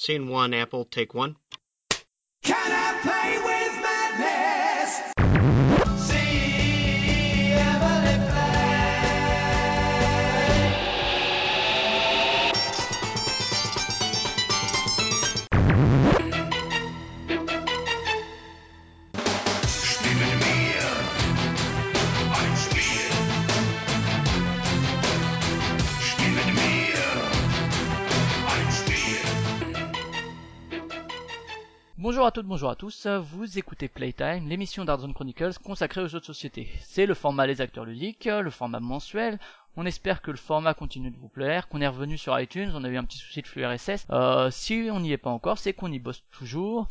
[0.00, 1.34] Scene 1, Apple, take 1.
[32.08, 36.20] Bonjour à toutes, bonjour à tous, vous écoutez Playtime, l'émission d'Artzone Chronicles consacrée aux jeux
[36.20, 36.66] de société.
[36.80, 39.38] C'est le format Les Acteurs Ludiques, le format mensuel,
[39.76, 42.82] on espère que le format continue de vous plaire, qu'on est revenu sur iTunes, on
[42.84, 44.06] a eu un petit souci de flux RSS.
[44.08, 46.88] Euh, si on n'y est pas encore, c'est qu'on y bosse toujours.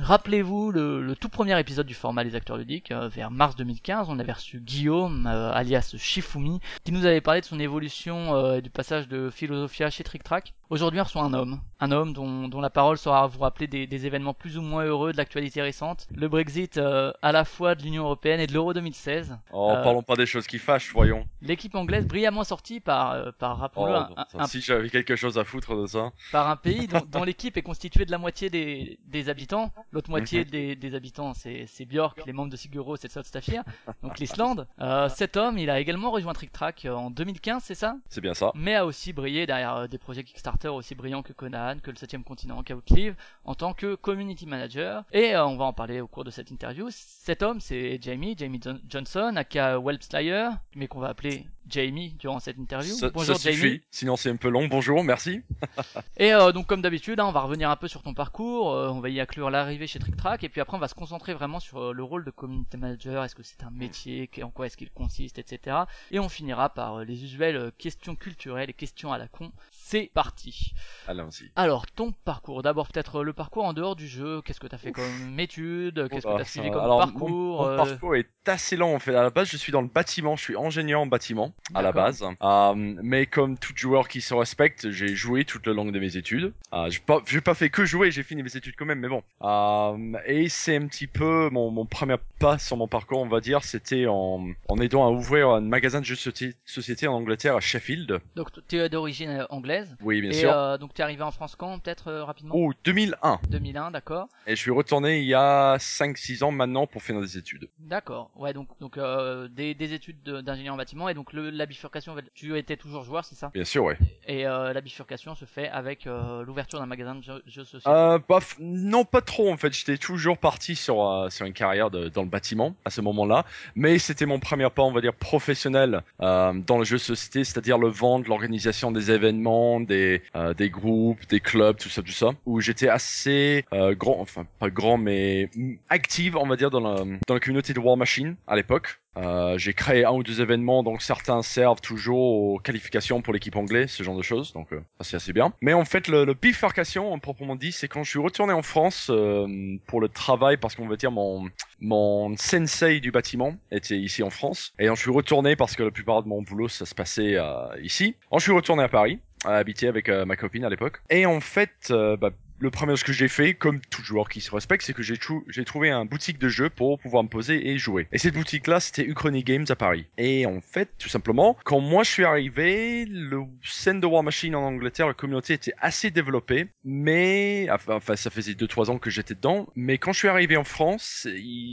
[0.00, 4.08] Rappelez-vous le, le tout premier épisode du format Les Acteurs Ludiques, euh, vers mars 2015,
[4.10, 8.56] on avait reçu Guillaume, euh, alias Shifumi, qui nous avait parlé de son évolution euh,
[8.58, 10.52] et du passage de Philosophia chez Trick Track.
[10.68, 13.86] Aujourd'hui, on reçoit un homme, un homme dont, dont la parole saura vous rappeler des,
[13.86, 17.74] des événements plus ou moins heureux de l'actualité récente, le Brexit euh, à la fois
[17.76, 19.38] de l'Union Européenne et de l'Euro 2016.
[19.52, 21.24] Oh, Euh, parlons pas des choses qui fâchent, voyons.
[21.40, 25.14] L'équipe anglaise brillamment sortie par, euh, par Oh, rappelons-le, un- ça, un- si j'avais quelque
[25.16, 26.10] chose à foutre de ça.
[26.32, 30.10] par un pays dont, dont l'équipe est constituée de la moitié des, des habitants, l'autre
[30.10, 30.50] moitié Mhm.
[30.50, 33.62] des, des habitants c'est c'est Björk, les membres de Sigur Rós et de Stafir,
[34.02, 34.66] donc l'Islande.
[34.80, 37.96] Euh, cet homme, il a également rejoint Trick Track euh, en 2015, c'est ça?
[38.08, 38.52] C'est bien ça.
[38.54, 41.96] mais a aussi brillé derrière euh, des projets Kickstarter aussi brillants que Conan, que le
[41.96, 45.04] 7 continent, qu'Outlive, en tant que community manager.
[45.12, 46.88] Et euh, on va en parler au cours de cette interview.
[46.90, 52.58] Cet homme, c'est Jamie, Jamie Johnson, aka Whelpslayer, mais qu'on va appeler Jamie durant cette
[52.58, 52.94] interview.
[52.94, 53.56] Ça, Bonjour ça Jamie.
[53.56, 53.82] suffit.
[53.90, 54.66] Sinon c'est un peu long.
[54.66, 55.42] Bonjour, merci.
[56.18, 58.88] Et euh, donc comme d'habitude, hein, on va revenir un peu sur ton parcours, euh,
[58.88, 61.34] on va y inclure l'arrivée chez Trick Track, et puis après on va se concentrer
[61.34, 64.66] vraiment sur euh, le rôle de community manager, est-ce que c'est un métier, en quoi
[64.66, 65.76] est-ce qu'il consiste, etc.
[66.10, 69.50] Et on finira par euh, les usuelles euh, questions culturelles et questions à la con.
[69.88, 70.72] C'est parti.
[71.06, 71.52] Allons-y.
[71.54, 74.78] Alors ton parcours, d'abord peut-être euh, le parcours en dehors du jeu, qu'est-ce que t'as
[74.78, 78.16] fait comme études, qu'est-ce que t'as ça suivi comme Alors, parcours Mon, mon euh, parcours
[78.16, 79.14] est assez long en fait.
[79.14, 80.34] À la base, je suis dans le bâtiment.
[80.34, 82.24] Je suis ingénieur en bâtiment à la base.
[82.42, 86.16] Euh, mais comme tout joueur qui se respecte, j'ai joué toute le longue de mes
[86.16, 86.52] études.
[86.72, 88.10] Euh, j'ai pas, fait que jouer.
[88.10, 88.98] J'ai fini mes études quand même.
[88.98, 89.22] Mais bon.
[89.42, 93.38] Euh, et c'est un petit peu mon, mon premier pas sur mon parcours, on va
[93.40, 93.62] dire.
[93.62, 97.54] C'était en, en aidant à ouvrir un magasin de jeux de soci- société en Angleterre
[97.54, 98.20] à Sheffield.
[98.34, 99.46] Donc tu es d'origine euh,
[99.76, 100.52] anglaise, Oui, bien et sûr.
[100.52, 102.54] euh, donc tu es arrivé en France quand peut-être euh, rapidement?
[102.56, 103.40] Oh, 2001.
[103.48, 104.28] 2001, d'accord.
[104.46, 107.68] Et je suis retourné il y a 5-6 ans maintenant pour faire des études.
[107.78, 111.50] D'accord, ouais, donc, donc euh, des, des études de- d'ingénieur en bâtiment, et donc le,
[111.50, 113.50] la bifurcation, tu étais toujours joueur, c'est ça?
[113.54, 113.98] Bien sûr, ouais.
[114.26, 117.88] Et euh, la bifurcation se fait avec l'ouverture d'un magasin de jeux, jeux société.
[117.90, 119.72] Euh, bah, non, pas trop en fait.
[119.72, 123.44] J'étais toujours parti sur sur une carrière de- dans le bâtiment à ce moment-là,
[123.74, 127.78] mais c'était mon premier pas, on va dire professionnel dans le jeu de société, c'est-à-dire
[127.78, 132.30] le vente, l'organisation des événements, des euh, des groupes, des clubs, tout ça, tout ça,
[132.46, 135.50] où j'étais assez euh, grand, enfin pas grand, mais
[135.88, 139.00] active, on va dire dans la dans la communauté de War Machine à l'époque.
[139.16, 143.56] Euh, j'ai créé un ou deux événements, donc certains servent toujours aux qualifications pour l'équipe
[143.56, 145.54] anglaise, ce genre de choses, donc euh, c'est assez bien.
[145.62, 148.60] Mais en fait, le, le bifurcation, en proprement dit, c'est quand je suis retourné en
[148.60, 151.48] France euh, pour le travail, parce qu'on va dire mon
[151.80, 155.90] mon sensei du bâtiment était ici en France, et je suis retourné parce que la
[155.90, 158.16] plupart de mon boulot ça se passait euh, ici.
[158.30, 161.26] Donc je suis retourné à Paris, à habiter avec euh, ma copine à l'époque, et
[161.26, 164.50] en fait, euh, bah, le premier ce que j'ai fait, comme tout joueur qui se
[164.50, 167.78] respecte, c'est que j'ai trou- trouvé un boutique de jeux pour pouvoir me poser et
[167.78, 168.06] jouer.
[168.12, 170.06] Et cette boutique-là, c'était Uchrony Games à Paris.
[170.18, 174.54] Et en fait, tout simplement, quand moi je suis arrivé, le scène de War Machine
[174.54, 179.10] en Angleterre, la communauté était assez développée, mais enfin, enfin, ça faisait 2-3 ans que
[179.10, 179.66] j'étais dedans.
[179.74, 181.26] Mais quand je suis arrivé en France,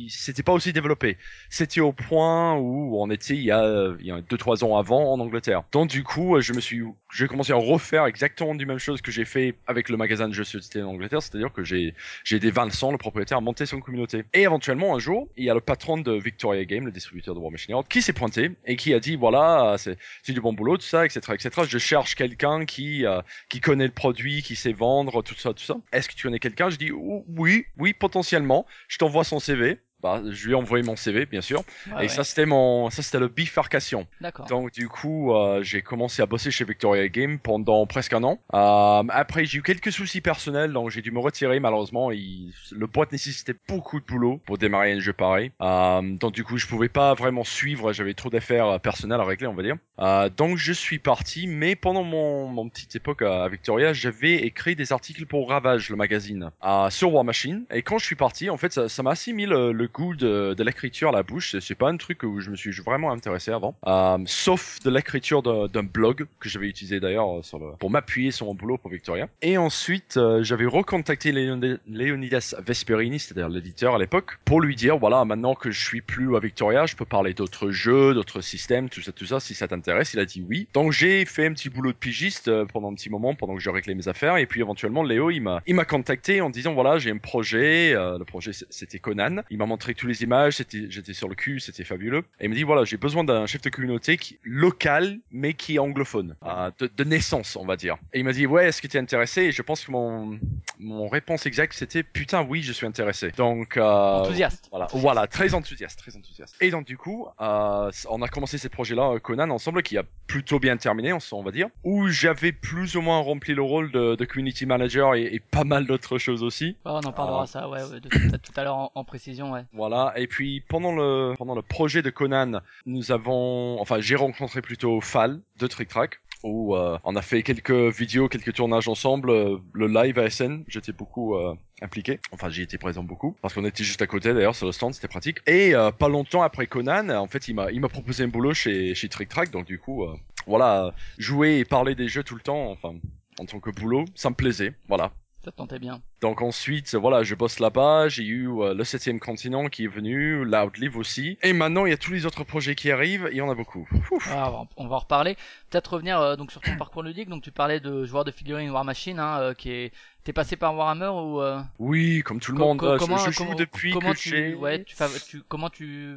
[0.10, 1.18] c'était pas aussi développé.
[1.50, 5.14] C'était au point où on était il y a, il y a 2-3 ans avant
[5.14, 5.64] en Angleterre.
[5.72, 6.82] Donc du coup, je me suis,
[7.14, 10.34] j'ai commencé à refaire exactement du même chose que j'ai fait avec le magasin de
[10.34, 10.44] jeux
[10.82, 11.94] en Angleterre, c'est-à-dire que j'ai
[12.32, 14.24] aidé Vincent, le propriétaire, à monter son communauté.
[14.34, 17.40] Et éventuellement, un jour, il y a le patron de Victoria Game, le distributeur de
[17.40, 19.98] War Machine qui s'est pointé et qui a dit, voilà, c'est
[20.32, 21.50] du bon boulot, tout ça, etc., etc.
[21.68, 25.64] Je cherche quelqu'un qui euh, qui connaît le produit, qui sait vendre, tout ça, tout
[25.64, 25.76] ça.
[25.92, 26.70] Est-ce que tu connais quelqu'un?
[26.70, 28.66] Je dis, oui, oui, potentiellement.
[28.88, 29.80] Je t'envoie son CV.
[30.04, 31.64] Bah, je lui ai envoyé mon CV, bien sûr.
[31.88, 32.08] Et ouais.
[32.10, 34.06] ça, c'était mon, ça, c'était le bifurcation.
[34.20, 34.46] D'accord.
[34.48, 38.40] Donc du coup, euh, j'ai commencé à bosser chez Victoria Game pendant presque un an.
[38.54, 42.10] Euh, après, j'ai eu quelques soucis personnels, donc j'ai dû me retirer malheureusement.
[42.10, 45.52] Le boîte nécessitait beaucoup de boulot pour démarrer un jeu pareil.
[45.62, 47.94] Euh, donc du coup, je pouvais pas vraiment suivre.
[47.94, 49.78] J'avais trop d'affaires euh, personnelles à régler, on va dire.
[50.00, 54.36] Euh, donc je suis parti, mais pendant mon, mon petite époque à, à Victoria, j'avais
[54.36, 57.64] écrit des articles pour Ravage, le magazine, euh, sur War Machine.
[57.72, 61.10] Et quand je suis parti, en fait, ça ça m'a le, le goût de, l'écriture
[61.10, 61.56] à la bouche.
[61.60, 65.42] C'est- pas un truc où je me suis vraiment intéressé avant, Euh, sauf de l'écriture
[65.42, 69.28] d'un blog que j'avais utilisé d'ailleurs euh, pour m'appuyer sur mon boulot pour Victoria.
[69.42, 75.26] Et ensuite, euh, j'avais recontacté Leonidas Vesperini, c'est-à-dire l'éditeur à l'époque, pour lui dire voilà,
[75.26, 79.02] maintenant que je suis plus à Victoria, je peux parler d'autres jeux, d'autres systèmes, tout
[79.02, 80.14] ça, tout ça, si ça t'intéresse.
[80.14, 80.68] Il a dit oui.
[80.74, 83.70] Donc j'ai fait un petit boulot de pigiste pendant un petit moment, pendant que je
[83.70, 87.18] réglais mes affaires, et puis éventuellement Léo, il m'a, contacté en disant voilà, j'ai un
[87.18, 87.94] projet.
[87.94, 89.44] euh, le projet c'était Conan.
[89.50, 92.24] Il m'a montré toutes les images, c'était, j'étais sur le cul, c'était fabuleux.
[92.40, 95.76] Et il me dit voilà, j'ai besoin d'un chef de communauté qui, local, mais qui
[95.76, 97.98] est anglophone, euh, de, de naissance, on va dire.
[98.14, 99.42] Et il m'a dit ouais, est-ce que tu es intéressé?
[99.44, 100.40] Et je pense que mon,
[100.80, 103.32] mon réponse exacte c'était putain oui, je suis intéressé.
[103.32, 104.68] Donc euh, Enthousiaste.
[104.72, 106.56] voilà, voilà, très enthousiaste, très enthousiaste.
[106.62, 110.04] Et donc du coup, euh, on a commencé ce projet-là, euh, Conan, ensemble, qui a
[110.28, 114.16] plutôt bien terminé, on va dire, où j'avais plus ou moins rempli le rôle de,
[114.16, 116.78] de community manager et, et pas mal d'autres choses aussi.
[116.86, 117.48] Ouais, on en parlera Ah.
[117.48, 119.63] ça, ouais, de, tout à l'heure en, en précision, ouais.
[119.72, 120.14] Voilà.
[120.18, 125.00] Et puis pendant le pendant le projet de Conan, nous avons, enfin, j'ai rencontré plutôt
[125.02, 126.20] Fal de Trick Track.
[126.46, 129.30] Où euh, on a fait quelques vidéos, quelques tournages ensemble.
[129.30, 132.20] euh, le live ASN, j'étais beaucoup euh, impliqué.
[132.34, 134.94] Enfin, j'y étais présent beaucoup parce qu'on était juste à côté d'ailleurs sur le stand,
[134.94, 135.38] c'était pratique.
[135.48, 138.54] Et euh, pas longtemps après Conan, en fait, il m'a il m'a proposé un boulot
[138.54, 139.52] chez chez Trick Track.
[139.52, 140.14] Donc du coup, euh,
[140.46, 142.96] voilà, jouer et parler des jeux tout le temps, enfin,
[143.40, 144.74] en tant que boulot, ça me plaisait.
[144.90, 145.14] Voilà.
[145.44, 146.02] Ça te tentait bien.
[146.22, 148.08] Donc ensuite, voilà, je bosse là-bas.
[148.08, 151.38] J'ai eu euh, le septième continent qui est venu, l'Outlive aussi.
[151.44, 153.28] Et maintenant, il y a tous les autres projets qui arrivent.
[153.30, 153.86] Il y en a beaucoup.
[154.30, 155.36] Ah, on va en- on va en reparler.
[155.70, 157.28] Peut-être revenir euh, donc sur ton parcours ludique.
[157.28, 159.92] Donc tu parlais de joueur de figurines War Machine, hein, euh, qui est.
[160.24, 162.80] T'es passé par Warhammer ou euh, Oui, comme tout le monde.
[162.80, 166.16] co- euh, je- comment, je, joue depuis comment que tu, ouais, tu, comment tu,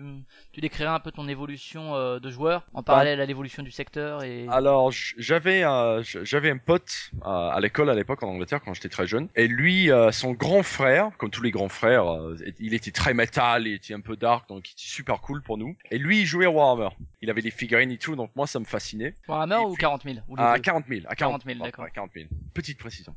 [0.53, 4.23] tu décrirais un peu ton évolution euh, de joueur en parallèle à l'évolution du secteur
[4.23, 8.75] et Alors, j'avais euh, j'avais un pote euh, à l'école à l'époque en Angleterre quand
[8.75, 9.29] j'étais très jeune.
[9.35, 13.13] Et lui, euh, son grand frère, comme tous les grands frères, euh, il était très
[13.13, 15.75] métal, il était un peu dark, donc il était super cool pour nous.
[15.91, 16.91] Et lui, il jouait à Warhammer.
[17.23, 19.17] Il avait des figurines et tout, donc moi, ça me fascinait.
[19.27, 21.01] Warhammer et ou puis- 40 000 ou les À deux 40 000.
[21.09, 21.85] À 40 40 000, d'accord.
[21.85, 22.27] Ouais, 40 000.
[22.55, 23.17] Petite précision.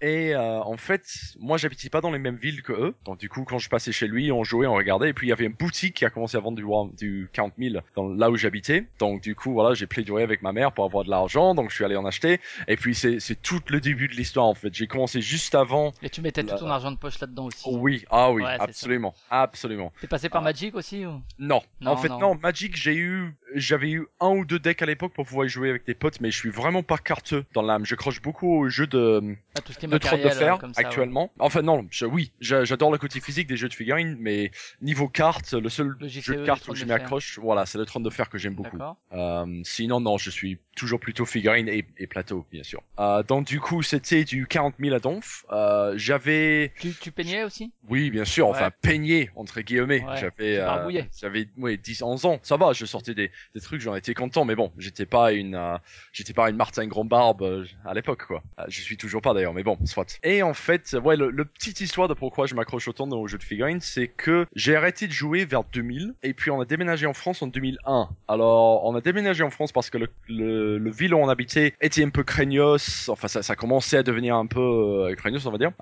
[0.00, 1.06] Et euh, en fait,
[1.38, 2.94] moi j'habitais pas dans les mêmes villes que eux.
[3.04, 5.10] Donc du coup, quand je passais chez lui, on jouait, on regardait.
[5.10, 6.64] Et puis il y avait une boutique qui a commencé à vendre du,
[6.96, 8.86] du 40 000 dans, là où j'habitais.
[8.98, 11.54] Donc du coup, voilà, j'ai plaidé avec ma mère pour avoir de l'argent.
[11.54, 12.40] Donc je suis allé en acheter.
[12.66, 14.72] Et puis c'est c'est tout le début de l'histoire en fait.
[14.74, 15.92] J'ai commencé juste avant.
[16.02, 17.68] Et tu mettais tout ton argent de poche là-dedans aussi.
[17.70, 19.92] Oui, ah oui, Ouais, absolument, absolument.
[20.00, 20.44] T'es passé par Ah.
[20.44, 21.20] Magic aussi ou?
[21.38, 21.60] Non.
[21.80, 22.18] Non, en fait, non.
[22.20, 22.34] non.
[22.36, 25.70] Magic, j'ai eu, j'avais eu un ou deux decks à l'époque pour pouvoir y jouer
[25.70, 27.84] avec des potes, mais je suis vraiment pas carteux dans l'âme.
[27.86, 30.30] Je croche beaucoup aux jeux de, Ah, tout ce qui est de trône de euh,
[30.30, 30.70] fer ouais.
[30.76, 31.32] actuellement.
[31.38, 34.50] Enfin non, je- oui, j'a- j'adore le côté physique des jeux de figurines, mais
[34.82, 37.86] niveau carte, le seul Le JCE, jeu de trône où je m'accroche, voilà, c'est le
[37.86, 38.78] trône de fer que j'aime beaucoup.
[39.12, 42.82] Euh, sinon non, je suis toujours plutôt figurine et, et plateau, bien sûr.
[42.98, 45.44] Euh, donc du coup, c'était du 40 000 à Donf.
[45.50, 47.72] Euh, j'avais, Tu, tu peignais aussi?
[47.88, 50.04] Oui, bien sûr, enfin peigné entre guillemets.
[50.04, 52.38] Ouais, j'avais, euh, j'avais, ouais, 10, 11 ans.
[52.42, 55.54] Ça va, je sortais des, des trucs, j'en étais content, mais bon, j'étais pas une,
[55.54, 55.76] euh,
[56.12, 58.42] j'étais pas une Martin Grand Barbe euh, à l'époque, quoi.
[58.58, 60.18] Euh, je suis toujours pas d'ailleurs, mais bon, soit.
[60.22, 63.38] Et en fait, ouais, le, le petite histoire de pourquoi je m'accroche autant aux jeux
[63.38, 67.06] de figurines, c'est que j'ai arrêté de jouer vers 2000, et puis on a déménagé
[67.06, 68.08] en France en 2001.
[68.28, 71.74] Alors, on a déménagé en France parce que le, le, le ville où on habitait
[71.80, 75.50] était un peu craignos, enfin ça, ça commençait à devenir un peu euh, craignos, on
[75.50, 75.72] va dire.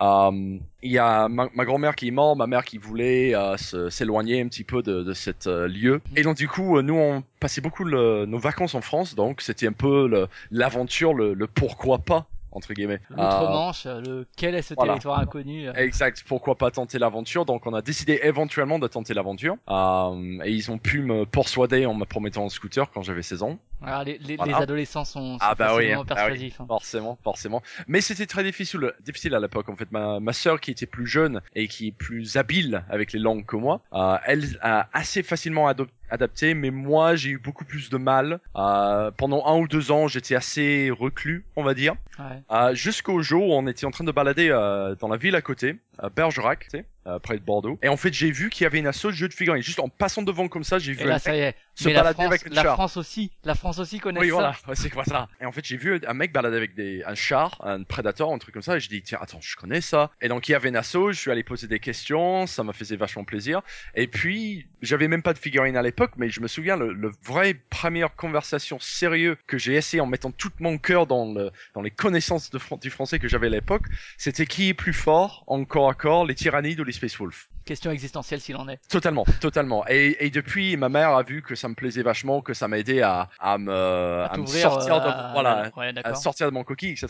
[0.82, 3.56] Il y a ma, grand-mère qui est morte, ma mère qui voulait euh,
[3.90, 6.00] s'éloigner un petit peu de, de cet euh, lieu.
[6.14, 9.66] Et donc du coup, euh, nous on passait beaucoup nos vacances en France, donc c'était
[9.66, 12.26] un peu l'aventure, le, le pourquoi pas
[12.56, 13.00] entre guillemets.
[13.12, 14.94] Euh, L'outre-Manche, le quel est ce voilà.
[14.94, 17.44] territoire inconnu euh, Exact, pourquoi pas tenter l'aventure?
[17.44, 19.56] Donc on a décidé éventuellement de tenter l'aventure.
[19.68, 23.42] Euh, et ils ont pu me persuader en me promettant un scooter quand j'avais 16
[23.42, 23.58] ans.
[23.82, 24.52] alors, les, les, Voilà.
[24.56, 26.06] les adolescents sont, sont Ah bah oui, hein, bah oui.
[26.14, 26.60] persuasifs.
[26.60, 26.64] hein.
[26.66, 27.62] Forcément, forcément.
[27.86, 29.68] Mais c'était très difficile, difficile à l'époque.
[29.68, 33.12] En fait, ma, ma sœur qui était plus jeune et qui est plus habile avec
[33.12, 36.54] les langues que moi, euh, elle a assez facilement ado- adapté.
[36.54, 38.40] Mais moi, j'ai eu beaucoup plus de mal.
[38.56, 41.94] Euh, pendant un ou deux ans, j'étais assez reclus, on va dire.
[42.18, 42.42] Ouais.
[42.50, 45.42] Euh, Jusqu'au jour où on était en train de balader euh, dans la ville à
[45.42, 47.78] côté, à Bergerac, tu sais, euh, près de Bordeaux.
[47.82, 49.62] Et en fait, j'ai vu qu'il y avait une asso de jeux de figurines.
[49.62, 51.54] Juste en passant devant comme ça, j'ai vu Et là, un ça y est.
[51.76, 52.74] se Mais balader France, avec une la char.
[52.74, 54.32] France aussi, la France aussi connaît Oui, ça.
[54.32, 57.14] voilà, c'est quoi ça Et en fait, j'ai vu un mec balader avec des, un
[57.14, 60.10] char, un Predator, un truc comme ça, et j'ai dit, tiens, attends, je connais ça.
[60.22, 62.96] Et donc, il y avait asso, je suis allé poser des questions, ça m'a faisait
[62.96, 63.60] vachement plaisir.
[63.94, 67.12] Et puis, j'avais même pas de figurine à l'époque, mais je me souviens, le, le
[67.22, 71.82] vrai première conversation sérieux que j'ai essayé en mettant tout mon cœur dans, le, dans
[71.82, 73.84] les connaissances de, du français que j'avais à l'époque,
[74.16, 77.46] c'était qui est plus fort, en corps à corps, les tyrannides ou les Space Wolves
[77.66, 78.78] Question existentielle s'il en est.
[78.88, 79.84] Totalement, totalement.
[79.88, 83.02] Et, et depuis, ma mère a vu que ça me plaisait vachement, que ça m'aidait
[83.02, 86.62] à, à me, à me T'ouvrir, sortir de, euh, voilà, Ouais, à sortir de mon
[86.62, 87.08] coquille, etc.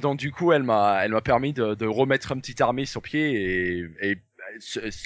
[0.00, 3.02] Donc du coup, elle m'a, elle m'a permis de, de remettre une petite armée sur
[3.02, 4.18] pied et, et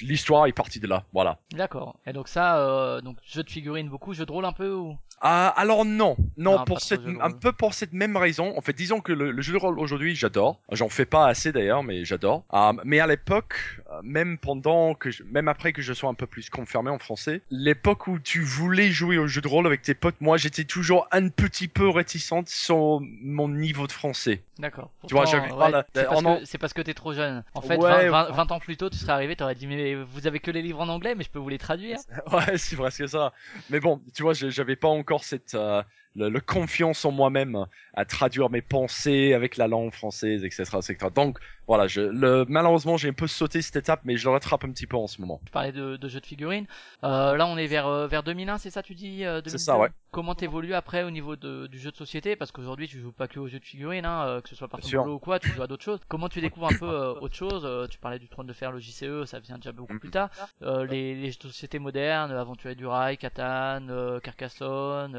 [0.01, 1.39] l'histoire est partie de là, voilà.
[1.51, 1.97] D'accord.
[2.05, 4.97] Et donc ça, euh, donc jeu de figurines beaucoup, jeu de rôle un peu ou?
[5.21, 8.53] Ah, alors non, non, pour cette, un peu pour cette même raison.
[8.57, 10.59] En fait, disons que le, le jeu de rôle aujourd'hui, j'adore.
[10.73, 12.43] J'en fais pas assez d'ailleurs, mais j'adore.
[12.49, 13.55] Ah, mais à l'époque,
[13.91, 16.99] euh, même pendant que, je- même après que je sois un peu plus confirmé en
[16.99, 20.65] français, l'époque où tu voulais jouer au jeu de rôle avec tes potes, moi, j'étais
[20.65, 24.43] toujours un petit peu réticente sur mon niveau de français.
[24.59, 24.91] D'accord.
[25.07, 27.43] Tu vois, Pourtant, j'avais ouais, pas la- C'est parce, en que- t'es trop jeune.
[27.53, 29.95] En fait, Ouais, 20, 20 20 ans plus tôt, tu serais arrivé, t'aurais dit mais
[29.95, 31.99] vous avez que les livres en anglais, mais je peux vous les traduire.
[32.31, 33.33] Ouais, c'est presque ça.
[33.69, 35.83] Mais bon, tu vois, j'avais pas encore cette euh,
[36.15, 40.97] le, le confiance en moi-même à traduire mes pensées avec la langue française, etc., etc.
[41.13, 44.63] Donc voilà, je, le, malheureusement, j'ai un peu sauté cette étape, mais je le rattrape
[44.65, 45.41] un petit peu en ce moment.
[45.45, 46.67] Tu parlais de, de jeux de figurines.
[47.03, 49.77] Euh, là, on est vers euh, vers 2001, c'est ça tu dis euh, 2002 ça,
[49.79, 49.89] ouais.
[50.11, 52.35] Comment t'évolues après au niveau de, du jeu de société?
[52.35, 54.79] Parce qu'aujourd'hui, tu joues pas que aux jeux de figurines, hein, que ce soit par
[54.79, 55.99] ton boulot ou quoi, tu joues à d'autres choses.
[56.07, 57.63] Comment tu découvres un peu euh, autre chose?
[57.65, 59.99] Euh, Tu parlais du trône de fer, le JCE, ça vient déjà beaucoup Mhm.
[59.99, 60.29] plus tard.
[60.61, 63.87] Les, les jeux de société modernes, Aventurier du Rail, Catan,
[64.23, 65.13] Carcassonne,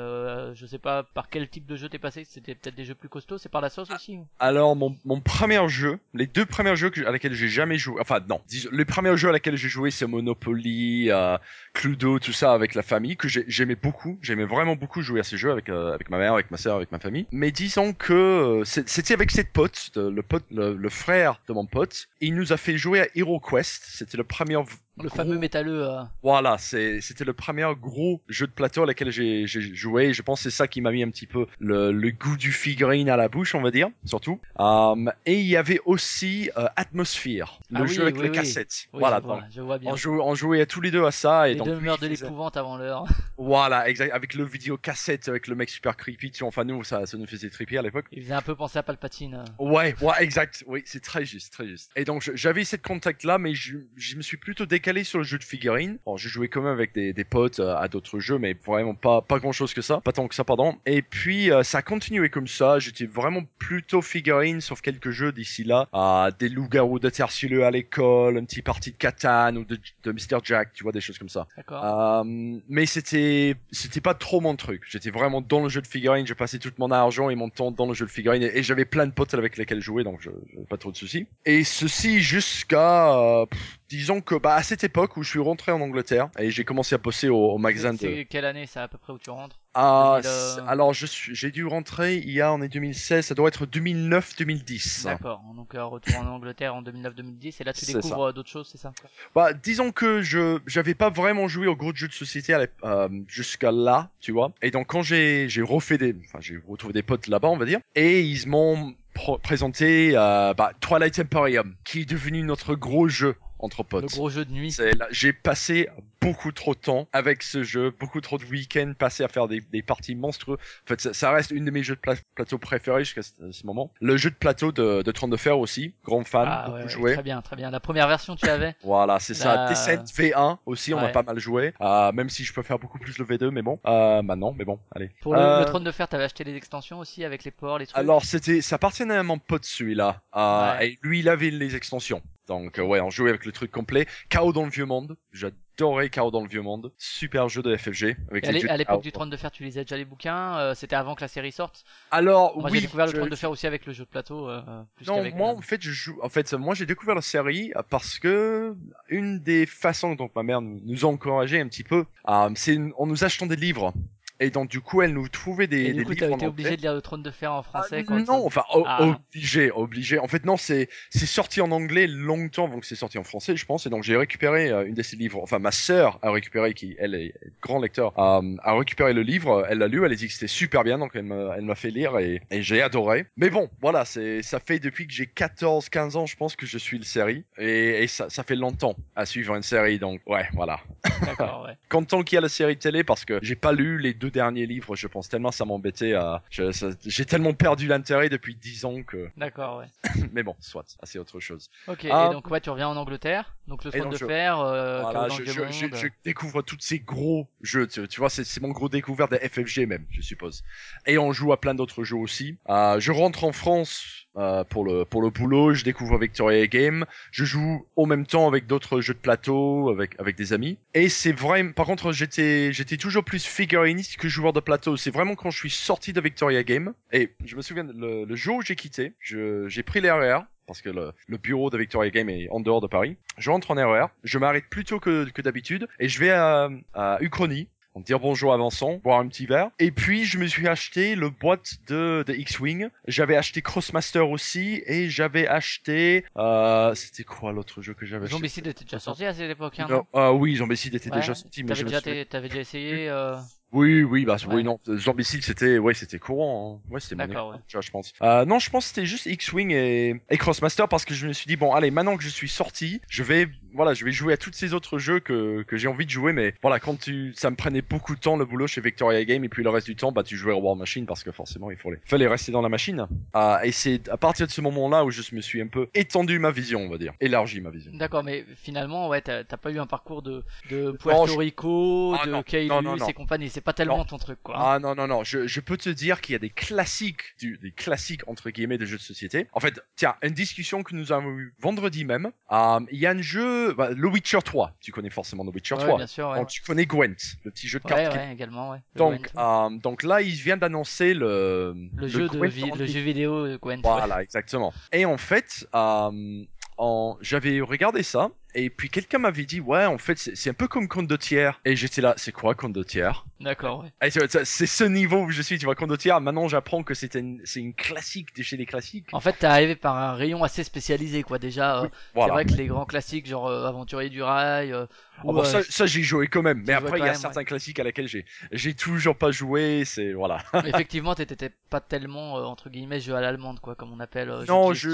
[0.54, 2.24] je sais pas par quel type de jeu t'es passé.
[2.28, 3.38] C'était peut-être des jeux plus costauds.
[3.38, 6.90] C'est par la sauce aussi ou Alors mon, mon premier jeu, les deux premiers jeux
[6.90, 8.40] que, à lesquels j'ai jamais joué, enfin non,
[8.72, 11.38] les premiers jeux à lesquels j'ai joué c'est Monopoly, euh,
[11.74, 15.24] Cluedo, tout ça avec la famille que j'ai- j'aimais beaucoup, j'aimais vraiment beaucoup jouer à
[15.24, 17.26] ces jeux avec euh, avec ma mère, avec ma sœur, avec ma famille.
[17.32, 21.52] Mais disons que euh, c'était avec cette pote, de- le pote, le, le frère de
[21.52, 23.84] mon pote, il nous a fait jouer à Hero Quest.
[23.86, 24.54] C'était le premier
[24.98, 25.84] Le gros- fameux métalleux.
[25.86, 30.12] euh, voilà, c'est, c'était le premier gros jeu de plateau à lequel j'ai, j'ai joué.
[30.14, 32.52] Je pense que c'est ça qui m'a mis un petit peu le, le goût du
[32.52, 34.40] figurine à la bouche, on va dire, surtout.
[34.58, 38.28] Um, et il y avait aussi euh, Atmosphere, le Ah oui, jeu avec oui, les
[38.30, 38.34] oui.
[38.36, 38.86] cassettes.
[38.92, 39.92] voilà, je, vois, donc, je vois bien.
[39.92, 41.48] on, jouait, on jouait tous les deux à ça.
[41.48, 43.04] Et Les donc, meurs de l'épouvante avant l'heure.
[43.38, 46.30] Voilà, exact, avec le vidéo cassette, avec le mec super creepy.
[46.30, 48.06] Tu vois, enfin, nous, ça, ça nous faisait triper à l'époque.
[48.10, 49.44] Il faisait un peu penser à Palpatine.
[49.60, 49.62] euh.
[49.62, 50.64] Ouais, ouais, exact.
[50.66, 51.90] Oui, c'est très juste, très juste.
[51.96, 55.24] Et donc j'avais cette contact là, mais je, je me suis plutôt décalé sur le
[55.24, 55.98] jeu de figurines.
[56.06, 58.94] Bon, je jouais quand même avec des, des potes euh, à d'autres jeux, mais vraiment
[58.94, 60.78] pas pas grand chose que ça, pas tant que ça, pardon.
[60.86, 62.78] Et puis euh, ça a continué comme ça.
[62.78, 67.70] J'étais vraiment plutôt figurines, sauf quelques jeux d'ici là, à des loups-garous de Tertieux à
[67.70, 71.18] l'école, un petit parti de Catan ou de, de Mr Jack, tu vois, des choses
[71.18, 71.48] comme ça.
[71.56, 71.84] D'accord.
[71.84, 72.24] Euh,
[72.68, 74.84] mais c'était c'était pas trop mon truc.
[74.88, 76.26] J'étais vraiment dans le jeu de figurines.
[76.26, 78.62] J'ai passé tout mon argent et mon temps dans le jeu de figurines et, et
[78.62, 81.26] j'avais plein de potes avec lesquels jouer, donc je j'avais pas trop de soucis.
[81.44, 81.64] Et
[81.96, 83.46] ceci jusqu'à euh,
[83.88, 86.94] disons que bah à cette époque où je suis rentré en Angleterre et j'ai commencé
[86.94, 88.16] à bosser au, au magasin C'est de.
[88.16, 89.56] c'est quelle année ça à peu près où tu rentres?
[89.74, 92.68] Ah, 2000, euh, c'est- alors je suis j'ai dû rentrer il y a on est
[92.68, 95.04] 2016, ça doit être 2009-2010.
[95.04, 95.42] D'accord.
[95.54, 98.68] Donc euh, retour en Angleterre en 2009-2010 et là tu C'est découvres euh, d'autres choses,
[98.70, 98.92] c'est ça?
[99.34, 103.08] Bah, disons que je j'avais pas vraiment joué aux gros jeux de société à euh,
[103.28, 104.52] jusqu'à là, tu vois.
[104.62, 107.66] Et donc quand j'ai j'ai refait des, enfin j'ai retrouvé des potes là-bas, on va
[107.66, 108.94] dire, et ils m'ont
[109.42, 114.02] présenté euh, bah, Twilight Imperium, qui est devenu notre gros jeu entre potes.
[114.02, 114.76] Le gros jeu de nuit.
[115.10, 115.88] J'ai passé
[116.20, 119.60] beaucoup trop de temps avec ce jeu, beaucoup trop de week-ends passés à faire des,
[119.60, 120.58] des parties monstrueuses.
[120.84, 123.52] En fait, ça, ça reste une de mes jeux de pla- plateau préférés jusqu'à ce,
[123.52, 123.92] ce moment.
[124.00, 126.88] Le jeu de plateau de, de Trône de Fer aussi, grand fan, Ah beaucoup ouais,
[126.88, 127.12] joué.
[127.14, 127.70] très bien, très bien.
[127.70, 129.54] La première version tu avais Voilà, c'est ça.
[129.54, 131.72] La- Descent V1 aussi, on a pas mal joué.
[131.80, 133.78] Euh, même si je peux faire beaucoup plus le V2, mais bon.
[133.86, 135.10] Euh, maintenant, mais bon, allez.
[135.20, 137.78] Pour le, Euh, le trône de fer, t'avais acheté les extensions aussi avec les ports,
[137.78, 140.22] les trucs Alors, c'était, ça appartenait à mon pote celui-là.
[140.34, 140.88] Euh, Ouais.
[140.88, 142.22] Et lui, il avait les extensions.
[142.48, 144.06] Donc, euh, ouais, on jouait avec le truc complet.
[144.28, 145.16] Chaos dans le vieux monde.
[145.32, 146.92] J'adorais Chaos dans le vieux monde.
[146.96, 148.16] Super jeu de FFG.
[148.30, 150.94] Avec les à l'époque du trône de fer, tu lisais déjà les bouquins euh, C'était
[150.96, 151.84] avant que la série sorte?
[152.10, 152.78] Alors, Moi oui.
[152.78, 154.48] j'ai découvert le trône de fer aussi avec le jeu de plateau.
[154.48, 154.62] euh,
[154.96, 156.18] plus Non, moi en fait je joue.
[156.22, 158.74] En fait, moi j'ai découvert la série parce que
[159.08, 162.74] une des façons dont ma mère nous, nous a encouragé un petit peu, euh, c'est
[162.74, 163.92] une- en nous achetant des livres.
[164.40, 166.46] Et donc du coup, elle nous trouvait des, Et des du coup, livres en été
[166.46, 166.76] obligé anglais.
[166.76, 169.02] de lire le trône de fer en français Ah, quand non, enfin Ah.
[169.02, 170.18] obligé, obligé.
[170.18, 173.56] En fait, non, c'est c'est sorti en anglais longtemps avant que c'est sorti en français,
[173.56, 173.86] je pense.
[173.86, 175.40] Et donc j'ai récupéré euh, une de ces livres.
[175.42, 179.66] Enfin, ma sœur a récupéré, qui elle est grand lecteur, euh, a récupéré le livre.
[179.70, 181.74] Elle l'a lu, elle a dit que c'était super bien, donc elle m'a elle m'a
[181.74, 183.26] fait lire et, et j'ai adoré.
[183.36, 186.66] Mais bon, voilà, c'est ça fait depuis que j'ai 14, 15 ans, je pense que
[186.66, 189.98] je suis le série et, et ça ça fait longtemps à suivre une série.
[189.98, 190.80] Donc ouais, voilà.
[191.24, 191.76] D'accord, ouais.
[191.88, 194.66] Content qu'il y a la série télé parce que j'ai pas lu les deux derniers
[194.66, 196.14] livres, je pense tellement ça m'embêtait.
[196.14, 199.28] à J'ai tellement perdu l'intérêt depuis 10 ans que.
[199.36, 199.86] D'accord, ouais.
[200.32, 201.70] Mais bon, soit, ah, c'est autre chose.
[201.88, 202.28] Ok, Ah.
[202.30, 205.28] et donc ouais, tu reviens en Angleterre, donc le trône de je- fer, euh, Voilà,
[205.28, 207.86] je, découvre tous ces gros jeux.
[207.86, 210.62] Tu, tu vois, c'est c'est mon gros découvert des FFG même, je suppose.
[211.06, 212.56] Et on joue à plein d'autres jeux aussi.
[212.68, 215.74] Euh, je rentre en France euh, pour le pour le boulot.
[215.74, 217.04] Je découvre Victoria Game.
[217.30, 220.78] Je joue en même temps avec d'autres jeux de plateau, avec avec des amis.
[220.94, 221.64] Et c'est vrai.
[221.72, 224.96] Par contre, j'étais j'étais toujours plus figuriniste que joueur de plateau.
[224.96, 226.92] C'est vraiment quand je suis sorti de Victoria Game.
[227.12, 230.40] Et je me souviens le, le jour où j'ai quitté, je j'ai pris les RER
[230.66, 233.16] parce que le, le bureau de Victoria Game est en dehors de Paris.
[233.38, 236.68] Je rentre en RER, je m'arrête plus tôt que, que d'habitude et je vais à,
[236.92, 239.70] à Uchronie on dire bonjour à Vincent, boire un petit verre.
[239.78, 242.88] Et puis je me suis acheté le boîte de, de X-Wing.
[243.08, 248.36] J'avais acheté Crossmaster aussi et j'avais acheté euh, c'était quoi l'autre jeu que j'avais acheté?
[248.36, 251.16] Zombicide était déjà sorti à cette époque, hein, Non, ah oui, Zombicide était Ouais.
[251.20, 253.36] déjà sorti, mais T'avais me déjà, suis- déjà essayé euh...
[253.72, 256.80] Oui, oui, bah oui, non, Zombicide c'était, ouais, c'était courant.
[256.86, 256.88] hein.
[256.92, 257.64] Ouais, c'était mon D'accord, époque, ouais.
[257.68, 258.12] tu vois, je pense.
[258.22, 261.32] Euh, non, je pense que c'était juste X-Wing et, et Crossmaster parce que je me
[261.32, 264.32] suis dit bon, allez, maintenant que je suis sorti, je vais, voilà, je vais jouer
[264.32, 267.32] à tous ces autres jeux que que j'ai envie de jouer, mais voilà, quand tu,
[267.34, 269.88] ça me prenait beaucoup de temps le boulot chez Victoria Game et puis le reste
[269.88, 272.52] du temps, bah tu jouais à War Machine parce que forcément il fallait, fallait rester
[272.52, 273.06] dans la machine.
[273.34, 276.38] Euh, et c'est à partir de ce moment-là où je me suis un peu étendu
[276.38, 277.90] ma vision, on va dire, élargi ma vision.
[277.94, 282.26] D'accord, mais finalement, ouais, t'as pas eu un parcours de, de Puerto je- Rico, Ah,
[282.26, 282.42] de.
[282.42, 283.50] Kailus et compagnie.
[283.56, 284.04] C'est pas tellement Non.
[284.04, 284.54] ton truc, quoi.
[284.58, 287.56] Ah non non non, je, je peux te dire qu'il y a des classiques, du-
[287.56, 289.46] des classiques entre guillemets de jeux de société.
[289.54, 292.32] En fait, tiens, une discussion que nous avons eue vendredi même.
[292.52, 294.74] Euh, Il y a un jeu, bah, le Witcher 3.
[294.82, 295.96] Tu connais forcément le Witcher Ouais, 3.
[295.96, 296.36] bien sûr, ouais.
[296.36, 298.12] Donc tu connais Gwent, le petit jeu de cartes.
[298.12, 298.82] qui- également, ouais.
[298.94, 299.40] Le Donc Gwent.
[299.74, 302.92] euh, donc là, il vient d'annoncer le le, jeu de Gwent vi- en le ligne.
[302.94, 303.80] jeu vidéo de Gwent.
[303.82, 304.74] Voilà, exactement.
[304.92, 306.44] Et en fait, euh,
[306.76, 307.16] en...
[307.22, 310.68] j'avais regardé ça, et puis quelqu'un m'avait dit, ouais, en fait, c'est c'est un peu
[310.68, 311.60] comme Condottière.
[311.64, 314.10] Et j'étais là, c'est quoi Condottière D'accord, ouais.
[314.10, 316.20] C'est ce niveau où je suis, tu vois, Condottière.
[316.22, 317.42] Maintenant, j'apprends que c'était une...
[317.44, 319.08] c'est une classique de chez les classiques.
[319.12, 321.38] En fait, t'es arrivé par un rayon assez spécialisé, quoi.
[321.38, 324.86] Déjà, euh, c'est vrai que les grands classiques, genre euh, Aventurier du Rail, euh,
[325.18, 327.14] Ah bon, euh, ça, ça j'ai joué quand même, mais après il y a même,
[327.20, 330.38] certains classiques à laquelle j'ai j'ai toujours pas joué, c'est voilà.
[330.64, 334.32] effectivement, t'étais pas tellement, euh, entre guillemets, jeu à l'allemande, quoi, comme on appelle.
[334.48, 334.90] Non, je-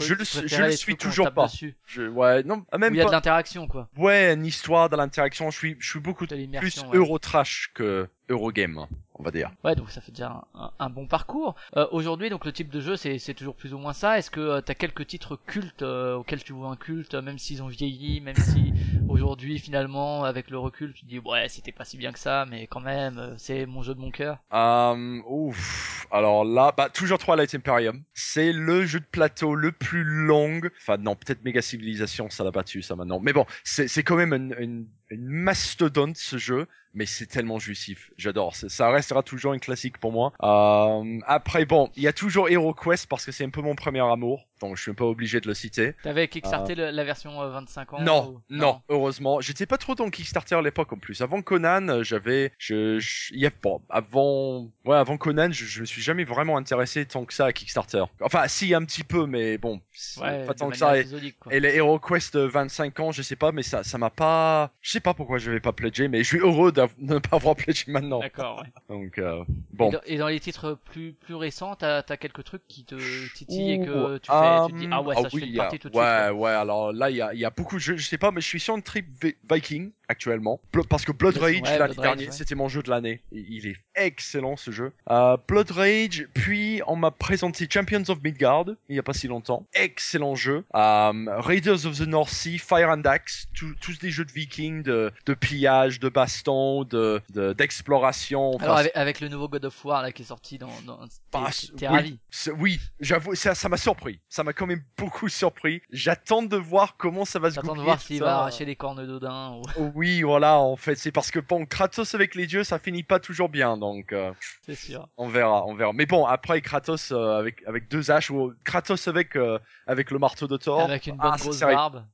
[0.00, 1.46] je le je le suis toujours pas.
[1.46, 3.05] dessus, Je, ouais, non, même.
[3.06, 3.88] De l'interaction, quoi.
[3.96, 5.50] Ouais, une histoire de l'interaction.
[5.50, 6.96] Je suis je suis beaucoup plus ouais.
[6.96, 9.50] Eurotrash que Eurogame, on va dire.
[9.64, 10.44] Ouais, donc ça fait déjà
[10.78, 11.54] un, bon parcours.
[11.76, 14.18] Euh, Aujourd'hui, donc le type de jeu, c'est toujours plus ou moins ça.
[14.18, 17.38] Est-ce que euh, t'as quelques titres cultes euh, auxquels tu vois un culte, euh, même
[17.38, 18.72] s'ils ont vieilli, même si
[19.08, 22.46] aujourd'hui, finalement, avec le recul, tu te dis ouais, c'était pas si bien que ça,
[22.50, 24.38] mais quand même, euh, c'est mon jeu de mon cœur.
[24.52, 26.06] Euh, ouf.
[26.10, 28.02] Alors là, bah toujours Twilight Imperium.
[28.14, 30.60] C'est le jeu de plateau le plus long.
[30.80, 33.20] Enfin non, peut-être Mega Civilization, ça l'a battu ça maintenant.
[33.20, 36.66] Mais bon, c'est c'est quand même une, une, une mastodonte ce jeu.
[36.96, 38.56] Mais c'est tellement jouissif, j'adore.
[38.56, 40.32] Ça restera toujours une classique pour moi.
[40.42, 44.00] Euh, après, bon, il y a toujours HeroQuest parce que c'est un peu mon premier
[44.00, 45.92] amour, donc je suis pas obligé de le citer.
[46.02, 48.02] T'avais kickstarté le- la version euh, 25 ans Ah.
[48.04, 49.40] Non, ou- non, heureusement.
[49.42, 51.20] J'étais pas trop dans Kickstarter à l'époque en plus.
[51.20, 55.66] Avant Conan, euh, j'avais, je, je- il y a, bon, avant, ouais, avant Conan, je,
[55.66, 58.04] je me suis jamais vraiment intéressé tant que ça à Kickstarter.
[58.22, 59.80] Enfin, si un petit peu, mais bon,
[60.22, 60.98] Ouais, pas tant que ça.
[60.98, 61.04] Et,
[61.50, 64.90] et les HeroQuest de 25 ans, je sais pas, mais ça, ça m'a pas, je
[64.92, 67.36] sais pas pourquoi je vais pas pledger, mais je suis heureux d'av- de ne pas
[67.36, 68.20] avoir pledgé maintenant.
[68.20, 68.72] D'accord, ouais.
[68.88, 69.44] Donc, euh,
[69.78, 69.90] Et, bon.
[69.90, 73.72] dans, et dans les titres plus plus récents, t'as as quelques trucs qui te titillent
[73.72, 75.56] et que tu fais, tu te dis euh, ah ouais, ça je fais oui, une
[75.56, 76.12] partie tout de ouais, suite.
[76.12, 76.24] quoi.
[76.32, 78.30] Ouais, alors là, il y a, il y a beaucoup de jeux, je sais pas,
[78.30, 80.60] mais je suis sur une trip Vi- Viking actuellement.
[80.88, 82.32] Parce que Blood Rage, ouais, l'année dernière, ouais.
[82.32, 83.20] c'était mon jeu de l'année.
[83.32, 84.92] Il est excellent ce jeu.
[85.10, 89.26] Euh, Blood Rage, puis on m'a présenté Champions of Midgard, il y a pas si
[89.28, 89.66] longtemps.
[89.74, 90.64] Excellent jeu.
[90.74, 94.82] Euh, Raiders of the North Sea, Fire and Axe, tout- tous des jeux de Viking,
[94.82, 98.50] de, de pillage, de baston, de de- d'exploration.
[98.54, 100.98] Enfin, Alors avec, avec le nouveau God of War là qui est sorti dans, dans
[101.32, 102.18] bah, t'es- oui, ravi.
[102.58, 104.20] Oui, j'avoue, ça, ça m'a surpris.
[104.28, 105.82] Ça m'a quand même beaucoup surpris.
[105.90, 109.06] J'attends de voir comment ça va se J'attends de voir s'il va arracher les cornes
[109.06, 112.78] d'Odin ou Oui, voilà, en fait, c'est parce que bon, Kratos avec les dieux, ça
[112.78, 114.30] finit pas toujours bien, donc euh,
[114.60, 115.08] c'est sûr.
[115.16, 115.92] on verra, on verra.
[115.94, 120.18] Mais bon, après Kratos euh, avec avec deux haches ou Kratos avec euh, avec le
[120.18, 122.04] marteau de Thor, Avec une bonne ah, ça grosse serait- barbe.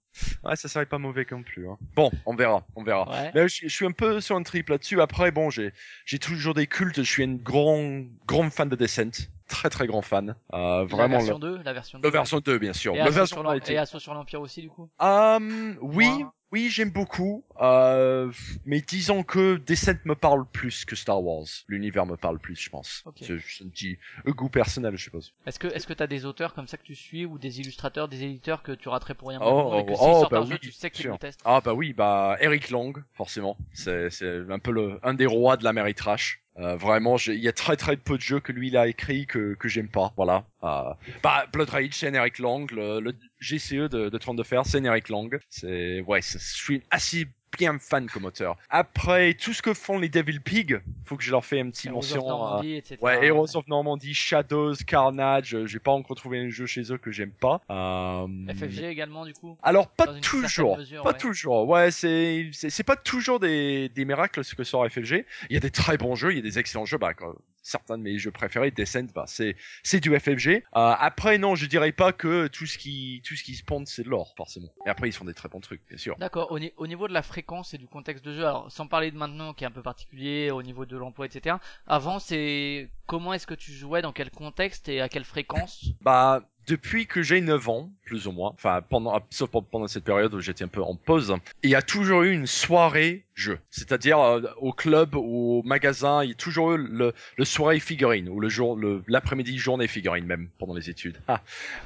[0.44, 1.68] ouais, ça serait pas mauvais non plus.
[1.68, 1.76] Hein.
[1.96, 3.10] Bon, on verra, on verra.
[3.10, 3.32] Ouais.
[3.34, 5.00] Mais je, je suis un peu sur un trip là-dessus.
[5.00, 5.72] Après, bon, j'ai
[6.04, 6.98] j'ai toujours des cultes.
[7.02, 10.36] Je suis un grand grand fan de Descent, très très grand fan.
[10.54, 12.06] Euh, la vraiment version le, 2, la version 2.
[12.08, 12.94] le version 2 bien sûr.
[12.94, 14.68] et Le Assaut version sur 1 a l'Em- été- et Assaut sur l'Empire aussi du
[14.68, 14.88] coup?
[15.00, 17.44] Hum, oui, oui, j'aime beaucoup.
[17.60, 18.30] Euh,
[18.66, 21.46] mais disons que Descent me parle plus que Star Wars.
[21.66, 23.02] L'univers me parle plus, je pense.
[23.06, 23.16] Ok.
[23.20, 25.32] C'est un petit goût personnel, je suppose.
[25.46, 28.06] Est-ce que est-ce que t'as des auteurs comme ça que tu suis ou des illustrateurs,
[28.08, 30.30] des éditeurs que tu raterais pour rien Oh, monde et que oh, s'ils oh, sortent
[30.30, 31.40] bah un jeu, tu sais le testent.
[31.44, 33.56] Ah bah oui, bah Eric Lang, forcément.
[33.72, 36.41] C'est c'est un peu le un des rois de l'Améritrash.
[36.58, 39.26] Euh, vraiment, il y a très très peu de jeux que lui il a écrit
[39.26, 40.12] que que j'aime pas.
[40.16, 40.44] Voilà.
[40.62, 42.70] Euh, bah Blood Rage, c'est Eric Lang.
[42.70, 45.40] Le, le GCE de, de Trône de Fer, c'est Eric Lang.
[45.48, 48.56] C'est ouais, c'est- je suis assez bien fan comme auteur.
[48.70, 51.88] Après tout ce que font les Devil Pig, faut que je leur fais un petit
[51.88, 52.58] Heroes mention.
[52.58, 52.98] euh, etc.
[53.00, 56.98] Ouais, Heroes of Normandie, Shadows, Carnage, euh, j'ai pas encore trouvé un jeu chez eux
[56.98, 57.60] que j'aime pas.
[57.70, 59.56] Euh, FFG également du coup.
[59.62, 61.18] alors pas toujours, mesure, pas ouais.
[61.18, 61.68] toujours.
[61.68, 65.24] Ouais, c'est c'est c'est pas toujours des des miracles ce que sort FFG.
[65.50, 66.98] Il y a des très bons jeux, il y a des excellents jeux.
[66.98, 67.34] Bah, quoi.
[67.62, 68.70] Certains de mes jeux préférés.
[68.70, 70.48] Descent, bah, c'est c'est du FFG.
[70.48, 73.84] Euh, après, non, je dirais pas que tout ce qui tout ce qui se pond,
[73.86, 74.68] c'est de l'or, forcément.
[74.86, 76.16] Et après, ils font des très bons trucs, bien sûr.
[76.18, 76.50] D'accord.
[76.52, 79.10] Au, ni- au niveau de la fréquence et du contexte de jeu, alors sans parler
[79.10, 81.56] de maintenant qui est un peu particulier au niveau de l'emploi, etc.
[81.86, 85.86] Avant, c'est comment est-ce que tu jouais, dans quel contexte et à quelle fréquence?
[86.00, 90.04] Bah, depuis que j'ai 9 ans, plus ou moins, enfin pendant, sauf pen- pendant cette
[90.04, 93.58] période où j'étais un peu en pause, il y a toujours eu une soirée jeu.
[93.70, 98.40] C'est-à-dire euh, au club au magasin, il y a toujours eu le, soirée figurine ou
[98.40, 101.16] le jour, l'après-midi journée figurine même pendant les études.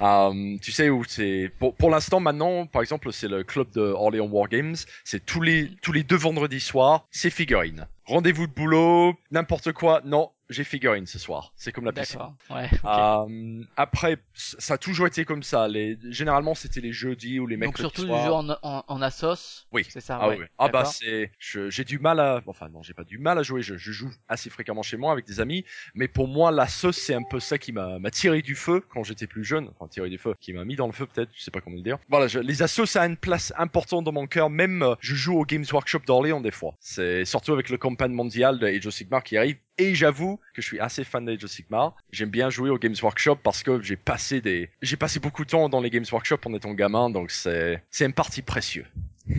[0.01, 0.29] Ah.
[0.31, 3.81] Euh, tu sais où c'est pour, pour l'instant maintenant, par exemple, c'est le club de
[3.81, 4.77] Orléans War Games.
[5.05, 7.87] C'est tous les tous les deux vendredis soirs, c'est figurine.
[8.07, 10.01] Rendez-vous de boulot, n'importe quoi.
[10.05, 11.53] Non, j'ai figurine ce soir.
[11.57, 12.21] C'est comme la piscine.
[12.51, 12.69] Ouais.
[12.85, 15.69] Euh, après, ça a toujours été comme ça.
[15.69, 15.99] Les...
[16.11, 18.25] Généralement, c'était les jeudis ou les Donc mercredis surtout du soirs.
[18.27, 19.67] jeu en, en, en Assos.
[19.73, 19.87] Oui.
[19.89, 20.19] C'est ça.
[20.21, 20.39] Ah, ouais.
[20.59, 23.63] ah bah c'est, j'ai du mal à, enfin non, j'ai pas du mal à jouer.
[23.63, 26.97] Je, je joue assez fréquemment chez moi avec des amis, mais pour moi la sauce
[26.97, 29.69] c'est un peu ça qui m'a, m'a tiré du feu quand j'étais plus jeune.
[29.75, 31.77] Enfin tiré du feu, qui m'a mis dans le feu peut-être, je sais pas comment
[31.77, 31.99] le dire.
[32.09, 34.51] Voilà, je- les assos ça a une place importante dans mon cœur.
[34.51, 36.75] Même euh, je joue au Games Workshop d'Orléans des fois.
[36.81, 39.57] C'est surtout avec le campagne mondial de Age of Sigmar qui arrive.
[39.79, 41.95] Et j'avoue que je suis assez fan d'Age of Sigmar.
[42.11, 45.51] J'aime bien jouer au Games Workshop parce que j'ai passé des, j'ai passé beaucoup de
[45.51, 48.87] temps dans les Games Workshop en étant gamin, donc c'est, c'est une partie précieuse.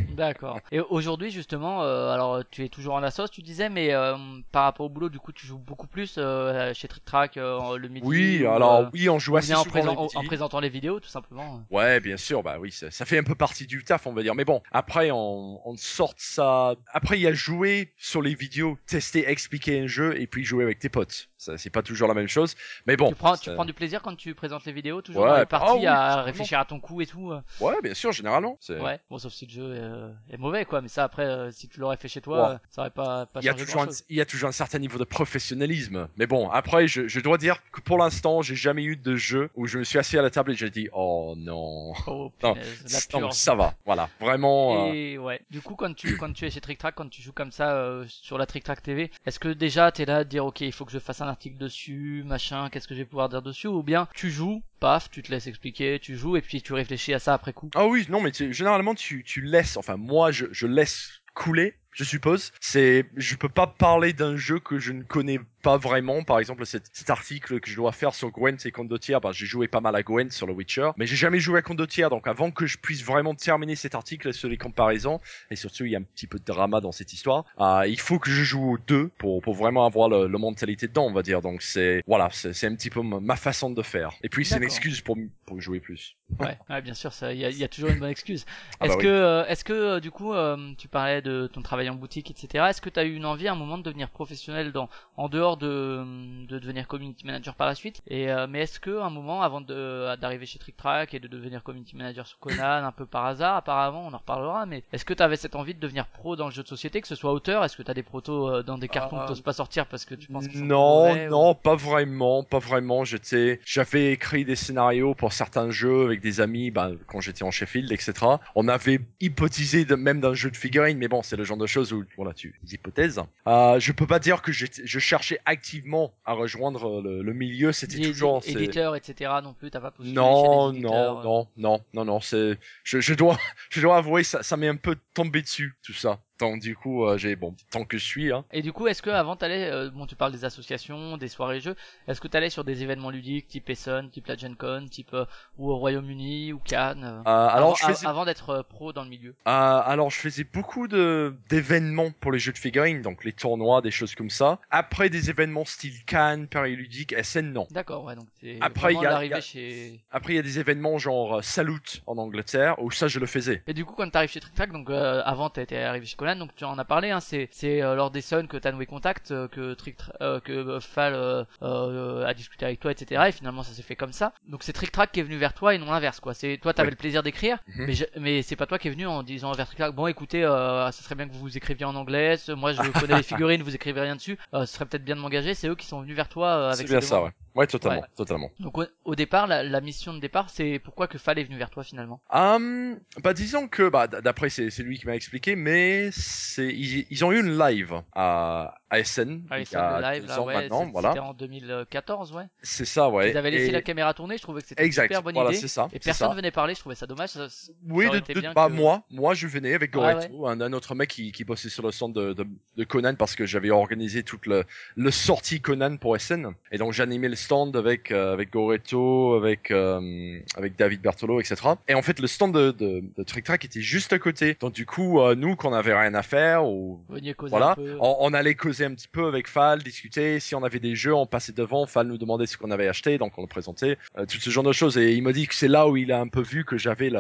[0.10, 0.60] D'accord.
[0.72, 4.16] Et aujourd'hui justement, euh, alors tu es toujours en Assos, tu disais, mais euh,
[4.52, 7.88] par rapport au boulot, du coup, tu joues beaucoup plus euh, chez Trick Track le
[7.88, 8.06] midi.
[8.08, 10.18] Oui, ou, alors oui, on joue ou assez bien en, souvent présent- les en- midis.
[10.18, 11.62] en présentant les vidéos, tout simplement.
[11.70, 14.24] Ouais, bien sûr, bah oui, ça, ça fait un peu partie du taf, on va
[14.24, 14.36] dire.
[14.36, 16.76] Mais bon, après, on, on sort ça.
[16.92, 20.64] Après, il y a jouer sur les vidéos, tester, expliquer un jeu et puis jouer
[20.64, 21.30] avec tes potes.
[21.38, 22.56] Ça, c'est pas toujours la même chose.
[22.88, 23.10] Mais bon.
[23.10, 25.46] tu prends, tu prends du plaisir quand tu présentes les vidéos, toujours Ouais, dans les
[25.46, 27.32] parties oui, à réfléchir à ton coup et tout.
[27.62, 28.58] Ouais, bien sûr, généralement.
[28.70, 29.00] Ouais.
[29.10, 30.82] Bon, sauf si le jeu euh, est mauvais, quoi.
[30.82, 32.56] Mais ça, après, euh, si tu l'aurais fait chez toi, Ouais.
[32.56, 34.54] euh, ça aurait pas, pas Il y, a changé un, il y a toujours un
[34.54, 36.08] certain niveau de professionnalisme.
[36.18, 39.50] Mais bon, après, je, je dois dire que pour l'instant, j'ai jamais eu de jeu
[39.56, 41.94] où je me suis assis à la table et j'ai dit, oh non.
[42.08, 42.84] Oh, Non, punaise,
[43.32, 43.74] ça va.
[43.86, 44.10] Voilà.
[44.20, 44.88] Vraiment.
[44.90, 47.22] euh, Et ouais, du coup, quand tu, quand tu es chez Trick Track, quand tu
[47.22, 50.24] joues comme ça euh, sur la Trick Track TV, est-ce que déjà t'es là à
[50.24, 53.06] dire, ok, il faut que je fasse un article dessus, machin, qu'est-ce que je vais
[53.06, 56.42] pouvoir dire dessus, ou bien tu joues, paf, tu te laisses expliquer, tu joues, et
[56.42, 57.70] puis tu réfléchis à ça après coup.
[57.76, 62.04] Ah oui, non, mais généralement tu, tu laisses, enfin moi je, je laisse couler, je
[62.04, 62.52] suppose.
[62.62, 66.24] C'est, je peux pas parler d'un jeu que je ne connais pas vraiment.
[66.24, 69.48] Par exemple, cet, cet article que je dois faire sur Gwent et Condottiere, bah, j'ai
[69.48, 72.12] joué pas mal à Gwent sur le Witcher, mais j'ai jamais joué à Condottiere.
[72.12, 75.92] Donc avant que je puisse vraiment terminer cet article sur les comparaisons, et surtout il
[75.92, 78.44] y a un petit peu de drama dans cette histoire, euh, il faut que je
[78.44, 81.42] joue aux deux pour, pour vraiment avoir le, le mentalité dedans, on va dire.
[81.42, 84.14] Donc c'est, voilà, c'est un petit peu ma façon de faire.
[84.22, 86.17] Et puis c'est une excuse pour, pour jouer plus.
[86.40, 88.46] Ouais, ouais, bien sûr, ça, il y y a toujours une bonne excuse.
[88.80, 89.04] Ah Est-ce bah oui.
[89.04, 92.30] que, euh, est-ce que, euh, du coup, euh, tu parlais de ton travail en boutique,
[92.30, 92.66] etc.
[92.70, 95.30] Est-ce que tu as eu une envie à un moment de devenir professionnel dans, en
[95.30, 96.04] dehors de,
[96.46, 98.02] de devenir community manager par la suite?
[98.06, 101.28] Et euh, mais est-ce que, un moment, avant de d'arriver chez Trick Track et de
[101.28, 104.66] devenir community manager sur Conan, un peu par hasard, apparemment, on en reparlera.
[104.68, 107.02] Mais est-ce que tu avais cette envie de devenir pro dans le jeu de société,
[107.02, 107.64] que ce soit auteur?
[107.64, 109.88] Est-ce que tu as des protos euh, dans des cartons Euh, que t'oses pas sortir
[109.88, 113.04] parce que tu penses qu'ils sont Non, mauvais, ou- non, pas vraiment, pas vraiment.
[113.06, 117.52] J'étais, j'avais écrit des scénarios pour certains jeux avec des amis, ben, quand j'étais en
[117.52, 118.14] Sheffield, etc.
[118.56, 121.68] On avait hypothésé de, même d'un jeu de figurines, mais bon, c'est le genre de
[121.68, 123.22] choses où, voilà, tu, des hypothèses.
[123.48, 127.72] Euh, je peux pas dire que je cherchais activement à rejoindre le, le milieu.
[127.72, 129.32] C'était toujours, éditeurs, etc.
[129.44, 131.44] non plus, t'as pas postulé non, chez des éditeurs, non, euh.
[131.58, 133.38] non, non, non, non, c'est, je, je dois,
[133.70, 136.20] je dois avouer, ça, ça m'est un peu tombé dessus, tout ça.
[136.40, 138.46] Donc, du coup, euh, j'ai, bon, tant que je suis, hein.
[138.52, 141.60] Et du coup, est-ce que avant t'allais, euh, bon, tu parles des associations, des soirées
[141.60, 141.76] jeux,
[142.08, 145.26] est-ce que t'allais sur des événements ludiques, type Essen, type la Gen Con, type euh,
[145.58, 148.94] ou au Royaume-Uni ou Cannes, euh, Euh, alors, avant, je faisais, avant d'être euh, pro
[148.94, 149.36] dans le milieu?
[149.48, 153.82] Euh, alors, je faisais beaucoup de d'événements pour les jeux de figurines, donc les tournois,
[153.82, 154.60] des choses comme ça.
[154.70, 157.68] Après, des événements style Cannes, Périludique, SN, non.
[157.72, 160.00] D'accord, ouais, donc c'est Après, il y a- y chez.
[160.12, 163.64] Après, il y a des événements genre Salute en Angleterre, où ça, je le faisais.
[163.68, 166.56] Et du coup, quand t'arrives chez Trick Track, donc euh, avant t'étais arrivé chez Donc
[166.56, 169.32] tu en as parlé, hein, c'est c'est euh, lors des Suns que t'as noué contact,
[169.32, 173.24] euh, que Trick euh, que Fal euh, a discuté avec toi, etc.
[173.28, 174.34] Et finalement, ça s'est fait comme ça.
[174.48, 176.34] Donc c'est Trick Track qui est venu vers toi et non l'inverse, quoi.
[176.34, 177.86] C'est toi, t'avais le plaisir d'écrire, Mhm.
[177.86, 180.08] mais je- mais c'est pas toi qui est venu en disant vers Trick Track, bon,
[180.08, 182.36] écoutez, ça serait bien que vous vous écriviez en anglais.
[182.50, 184.38] Moi, je connais les figurines, vous écrivez rien dessus.
[184.54, 185.54] Ce serait peut-être bien de m'engager.
[185.54, 187.32] C'est eux qui sont venus vers toi euh, C'est avec bien ça, ouais.
[187.56, 188.08] Ouais, totalement, Ouais.
[188.16, 188.52] totalement.
[188.60, 191.58] Donc au, au départ, la, la mission de départ, c'est pourquoi que Fal est venu
[191.58, 192.22] vers toi finalement?
[192.30, 197.24] Hum, bah disons que bah d'après c'est lui qui m'a expliqué mais c'est ils, ils
[197.26, 200.46] ont eu une live à à SN Ah, il y a live, deux là, ans
[200.46, 201.10] ouais, maintenant, voilà.
[201.10, 202.44] c'était en 2014, ouais.
[202.62, 203.32] C'est ça, ouais.
[203.32, 205.52] Ils avaient laissé Et- la caméra tourner, je trouvais que c'était une super bonne voilà,
[205.52, 205.68] idée.
[205.68, 205.90] ça.
[205.92, 206.36] Et personne ça.
[206.36, 207.30] venait parler, je trouvais ça dommage.
[207.32, 207.48] ça-
[207.90, 210.96] Oui, de, de- bah, que- moi, moi, je venais avec Ouais, Goreto, un, un autre
[210.96, 214.24] mec qui, qui bossait sur le stand de, de, de Conan parce que j'avais organisé
[214.24, 214.64] toute le,
[214.96, 216.54] le sortie Conan pour SN.
[216.72, 221.58] Et donc j'animais le stand avec euh, avec Goreto, avec euh, avec David Bertolo, etc.
[221.90, 224.56] Et en fait, le stand de, de, de Trick Track était juste à côté.
[224.62, 227.00] Donc du coup, euh, nous, qu'on avait rien à faire ou
[227.38, 230.40] causer voilà, on, on allait causer un petit peu avec Fal, discuter.
[230.40, 231.86] Si on avait des jeux, on passait devant.
[231.86, 233.98] Fal nous demandait ce qu'on avait acheté, donc on le présentait.
[234.18, 234.98] Euh, tout ce genre de choses.
[234.98, 237.12] Et il m'a dit que c'est là où il a un peu vu que j'avais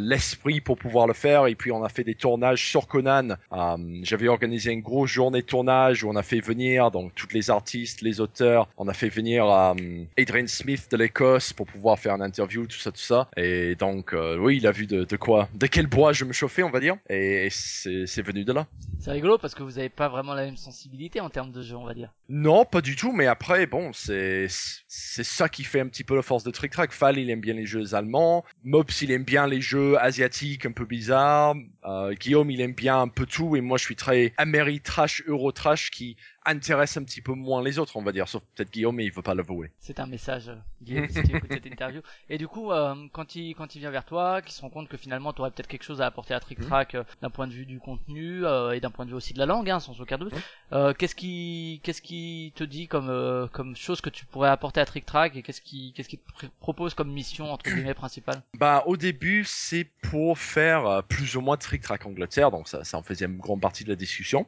[0.00, 1.46] l'esprit pour pouvoir le faire.
[1.46, 3.36] Et puis on a fait des tournages sur Conan.
[3.52, 7.28] Euh, J'avais organisé une grosse journée de tournage où on a fait venir donc tous
[7.32, 8.68] les artistes, les auteurs.
[8.76, 9.74] On a fait venir euh,
[10.18, 13.28] Adrian Smith de l'Écosse pour pouvoir faire une interview, tout ça, tout ça.
[13.36, 16.62] Et donc oui, il a vu de, de quoi, de quel bois je me chauffais,
[16.62, 16.96] on va dire.
[17.08, 18.66] Et, et c'est venu de là.
[18.98, 21.76] C'est rigolo parce que vous avez pas vraiment la même sensibilité en termes de jeu,
[21.76, 22.12] on va dire.
[22.28, 26.16] Non, pas du tout, mais après, bon, c'est c'est ça qui fait un petit peu
[26.16, 26.92] la force de Trick Track.
[26.92, 28.44] Fall, il aime bien les jeux allemands.
[28.64, 31.54] Mops, il aime bien les jeux asiatiques un peu bizarres.
[31.84, 33.56] Euh, Guillaume, il aime bien un peu tout.
[33.56, 37.96] Et moi, je suis très Améritrash, Eurotrash qui intéresse un petit peu moins les autres,
[37.96, 38.28] on va dire.
[38.28, 39.70] Sauf peut-être Guillaume, mais il veut pas l'avouer.
[39.80, 42.00] C'est un message, euh, Guillaume, si tu écoutes cette interview.
[42.30, 44.88] Et du coup, euh, quand il quand il vient vers toi, qu'il se rend compte
[44.88, 46.66] que finalement, tu aurais peut-être quelque chose à apporter à Trick Mhm.
[46.66, 49.34] Track euh, d'un point de vue du contenu euh, et d'un point de vue aussi
[49.34, 50.32] de la langue, hein, sans aucun doute.
[50.72, 54.84] Euh, qu'est-ce qui qu'est-ce qui te dit comme comme chose que tu pourrais apporter à
[54.86, 58.42] Trick Track et qu'est-ce qui qu'est-ce qui te pr- propose comme mission entre guillemets principale?
[58.58, 62.98] Bah, au début, c'est pour faire plus ou moins Trick Track Angleterre, donc ça, ça
[62.98, 64.46] en faisait une grande partie de la discussion.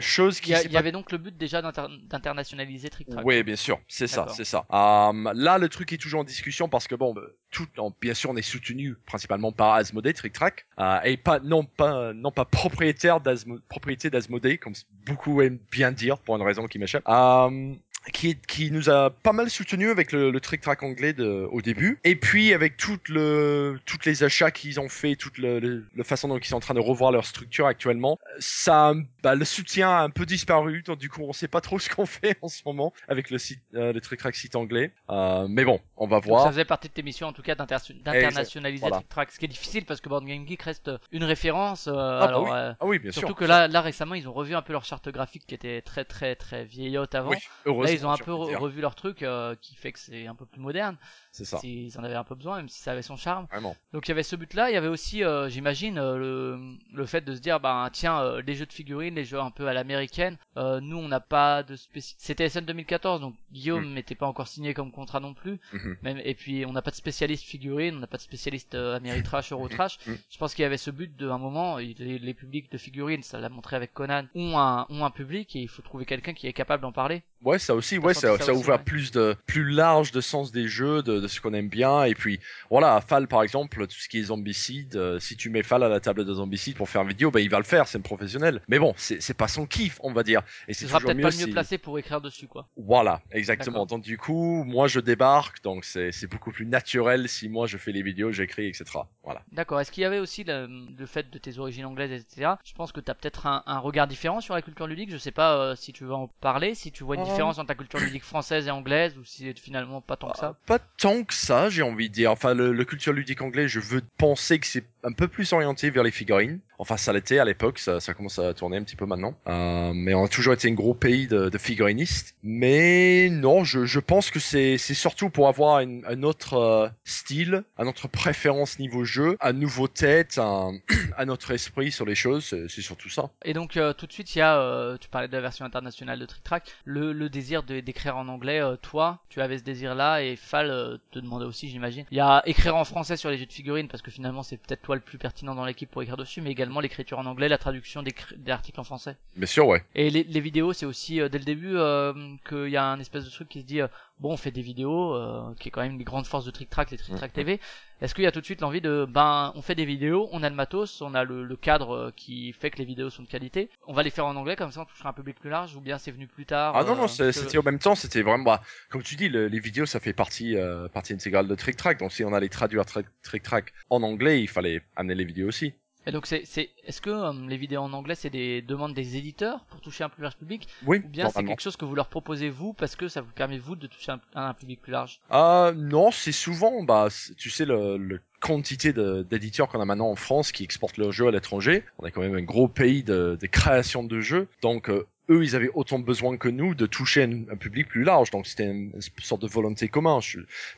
[0.00, 2.88] Chose Il qui y, a- s'est il y avait donc le but déjà d'inter- d'internationaliser
[2.90, 3.24] Trick Track.
[3.24, 4.64] Oui, bien sûr, c'est ça, c'est ça.
[4.72, 8.14] Euh, là, le truc est toujours en discussion parce que bon, bah, tout, en- bien
[8.14, 12.30] sûr, on est soutenu principalement par Asmodee, Trick Track, euh, et pas non pas non
[12.30, 14.74] pas propriétaire d'Asmo, propriété d'Asmodee, comme
[15.06, 17.02] beaucoup aiment bien dire pour une raison qui m'échappe.
[17.08, 17.74] Euh,
[18.12, 21.60] qui, qui nous a pas mal soutenu avec le, le trick track anglais de, au
[21.60, 26.04] début et puis avec tout le toutes les achats qu'ils ont fait toute le, le-
[26.04, 28.94] façon dont ils sont en train de revoir leur structure actuellement ça
[29.26, 31.88] bah, le soutien a un peu disparu donc du coup on sait pas trop ce
[31.90, 35.46] qu'on fait en ce moment avec le site euh, le trick track site anglais Euh,
[35.48, 37.54] mais bon on va Donc ça voir faisait partie de tes missions en tout cas
[37.56, 38.96] d'inter- d'internationaliser voilà.
[38.98, 41.88] Trick Track, ce qui est difficile parce que Board Game Geek reste une référence.
[41.88, 44.28] euh, bah alors, oui, euh, ah oui bien surtout sûr que là, là récemment ils
[44.28, 47.30] ont revu un peu leur charte graphique qui était très très très vieillotte avant.
[47.30, 49.98] oui, heureusement, Là ils ont un peu re- revu leur truc euh, qui fait que
[49.98, 50.96] c'est un peu plus moderne.
[51.36, 53.46] C'est ça S'ils en avaient un peu besoin, même si ça avait son charme.
[53.50, 56.76] vraiment Donc il y avait ce but-là, il y avait aussi, euh, j'imagine, euh, le,
[56.94, 59.50] le fait de se dire, bah tiens, euh, les jeux de figurines, les jeux un
[59.50, 62.14] peu à l'américaine, nous on n'a pas de spéci...
[62.18, 65.60] C'était SN 2014, donc Guillaume n'était pas encore signé comme contrat non plus.
[65.72, 65.96] Mhm.
[66.02, 69.52] Même, et puis on n'a pas de spécialiste figurines, on n'a pas de spécialiste Ameritrash,
[69.52, 69.98] Eurotrash.
[70.06, 70.16] Mhm.
[70.30, 73.22] Je pense qu'il y avait ce but de un moment, les, les publics de figurines,
[73.22, 76.32] ça l'a montré avec Conan, ont un, ont un public et il faut trouver quelqu'un
[76.32, 77.22] qui est capable d'en parler.
[77.42, 78.84] Ouais, ça aussi, ouais, ça, ça ouvert ouais.
[78.84, 82.04] plus de, plus large de sens des jeux, de, de ce qu'on aime bien.
[82.04, 85.62] Et puis, voilà, Fall, par exemple, tout ce qui est zombicide, euh, si tu mets
[85.62, 87.86] Fall à la table de zombicide pour faire une vidéo, bah, il va le faire,
[87.88, 88.60] c'est un professionnel.
[88.68, 90.42] Mais bon, c'est, pas son kiff, on va dire.
[90.68, 92.66] Et Ce c'est toujours peut-être mieux pas le mieux placé pour écrire dessus, quoi.
[92.76, 93.86] Voilà, exactement.
[93.86, 97.92] Donc, du coup, moi, je débarque, donc c'est, beaucoup plus naturel si moi, je fais
[97.92, 98.84] les vidéos, j'écris, etc.
[99.22, 99.42] Voilà.
[99.52, 99.80] D'accord.
[99.80, 102.52] Est-ce qu'il y avait aussi le, le fait de tes origines anglaises, etc.
[102.64, 105.10] Je pense que tu as peut-être un, un regard différent sur la culture ludique.
[105.10, 107.24] Je sais pas euh, si tu veux en parler, si tu vois une Euh.
[107.24, 110.38] différence entre la culture ludique française et anglaise, ou si c'est finalement pas tant que
[110.38, 110.56] ça.
[110.66, 112.30] Pas tant que ça, j'ai envie de dire.
[112.32, 115.90] Enfin, le, le culture ludique anglais, je veux penser que c'est un peu plus orienté
[115.90, 116.58] vers les figurines.
[116.78, 119.34] Enfin, ça l'était à l'époque, ça, ça commence à tourner un petit peu maintenant.
[119.46, 122.34] Euh, mais on a toujours été un gros pays de, de figurinistes.
[122.42, 127.62] Mais non, je, je pense que c'est surtout pour avoir une, un autre euh, style,
[127.78, 130.72] un autre préférence niveau jeu, un nouveau tête, un,
[131.18, 132.44] un autre esprit sur les choses.
[132.68, 133.30] C'est surtout ça.
[133.44, 135.64] Et donc euh, tout de suite, il y a, euh, tu parlais de la version
[135.64, 138.60] internationale de Trick Track, le, le désir d'écrire en anglais.
[138.60, 142.04] euh, toi, tu avais ce désir-là, et Fal euh, te demandait aussi, j'imagine.
[142.10, 144.56] Il y a écrire en français sur les jeux de figurines, parce que finalement c'est
[144.56, 147.48] peut-être toi le plus pertinent dans l'équipe pour écrire dessus, mais également l'écriture en anglais,
[147.48, 148.14] la traduction des,
[148.48, 149.16] articles en français.
[149.36, 149.84] Bien sûr, ouais.
[149.94, 152.12] Et les, les vidéos, c'est aussi euh, dès le début euh,
[152.48, 154.62] qu'il y a un espèce de truc qui se dit euh, bon, on fait des
[154.62, 157.32] vidéos, euh, qui est quand même une grande force de Trick Track, c'est Trick Track
[157.32, 157.60] TV.
[158.00, 160.42] Est-ce qu'il y a tout de suite l'envie de ben, on fait des vidéos, on
[160.42, 163.22] a le matos, on a le, le cadre euh, qui fait que les vidéos sont
[163.22, 165.50] de qualité, on va les faire en anglais comme ça on touchera un public plus
[165.50, 166.76] large, ou bien c'est venu plus tard.
[166.76, 169.28] Ah non, euh, non, que- c'était au même temps, c'était vraiment, bah, comme tu dis,
[169.28, 171.98] le- les vidéos, ça fait partie, euh, partie intégrale de Trick Track.
[172.00, 175.48] Donc si on allait traduire Trick, Trick Track en anglais, il fallait amener les vidéos
[175.48, 175.74] aussi.
[176.06, 179.16] Et donc c'est, c'est, est-ce que euh, les vidéos en anglais c'est des demandes des
[179.16, 181.94] éditeurs pour toucher un plus large public, Oui, ou bien c'est quelque chose que vous
[181.96, 184.92] leur proposez vous parce que ça vous permet vous de toucher un, un public plus
[184.92, 185.20] large?
[185.30, 189.84] Ah non, c'est souvent, bah, c'est- tu sais, le, le quantité de- d'éditeurs qu'on a
[189.84, 191.84] maintenant en France qui exportent leurs jeux à l'étranger.
[191.98, 194.46] On est quand même un gros pays de, de création de jeux.
[194.62, 198.04] Donc, euh, eux, ils avaient autant besoin que nous de toucher un, un public plus
[198.04, 198.30] large.
[198.30, 200.20] Donc c'était une, une sorte de volonté commune.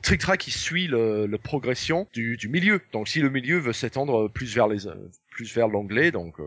[0.03, 2.81] Trick Track, il suit le, le progression du, du milieu.
[2.93, 4.95] Donc si le milieu veut s'étendre plus vers les, euh,
[5.31, 6.47] plus vers l'anglais, donc euh.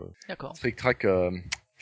[0.54, 1.04] Trick Track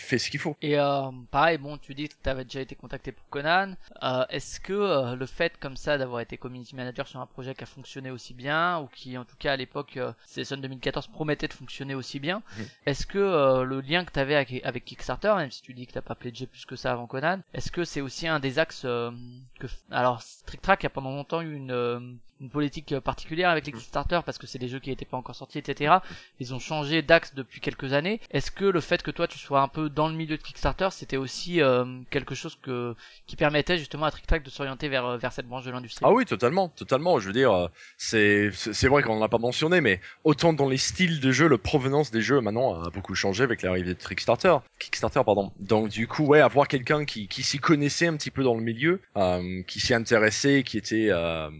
[0.05, 0.57] euh, fait ce qu'il faut.
[0.63, 3.75] Et euh, pareil, bon, tu dis que tu avais déjà été contacté pour Conan.
[4.03, 7.55] Euh, Est-ce que euh, le fait comme ça d'avoir été community manager sur un projet
[7.55, 11.09] qui a fonctionné aussi bien, ou qui en tout cas à l'époque, euh, Season 2014
[11.09, 12.43] promettait de fonctionner aussi bien,
[12.87, 15.87] est-ce que euh, le lien que tu avais avec, avec Kickstarter, même si tu dis
[15.87, 18.59] que t'as pas pledgé plus que ça avant Conan, est-ce que c'est aussi un des
[18.59, 19.11] axes euh,
[19.59, 19.67] que...
[19.91, 22.19] Alors, Trick Track a pendant longtemps eu une...
[22.41, 25.17] une politique euh, particulière avec les Kickstarter parce que c'est des jeux qui n'étaient pas
[25.17, 25.97] encore sortis, etc.
[26.39, 28.21] Ils ont changé d'axe depuis quelques années.
[28.31, 30.89] Est-ce que le fait que toi tu sois un peu dans le milieu de Kickstarter,
[30.91, 32.95] c'était aussi euh, quelque chose que
[33.27, 36.05] qui permettait justement à Trick Track de s'orienter vers euh, vers cette branche de l'industrie?
[36.09, 37.19] Ah oui, totalement, totalement.
[37.19, 40.69] Je veux dire, euh, c'est c'est c'est vrai qu'on l'a pas mentionné, mais autant dans
[40.69, 44.03] les styles de jeu, le provenance des jeux maintenant a beaucoup changé avec l'arrivée de
[44.03, 44.57] Kickstarter.
[44.79, 45.53] Kickstarter, pardon.
[45.61, 48.63] Donc du coup, ouais, avoir quelqu'un qui qui s'y connaissait un petit peu dans le
[48.63, 51.51] milieu, euh, qui s'y intéressait, qui était euh,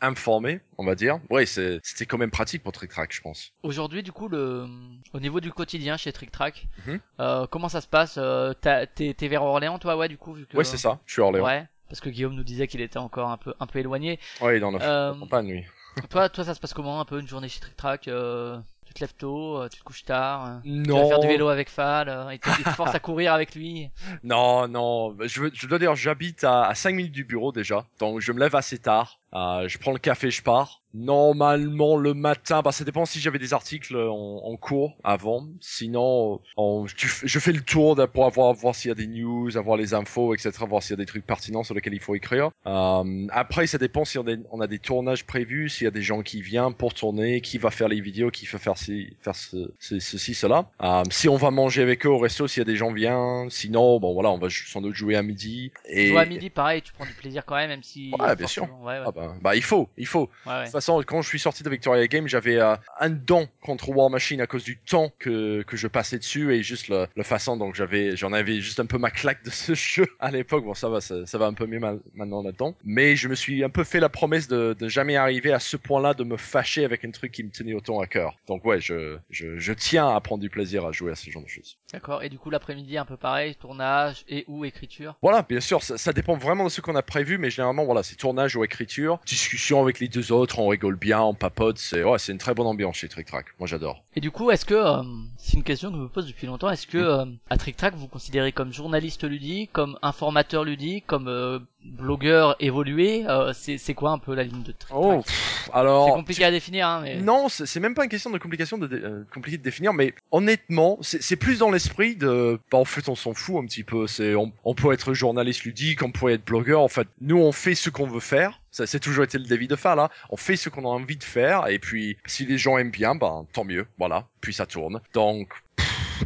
[0.00, 1.18] informé, on va dire.
[1.30, 3.52] Ouais, c'est c'était quand même pratique pour Trick Track, je pense.
[3.62, 4.66] Aujourd'hui, du coup, le
[5.12, 7.00] au niveau du quotidien chez Trick Track, Mhm.
[7.20, 10.32] euh, comment ça se passe Euh, t'as- T'es t'es vers Orléans, toi, ouais, du coup,
[10.34, 10.98] vu que Ouais, c'est ça.
[11.06, 11.44] Je suis à Orléans.
[11.44, 14.18] Ouais, parce que Guillaume nous disait qu'il était encore un peu un peu éloigné.
[14.40, 15.66] Ouais, dans la campagne,
[16.08, 18.94] toi, toi, ça se passe comment un peu une journée chez Trick Track euh, Tu
[18.94, 20.46] te lèves tôt, euh, tu te couches tard.
[20.46, 21.08] euh, Tu vas Non.
[21.08, 23.88] faire du vélo avec Fal, il, te, il te force à courir avec lui.
[24.24, 27.86] Non, non, je, veux- je dois dire, j'habite à, à 5 minutes du bureau déjà,
[28.00, 30.78] donc je me lève assez tard, euh, je prends le café, je pars.
[30.92, 36.40] Normalement le matin, bah ça dépend si j'avais des articles en, en cours avant, sinon
[36.56, 39.76] on- f- je fais le tour pour avoir voir s'il y a des news, avoir
[39.76, 42.50] les infos, etc., voir s'il y a des trucs pertinents sur lesquels il faut écrire.
[42.66, 45.92] Euh, après ça dépend si on a, on a des tournages prévus, s'il y a
[45.92, 49.16] des gens qui viennent pour tourner, qui va faire les vidéos, qui va faire, ci,
[49.20, 50.70] faire ce, ce- ceci, cela.
[50.82, 53.48] Euh, si on va manger avec eux au resto, s'il y a des gens viennent,
[53.50, 55.70] sinon bon voilà, on va sans doute jouer à midi.
[55.88, 56.10] Et...
[56.10, 58.10] Toi, à midi, pareil, tu prends du plaisir quand même, même si.
[58.18, 58.66] Ouais, bien sûr.
[58.66, 59.04] forcément, Ouais, ouais.
[59.06, 60.30] Ah bah, bah il faut, il faut.
[60.46, 60.58] ouais, ouais.
[60.60, 63.88] De toute façon, quand je suis sorti de Victoria Game, j'avais euh, un don contre
[63.90, 67.22] War Machine à cause du temps que, que je passais dessus et juste le, le
[67.22, 67.56] façon.
[67.56, 70.64] Donc j'avais, j'en avais juste un peu ma claque de ce jeu à l'époque.
[70.64, 72.74] Bon, ça va, ça, ça va un peu mieux ma- maintenant là-dedans.
[72.84, 75.76] Mais je me suis un peu fait la promesse de, de jamais arriver à ce
[75.76, 78.36] point-là de me fâcher avec un truc qui me tenait autant à cœur.
[78.46, 81.42] Donc ouais, je, je, je tiens à prendre du plaisir à jouer à ce genre
[81.42, 81.76] de choses.
[81.92, 82.22] D'accord.
[82.22, 85.16] Et du coup, l'après-midi, un peu pareil, tournage et ou écriture?
[85.22, 88.02] Voilà, bien sûr, ça, ça dépend vraiment de ce qu'on a prévu, mais généralement, voilà,
[88.02, 92.02] c'est tournage ou écriture, discussion avec les deux autres, on rigole bien, on papote, c'est
[92.04, 93.46] ouais, c'est une très bonne ambiance chez Trick Track.
[93.58, 94.02] Moi, j'adore.
[94.16, 95.02] Et du coup, est-ce que, euh,
[95.38, 97.94] c'est une question que je me pose depuis longtemps, est-ce que euh, à Trick Track
[97.94, 103.94] vous vous considérez comme journaliste ludique, comme informateur ludique, comme euh, blogueur évolué euh, C'est
[103.94, 105.26] quoi un peu la ligne de Trick Oh, Track?
[105.26, 106.06] pff, alors.
[106.06, 107.16] C'est compliqué à définir, hein, mais.
[107.20, 110.98] Non, c'est même pas une question de complication de, dé- compliqué de définir, mais honnêtement,
[111.00, 114.06] c'est c'est plus dans l'esprit de, bah, en fait, on s'en fout un petit peu.
[114.06, 116.80] C'est, on, on peut être journaliste ludique, on peut être blogueur.
[116.80, 118.59] En fait, nous, on fait ce qu'on veut faire.
[118.70, 120.10] Ça, c'est toujours été le défi de faire là.
[120.30, 123.14] On fait ce qu'on a envie de faire, et puis si les gens aiment bien,
[123.14, 123.86] ben tant mieux.
[123.98, 125.00] Voilà, puis ça tourne.
[125.14, 125.48] Donc.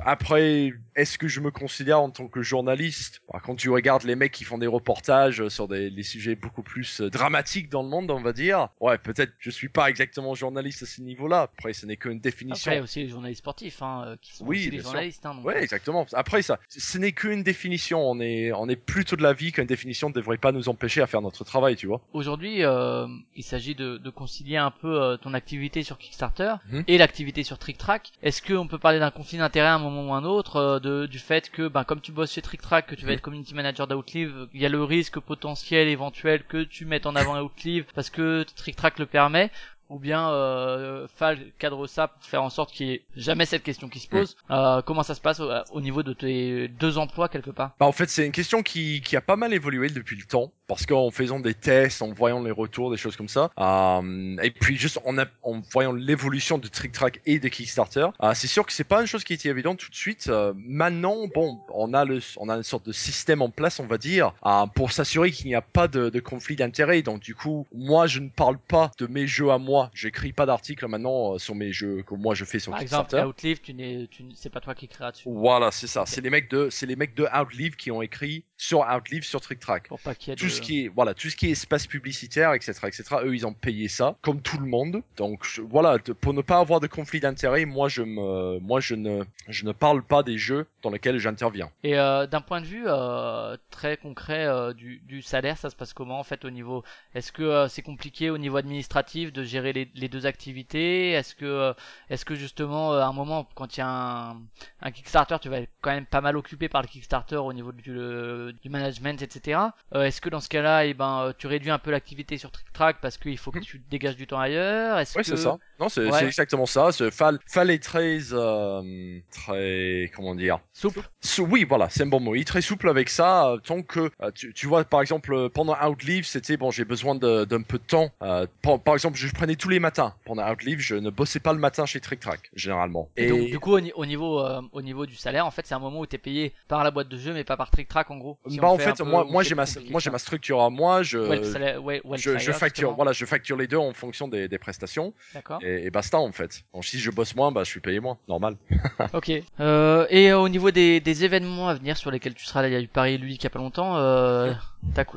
[0.04, 3.20] Après, est-ce que je me considère en tant que journaliste?
[3.32, 6.62] Bah, Quand tu regardes les mecs qui font des reportages sur des, des sujets beaucoup
[6.62, 10.34] plus euh, dramatiques dans le monde, on va dire, ouais, peut-être je suis pas exactement
[10.34, 11.42] journaliste à ce niveau-là.
[11.56, 12.70] Après, ce n'est qu'une définition.
[12.70, 14.78] Après, il y a aussi les journalistes sportifs, hein, euh, qui sont Oui, aussi des
[14.80, 15.26] journalistes.
[15.26, 16.06] Hein, donc, Ouais, exactement.
[16.12, 18.00] Après, ça, ce- n'est qu'une définition.
[18.08, 21.06] On est, on est plutôt de l'avis qu'une définition ne devrait pas nous empêcher à
[21.06, 22.00] faire notre travail, tu vois.
[22.12, 26.84] Aujourd'hui, euh, il s'agit de, de concilier un peu euh, ton activité sur Kickstarter Mhm.
[26.86, 28.12] et l'activité sur Trick Track.
[28.22, 31.06] Est-ce qu'on peut parler d'un conflit d'intérêt à un moment ou un autre, euh, de,
[31.06, 33.54] du fait que, ben, comme tu bosses chez Trick Track, que tu vas être community
[33.54, 37.86] manager d'Outlive, il y a le risque potentiel, éventuel, que tu mettes en avant Outlive
[37.94, 39.50] parce que Trick Track le permet
[39.90, 43.62] ou bien euh, Fal cadre ça pour faire en sorte qu'il n'y ait jamais cette
[43.62, 44.36] question qui se pose.
[44.50, 47.72] Euh, comment ça se passe au, au niveau de tes deux emplois quelque part?
[47.78, 50.52] Bah, en fait, c'est une question qui, qui a pas mal évolué depuis le temps,
[50.66, 54.50] parce qu'en faisant des tests, en voyant les retours, des choses comme ça, euh, et
[54.50, 58.46] puis juste en, a- en voyant l'évolution de Trick Track et de Kickstarter, euh, c'est
[58.46, 60.26] sûr que c'est pas une chose qui était évidente tout de suite.
[60.28, 63.86] Euh, maintenant, bon, on a le, on a une sorte de système en place, on
[63.86, 67.02] va dire, euh, pour s'assurer qu'il n'y a pas de, de conflit d'intérêt.
[67.02, 69.90] Donc du coup, moi, je ne parle pas de mes jeux à moi.
[69.94, 73.16] J'écris pas d'articles maintenant euh, sur mes jeux que moi je fais sur Par Kickstarter.
[73.18, 75.28] exemple, Outlive, tu n'es, c'est pas toi qui créeras dessus.
[75.30, 76.04] Voilà, c'est ça.
[76.06, 79.40] C'est les mecs de, c'est les mecs de Outlive qui ont écrit sur Outlive, sur
[79.40, 79.88] Trick Track.
[79.88, 81.50] Pour pas qu'il y ait Tout de- ce qui est voilà, tout ce qui est
[81.50, 83.04] espace publicitaire, etc., etc.
[83.24, 85.02] Eux, ils ont payé ça, comme tout le monde.
[85.16, 88.94] Donc je- voilà, pour ne pas avoir de conflit d'intérêt, moi je me, moi je
[88.94, 91.70] ne, je ne parle pas des jeux dans lesquels j'interviens.
[91.82, 95.76] Et euh, d'un point de vue euh, très concret euh, du, du salaire, ça se
[95.76, 96.84] passe comment en fait au niveau
[97.14, 101.10] Est-ce que euh, c'est compliqué au niveau administratif de gérer les, les deux activités?
[101.10, 101.72] Est-ce que euh,
[102.10, 104.36] est-ce que justement euh, à un moment quand il y a un,
[104.80, 107.72] un Kickstarter, tu vas être quand même pas mal occupé par le Kickstarter au niveau
[107.72, 109.74] du, le- du management, etc.
[109.94, 112.50] Euh, est-ce que dans ce cas-là, eh ben euh, tu réduis un peu l'activité sur
[112.50, 114.96] Trick Track parce qu'il faut que tu dégages du temps ailleurs?
[114.96, 115.56] Ouais, que c'est ça.
[115.80, 116.24] Non, c'est Ouais.
[116.24, 116.92] exactement ça.
[116.92, 120.60] Ce Fall, Fall est très, euh, très, comment dire?
[120.72, 122.34] souple Sou- oui, voilà, c'est un bon mot.
[122.34, 125.32] Il est très souple avec ça, euh, tant que euh, tu, tu vois, par exemple,
[125.34, 128.10] euh, pendant Outlive, c'était bon, j'ai besoin d'un peu de temps.
[128.22, 131.52] Euh, par, par exemple, je prenais tous les matins pendant Outlive, je ne bossais pas
[131.52, 133.08] le matin chez Trick Track généralement.
[133.16, 135.66] Et, donc du coup au, ni- au niveau euh, au niveau du salaire, en fait,
[135.66, 137.88] c'est un moment où t'es payé par la boîte de jeu mais pas par Trick
[137.88, 138.33] Track en gros.
[138.46, 141.02] Si bah en fait moi, moi j'ai ma, moi j'ai ma structure à moi.
[141.02, 142.92] Je, je, facture, justement.
[142.94, 145.58] voilà, je facture les deux en fonction des, des prestations D'accord.
[145.62, 146.64] et, et basta en fait.
[146.72, 148.56] Donc si je bosse moins, bah je suis payé moins, normal.
[149.12, 149.30] Ok.
[149.60, 152.68] Euh, et euh, au niveau des, des événements à venir sur lesquels tu seras là,
[152.68, 153.96] il y a eu Paris Ludique il y a pas longtemps.
[153.96, 154.52] Euh,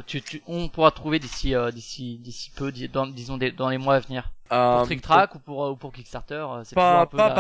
[0.05, 3.77] tu, tu, on pourra trouver d'ici euh, d'ici d'ici peu, dans, disons des- dans les
[3.77, 4.31] mois à venir.
[4.49, 7.17] Pour Euh, Trick Track ou pour euh, ou pour Kickstarter, euh, c'est pas un peu
[7.17, 7.35] pas la-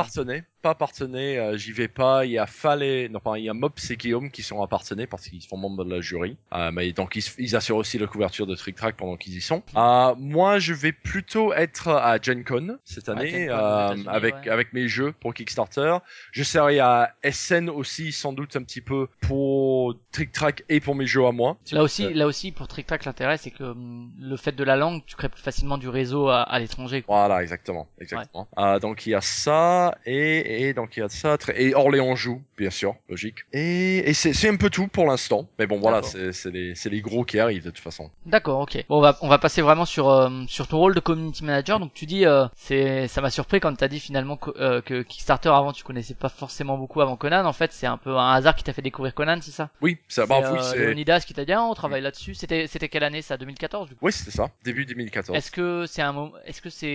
[0.61, 2.25] pas partenaire, euh, j'y vais pas.
[2.25, 5.07] Il y a Fallet, non pas, il y a Mops et Guillaume qui sont appartenés
[5.07, 6.35] parce qu'ils font membres de la jury.
[6.53, 9.41] Euh, mais donc ils, ils assurent aussi la couverture de Trick Track pendant qu'ils y
[9.41, 9.63] sont.
[9.77, 14.49] Euh, moi, je vais plutôt être à Gen Con cette année Con euh, avec ouais.
[14.49, 15.97] avec mes jeux pour Kickstarter.
[16.31, 20.95] Je serai à SN aussi sans doute un petit peu pour Trick Track et pour
[20.95, 21.57] mes jeux à moi.
[21.71, 24.63] Là aussi, Euh, là aussi pour Trick Track, l'intérêt c'est que hum, le fait de
[24.63, 26.96] la langue, tu crées plus facilement du réseau à, à l'étranger.
[27.01, 27.27] Quoi.
[27.27, 28.47] Voilà, exactement, exactement.
[28.57, 32.15] Euh, donc il y a ça et, et donc il y a ça et Orléans
[32.15, 33.39] joue, bien sûr, logique.
[33.53, 35.47] Et, et c'est c'est un peu tout pour l'instant.
[35.59, 38.09] Mais bon, voilà, c'est c'est les c'est les gros qui arrivent de toute façon.
[38.25, 38.85] D'accord, ok.
[38.89, 41.79] Bon, on va on va passer vraiment sur euh, sur ton rôle de community manager.
[41.79, 45.01] Donc tu dis, euh, c'est ça m'a surpris quand t'as dit finalement que, euh, que
[45.01, 47.45] Kickstarter avant tu connaissais pas forcément beaucoup avant Conan.
[47.45, 49.69] En fait, c'est un peu un hasard qui t'a fait découvrir Conan, c'est ça?
[49.81, 52.33] Oui, ça C'est, bah oui, euh, c'est Leonidas qui t'a dit, ah, on travaille là-dessus.
[52.33, 53.37] C'était c'était quelle année ça?
[53.37, 54.05] 2014 du coup?
[54.05, 55.37] Oui, c'était ça, début 2014.
[55.37, 56.86] Est-ce que c'est un moment Est-ce que c'est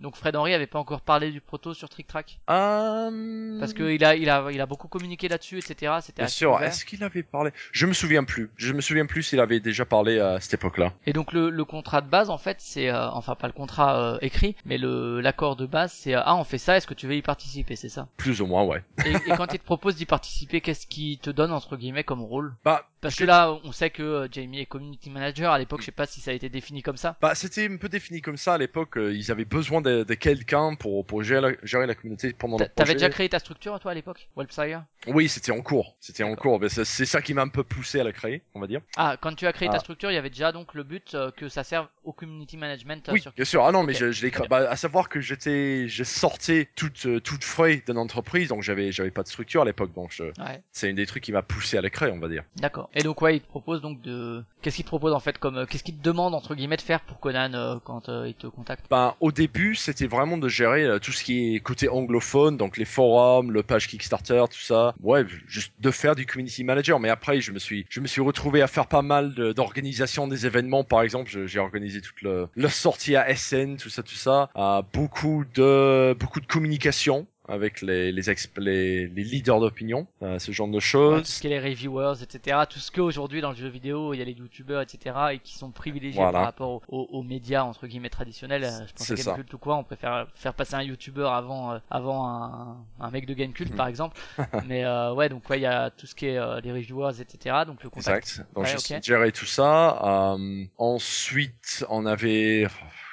[0.00, 3.58] donc Fred Henry avait pas encore parlé du proto sur Trick Track Euh...
[3.58, 5.94] Parce que il a il a il a beaucoup communiqué là-dessus, etc.
[6.00, 7.50] C'était Bien sûr, est-ce qu'il avait parlé?
[7.72, 8.50] Je me souviens plus.
[8.56, 10.92] Je me souviens plus s'il avait déjà parlé à cette époque-là.
[11.06, 13.98] Et donc le, le contrat de base en fait c'est euh, enfin pas le contrat
[14.14, 16.94] euh, écrit mais le l'accord de base c'est euh, ah on fait ça est-ce que
[16.94, 17.76] tu veux y participer?
[17.76, 18.82] C'est ça Plus ou moins, ouais.
[19.04, 22.22] et, et quand il te propose d'y participer qu'est-ce qui te donne entre guillemets comme
[22.22, 22.54] rôle?
[22.64, 25.86] Bah, parce que là on sait que euh, Jamie est community manager à l'époque je
[25.86, 28.36] sais pas si ça a été défini comme ça Bah, c'était un peu défini comme
[28.36, 28.96] ça à l'époque.
[28.98, 32.56] euh, Ils avaient besoin de, de quelqu'un pour, pour gérer, la, gérer la communauté pendant
[32.58, 34.28] le T'avais déjà créé ta structure toi à l'époque?
[34.36, 35.96] Websire Oui, c'était en cours.
[36.00, 36.60] C'était en cours.
[36.68, 38.80] C'est ça qui m'a un peu poussé à la créer, on va dire.
[38.96, 39.80] ah quand tu as créé ta Ah.
[39.80, 43.08] structure il y avait déjà donc le but euh, que ça serve au community management
[43.08, 43.64] euh, Oui, sur bien sûr.
[43.66, 44.32] Ah non, mais Ok, je, je l'ai.
[44.48, 48.92] Bah, à savoir que j'étais, je sortais toute, euh, toute frais d'une entreprise, donc j'avais,
[48.92, 49.92] j'avais pas de structure à l'époque.
[49.94, 52.28] Donc je- ouais c'est une des trucs qui m'a poussé à la créer, on va
[52.28, 52.44] dire.
[52.56, 52.88] D'accord.
[52.94, 55.56] Et donc ouais, il te propose donc de qu'est-ce qu'il te propose en fait comme
[55.58, 58.34] euh, qu'est-ce qu'il te demande entre guillemets de faire pour Conan euh, quand euh, il
[58.34, 58.86] te contacte?
[58.90, 62.76] Ben, au début, c'était vraiment de gérer euh, tout ce qui est côté anglophone, donc
[62.76, 64.94] les forums, le page Kickstarter, tout ça.
[65.02, 67.00] Ouais, juste de faire du community manager.
[67.00, 70.28] Mais après, je me suis, je me suis retrouvé à faire pas mal de- d'organisation
[70.28, 70.84] des événements.
[70.84, 74.50] Par exemple, j'ai organisé toute le, le sortie à SN, tout ça, tout ça.
[74.56, 80.38] Euh, beaucoup de, beaucoup de communication avec les, les, exp- les, les leaders d'opinion, euh,
[80.38, 81.22] ce genre de Ouais, choses.
[81.22, 82.58] tout ce qui est les reviewers, etc.
[82.68, 85.14] Tout ce qu'aujourd'hui dans le jeu vidéo, il y a les youtubeurs, etc.
[85.32, 86.32] et qui sont privilégiés Voilà.
[86.32, 88.64] par rapport aux, aux- aux médias entre guillemets traditionnels.
[88.64, 89.14] Euh, Je pense à.
[89.14, 93.26] Gamecult ou quoi, on préfère faire passer un youtubeur avant euh, avant un, un mec
[93.26, 93.76] de Gamecult Mm.
[93.76, 94.20] par exemple.
[94.66, 97.20] Mais euh, ouais, donc ouais, il y a tout ce qui est euh, les reviewers,
[97.20, 97.56] etc.
[97.66, 98.26] Donc le contact.
[98.28, 98.46] Exact.
[98.54, 99.02] Donc Ouais, j'ai ok.
[99.04, 100.34] géré tout ça.
[100.36, 102.66] Euh, ensuite, on avait.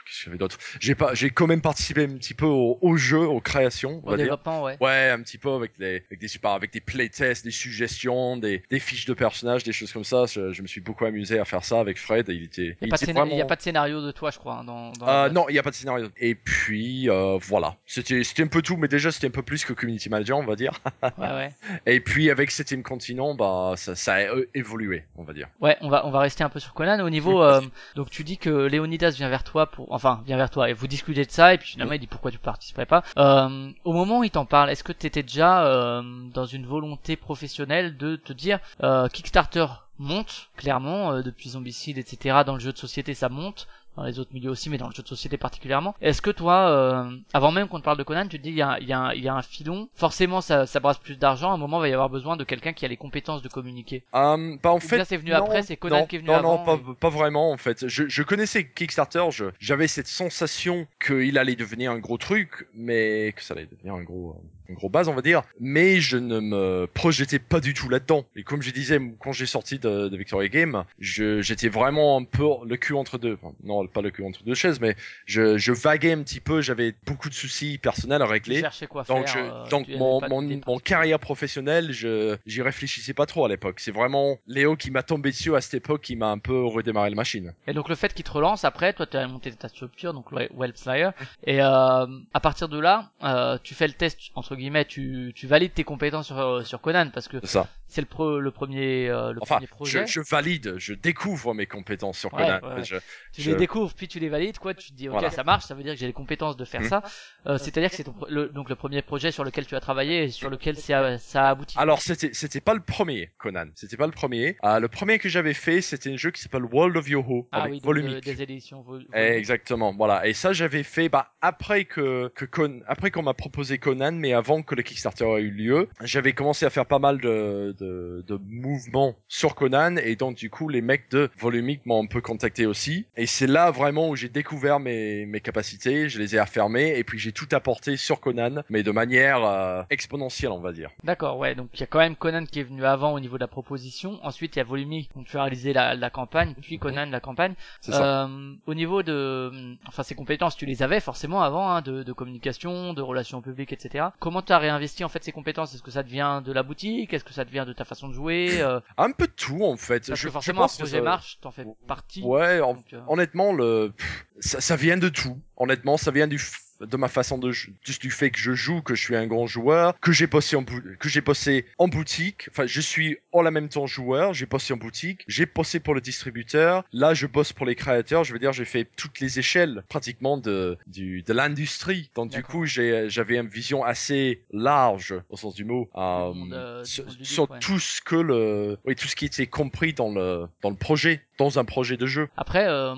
[0.03, 0.57] Oh, Qu'est-ce qu'il y avait d'autre?
[0.79, 4.07] J'ai pas, j'ai quand même participé un petit peu au, au jeu, aux créations, on
[4.07, 4.25] Au va dire.
[4.25, 4.77] développement, ouais.
[4.81, 8.63] Ouais, un petit peu avec des, avec des super, avec des playtests, des suggestions, des,
[8.69, 10.25] des fiches de personnages, des choses comme ça.
[10.25, 12.27] Je, je me suis beaucoup amusé à faire ça avec Fred.
[12.29, 14.59] Il était, Il n'y a, y a vraiment- pas de scénario de toi, je crois,
[14.59, 16.09] hein, dans, dans la Euh, non, il n'y a pas de scénario.
[16.17, 19.65] Et puis euh, voilà, c'était c'était un peu tout, mais déjà c'était un peu plus
[19.65, 20.79] que community manager, on va dire.
[21.17, 21.49] Ouais, ouais.
[21.85, 25.47] Et puis avec Septième Continent, bah ça, ça a é- évolué, on va dire.
[25.61, 26.99] Ouais, on va on va rester un peu sur Conan.
[27.05, 27.61] Au niveau, euh,
[27.95, 30.87] donc tu dis que Léonidas vient vers toi pour, enfin vient vers toi et vous
[30.87, 33.03] discutez de ça et puis finalement il dit pourquoi tu participerais pas?
[33.17, 36.01] Euh, au moment où il t'en parle, est-ce que tu étais déjà euh,
[36.33, 39.67] dans une volonté professionnelle de te dire euh, Kickstarter
[39.99, 42.39] monte clairement euh, depuis Zombicide etc.
[42.45, 43.67] Dans le jeu de société ça monte.
[43.95, 45.95] Dans les autres milieux aussi, mais dans le jeu de société particulièrement.
[46.01, 48.55] Est-ce que toi, euh, avant même qu'on te parle de Conan, tu te dis il
[48.55, 51.53] y a, y a, y a un filon, forcément ça, ça brasse plus d'argent, à
[51.53, 54.03] un moment il va y avoir besoin de quelqu'un qui a les compétences de communiquer?
[54.15, 56.19] Euh, bah en Ou fait, bien c'est venu non, après, c'est Conan non, qui est
[56.19, 56.65] venu non, avant.
[56.65, 57.87] Non, pas, pas vraiment en fait.
[57.87, 63.33] Je, je connaissais Kickstarter, je- j'avais cette sensation qu'il allait devenir un gros truc, mais
[63.35, 65.43] que ça allait devenir un gros, euh, une gros base, on va dire.
[65.59, 68.25] Mais je ne me projetais pas du tout là-dedans.
[68.35, 72.23] Et comme je disais, quand j'ai sorti de, de Victoria Game, je- j'étais vraiment un
[72.23, 73.37] peu le cul entre deux.
[73.41, 74.95] Enfin, non, pas le cul entre deux chaises, mais
[75.25, 76.61] je, je vaguais un petit peu.
[76.61, 78.61] J'avais beaucoup de soucis personnels à régler.
[78.89, 79.45] quoi Donc, faire.
[79.45, 83.79] je- euh, donc mon, mon, mon carrière professionnelle, je j'y réfléchissais pas trop à l'époque.
[83.79, 87.09] C'est vraiment Léo qui m'a tombé dessus à cette époque qui m'a un peu redémarré
[87.09, 87.53] la machine.
[87.67, 90.31] Et donc le fait qu'il te relance après, toi tu as monté ta structure, donc
[90.31, 91.09] le Wellflyer,
[91.45, 95.47] et euh, à partir de là, euh, tu fais le test entre guillemets, tu, tu
[95.47, 97.67] valides tes compétences sur, euh, sur Conan parce que ça.
[97.93, 100.05] C'est le, pre- le premier euh, le Enfin, premier projet.
[100.07, 102.75] je, je valide, je découvre mes compétences sur Ouais, Conan.
[102.77, 102.83] ouais.
[102.83, 102.95] Je-
[103.31, 105.29] tu je- les découvres puis tu les valides quoi, tu te dis ok Voilà.
[105.29, 106.87] ça marche, ça veut dire que j'ai les compétences de faire Mhm.
[106.89, 107.03] ça.
[107.47, 110.29] Euh, C'est-à-dire que c'est le, donc le premier projet sur lequel tu as travaillé et
[110.29, 111.75] sur lequel ça, ça a abouti.
[111.77, 114.57] Alors c'était c'était pas le premier Conan, c'était pas le premier.
[114.63, 117.61] Ah, le premier que j'avais fait, c'était un jeu qui s'appelle World of Yoho ah
[117.63, 118.15] avec oui, Volumic.
[118.15, 119.05] euh, des éditions vol-.
[119.13, 120.25] Exactement, voilà.
[120.27, 124.33] Et ça, j'avais fait bah, après que, que Con- après qu'on m'a proposé Conan, mais
[124.33, 127.82] avant que le Kickstarter ait eu lieu, j'avais commencé à faire pas mal de, de,
[127.83, 132.21] de mouvements sur Conan, et donc du coup, les mecs de Volumic m'ont un peu
[132.21, 133.05] contacté aussi.
[133.17, 137.03] Et c'est là vraiment où j'ai découvert mes, mes capacités, je les ai affirmées, et
[137.03, 140.89] puis j'ai tout apporté sur Conan, mais de manière euh, exponentielle, on va dire.
[141.03, 143.37] D'accord, ouais, donc il y a quand même Conan qui est venu avant au niveau
[143.37, 144.19] de la proposition.
[144.23, 147.19] Ensuite, il y a Volumic, donc tu as réalisé la, la campagne, puis Conan la
[147.19, 147.53] campagne.
[147.81, 148.25] C'est ça.
[148.25, 152.13] Euh, au niveau de, enfin, ces compétences, tu les avais forcément avant, hein, de, de
[152.13, 154.05] communication, de relations publiques, etc.
[154.19, 155.73] Comment tu as réinvesti en fait ces compétences?
[155.73, 157.13] Est-ce que ça devient de la boutique?
[157.13, 159.75] Est-ce que ça devient de ta façon de jouer Euh, Un peu de tout, en
[159.77, 160.05] fait.
[160.07, 162.21] Parce Je- que je forcément, un pense que projet ça- marche, t'en fais partie.
[162.23, 163.93] Ouais, en- donc, euh, honnêtement, le,
[164.39, 165.39] ça, ça vient de tout.
[165.57, 168.81] Honnêtement, ça vient du, f- de ma façon de, juste du fait que je joue,
[168.81, 172.47] que je suis un grand joueur, que j'ai bossé en, que j'ai bossé en boutique.
[172.51, 174.33] Enfin, je suis en même temps joueur.
[174.33, 175.23] J'ai bossé en boutique.
[175.27, 176.83] J'ai bossé pour le distributeur.
[176.91, 178.23] Là, je bosse pour les créateurs.
[178.23, 182.09] Je veux dire, j'ai fait toutes les échelles pratiquement de, du, de l'industrie.
[182.15, 186.83] Donc, du coup, j'ai, j'avais une vision assez large, au sens du mot, euh, euh,
[186.83, 187.59] sur, ouais.
[187.59, 191.21] tout ce que le, oui, tout ce qui était compris dans le, dans le projet,
[191.37, 192.29] dans un projet de jeu.
[192.37, 192.95] Après, euh,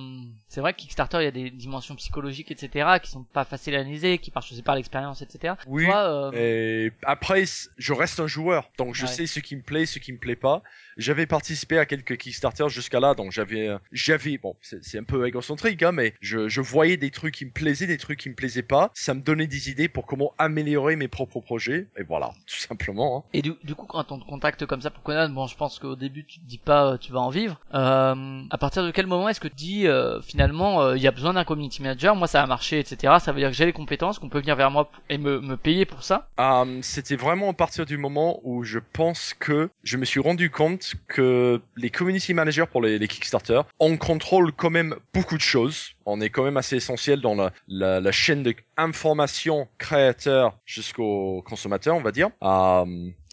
[0.56, 3.76] c'est vrai que Kickstarter, il y a des dimensions psychologiques, etc., qui sont pas faciles
[3.76, 5.56] à analyser, qui marchent aussi par l'expérience, etc.
[5.68, 5.84] Oui.
[5.86, 7.44] Toi, euh, Et après,
[7.78, 9.12] je reste un joueur, donc je Ouais.
[9.12, 10.64] sais ce qui me plaît, ce qui me plaît pas.
[10.98, 15.28] J'avais participé à quelques Kickstarter jusqu'à là, donc j'avais, euh, j'avais, bon, c'est un peu
[15.28, 18.36] égocentrique, hein, mais je, je voyais des trucs qui me plaisaient, des trucs qui me
[18.36, 18.92] plaisaient pas.
[18.94, 21.88] Ça me donnait des idées pour comment améliorer mes propres projets.
[21.98, 23.18] Et voilà, tout simplement.
[23.18, 23.30] hein.
[23.34, 25.80] Et du, du coup, quand on te contacte comme ça pour Conan, bon, je pense
[25.80, 27.60] qu'au début, tu te dis pas, euh, tu vas en vivre.
[27.74, 31.08] Euh, à partir de quel moment est-ce que tu dis, euh, finalement, euh, il y
[31.08, 33.16] a besoin d'un community manager, moi ça a marché, etc.
[33.20, 35.58] Ça veut dire que j'ai les compétences, qu'on peut venir vers moi et me, me
[35.58, 36.30] payer pour ça?
[36.40, 40.50] Euh, C'était vraiment à partir du moment où je pense que je me suis rendu
[40.50, 45.92] compte que les community managers pour les, Kickstarter, on contrôle quand même beaucoup de choses.
[46.06, 52.02] On est quand même assez essentiel dans la, chaîne de information créateur jusqu'au consommateur, on
[52.02, 52.30] va dire.
[52.44, 52.86] Euh,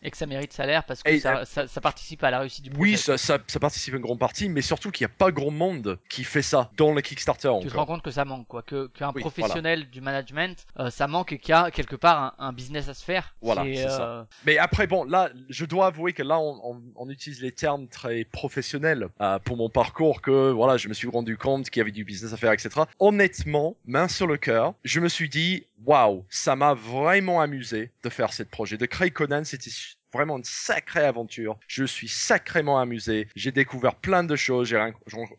[0.05, 2.65] Et que ça mérite salaire parce que Et, ça, ça, ça participe à la réussite
[2.65, 2.83] du projet.
[2.83, 5.31] oui, ça, ça, ça participe à une grande partie, mais surtout qu'il n'y a pas
[5.31, 8.47] grand monde qui fait ça dans le Kickstarter tu te rends compte que ça manque,
[8.49, 8.63] quoi.
[8.63, 12.35] Que, qu'un Oui, professionnel du management, euh, ça manque et qu'il y a quelque part
[12.39, 13.35] un, un business à se faire.
[13.43, 14.03] Voilà, c'est ça.
[14.03, 17.53] euh, Mais après, bon, là, je dois avouer que là, on, on, on utilise les
[17.53, 21.81] termes très professionnels euh, pour mon parcours, que voilà, je me suis rendu compte qu'il
[21.81, 22.71] y avait du business à faire, etc.
[22.99, 28.09] Honnêtement, main sur le cœur, je me suis dit, waouh, ça m'a vraiment amusé de
[28.09, 28.77] faire ce projet.
[28.77, 29.71] De créer Conan, c'était
[30.13, 31.59] vraiment une sacrée aventure.
[31.67, 33.29] Je suis sacrément amusé.
[33.35, 34.69] J'ai découvert plein de choses.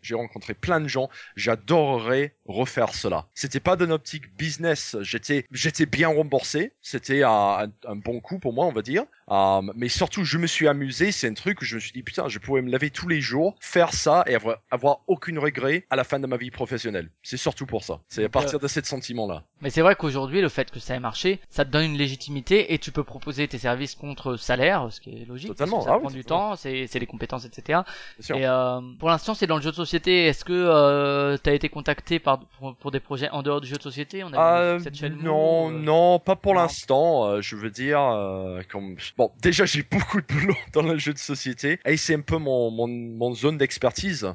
[0.02, 1.10] J'ai rencontré plein de gens.
[1.36, 3.28] J'adorerais refaire cela.
[3.34, 4.98] C'était pas d'une optique business.
[5.02, 6.74] J'étais, j'étais bien remboursé.
[6.82, 9.04] C'était un, bon coup pour moi, on va dire.
[9.30, 11.12] Euh, mais surtout, je me suis amusé.
[11.12, 13.22] C'est un truc où je me suis dit, putain, je pourrais me laver tous les
[13.22, 17.10] jours, faire ça et avoir, avoir aucune regret à la fin de ma vie professionnelle.
[17.22, 18.00] C'est surtout pour ça.
[18.10, 19.44] C'est à euh, partir de ce sentiment-là.
[19.62, 22.74] Mais c'est vrai qu'aujourd'hui, le fait que ça ait marché, ça te donne une légitimité
[22.74, 25.50] et tu peux proposer tes services contre salaire, ce qui est logique.
[25.50, 27.82] Totalement, parce que ça ah prend oui, du temps, c'est c'est les compétences, etc.
[28.18, 28.36] Bien sûr.
[28.36, 30.26] Et euh, pour l'instant, c'est dans le jeu de société.
[30.26, 33.78] Est-ce que euh, t'as été contacté par pour, pour des projets en dehors du jeu
[33.78, 37.26] de société On a Euh, vu cette chaîne non, euh, non, pas pour l'instant.
[37.28, 41.14] euh, je veux dire, euh, comme bon, déjà j'ai beaucoup de boulot dans le jeu
[41.14, 44.28] de société et c'est un peu mon mon, mon zone d'expertise.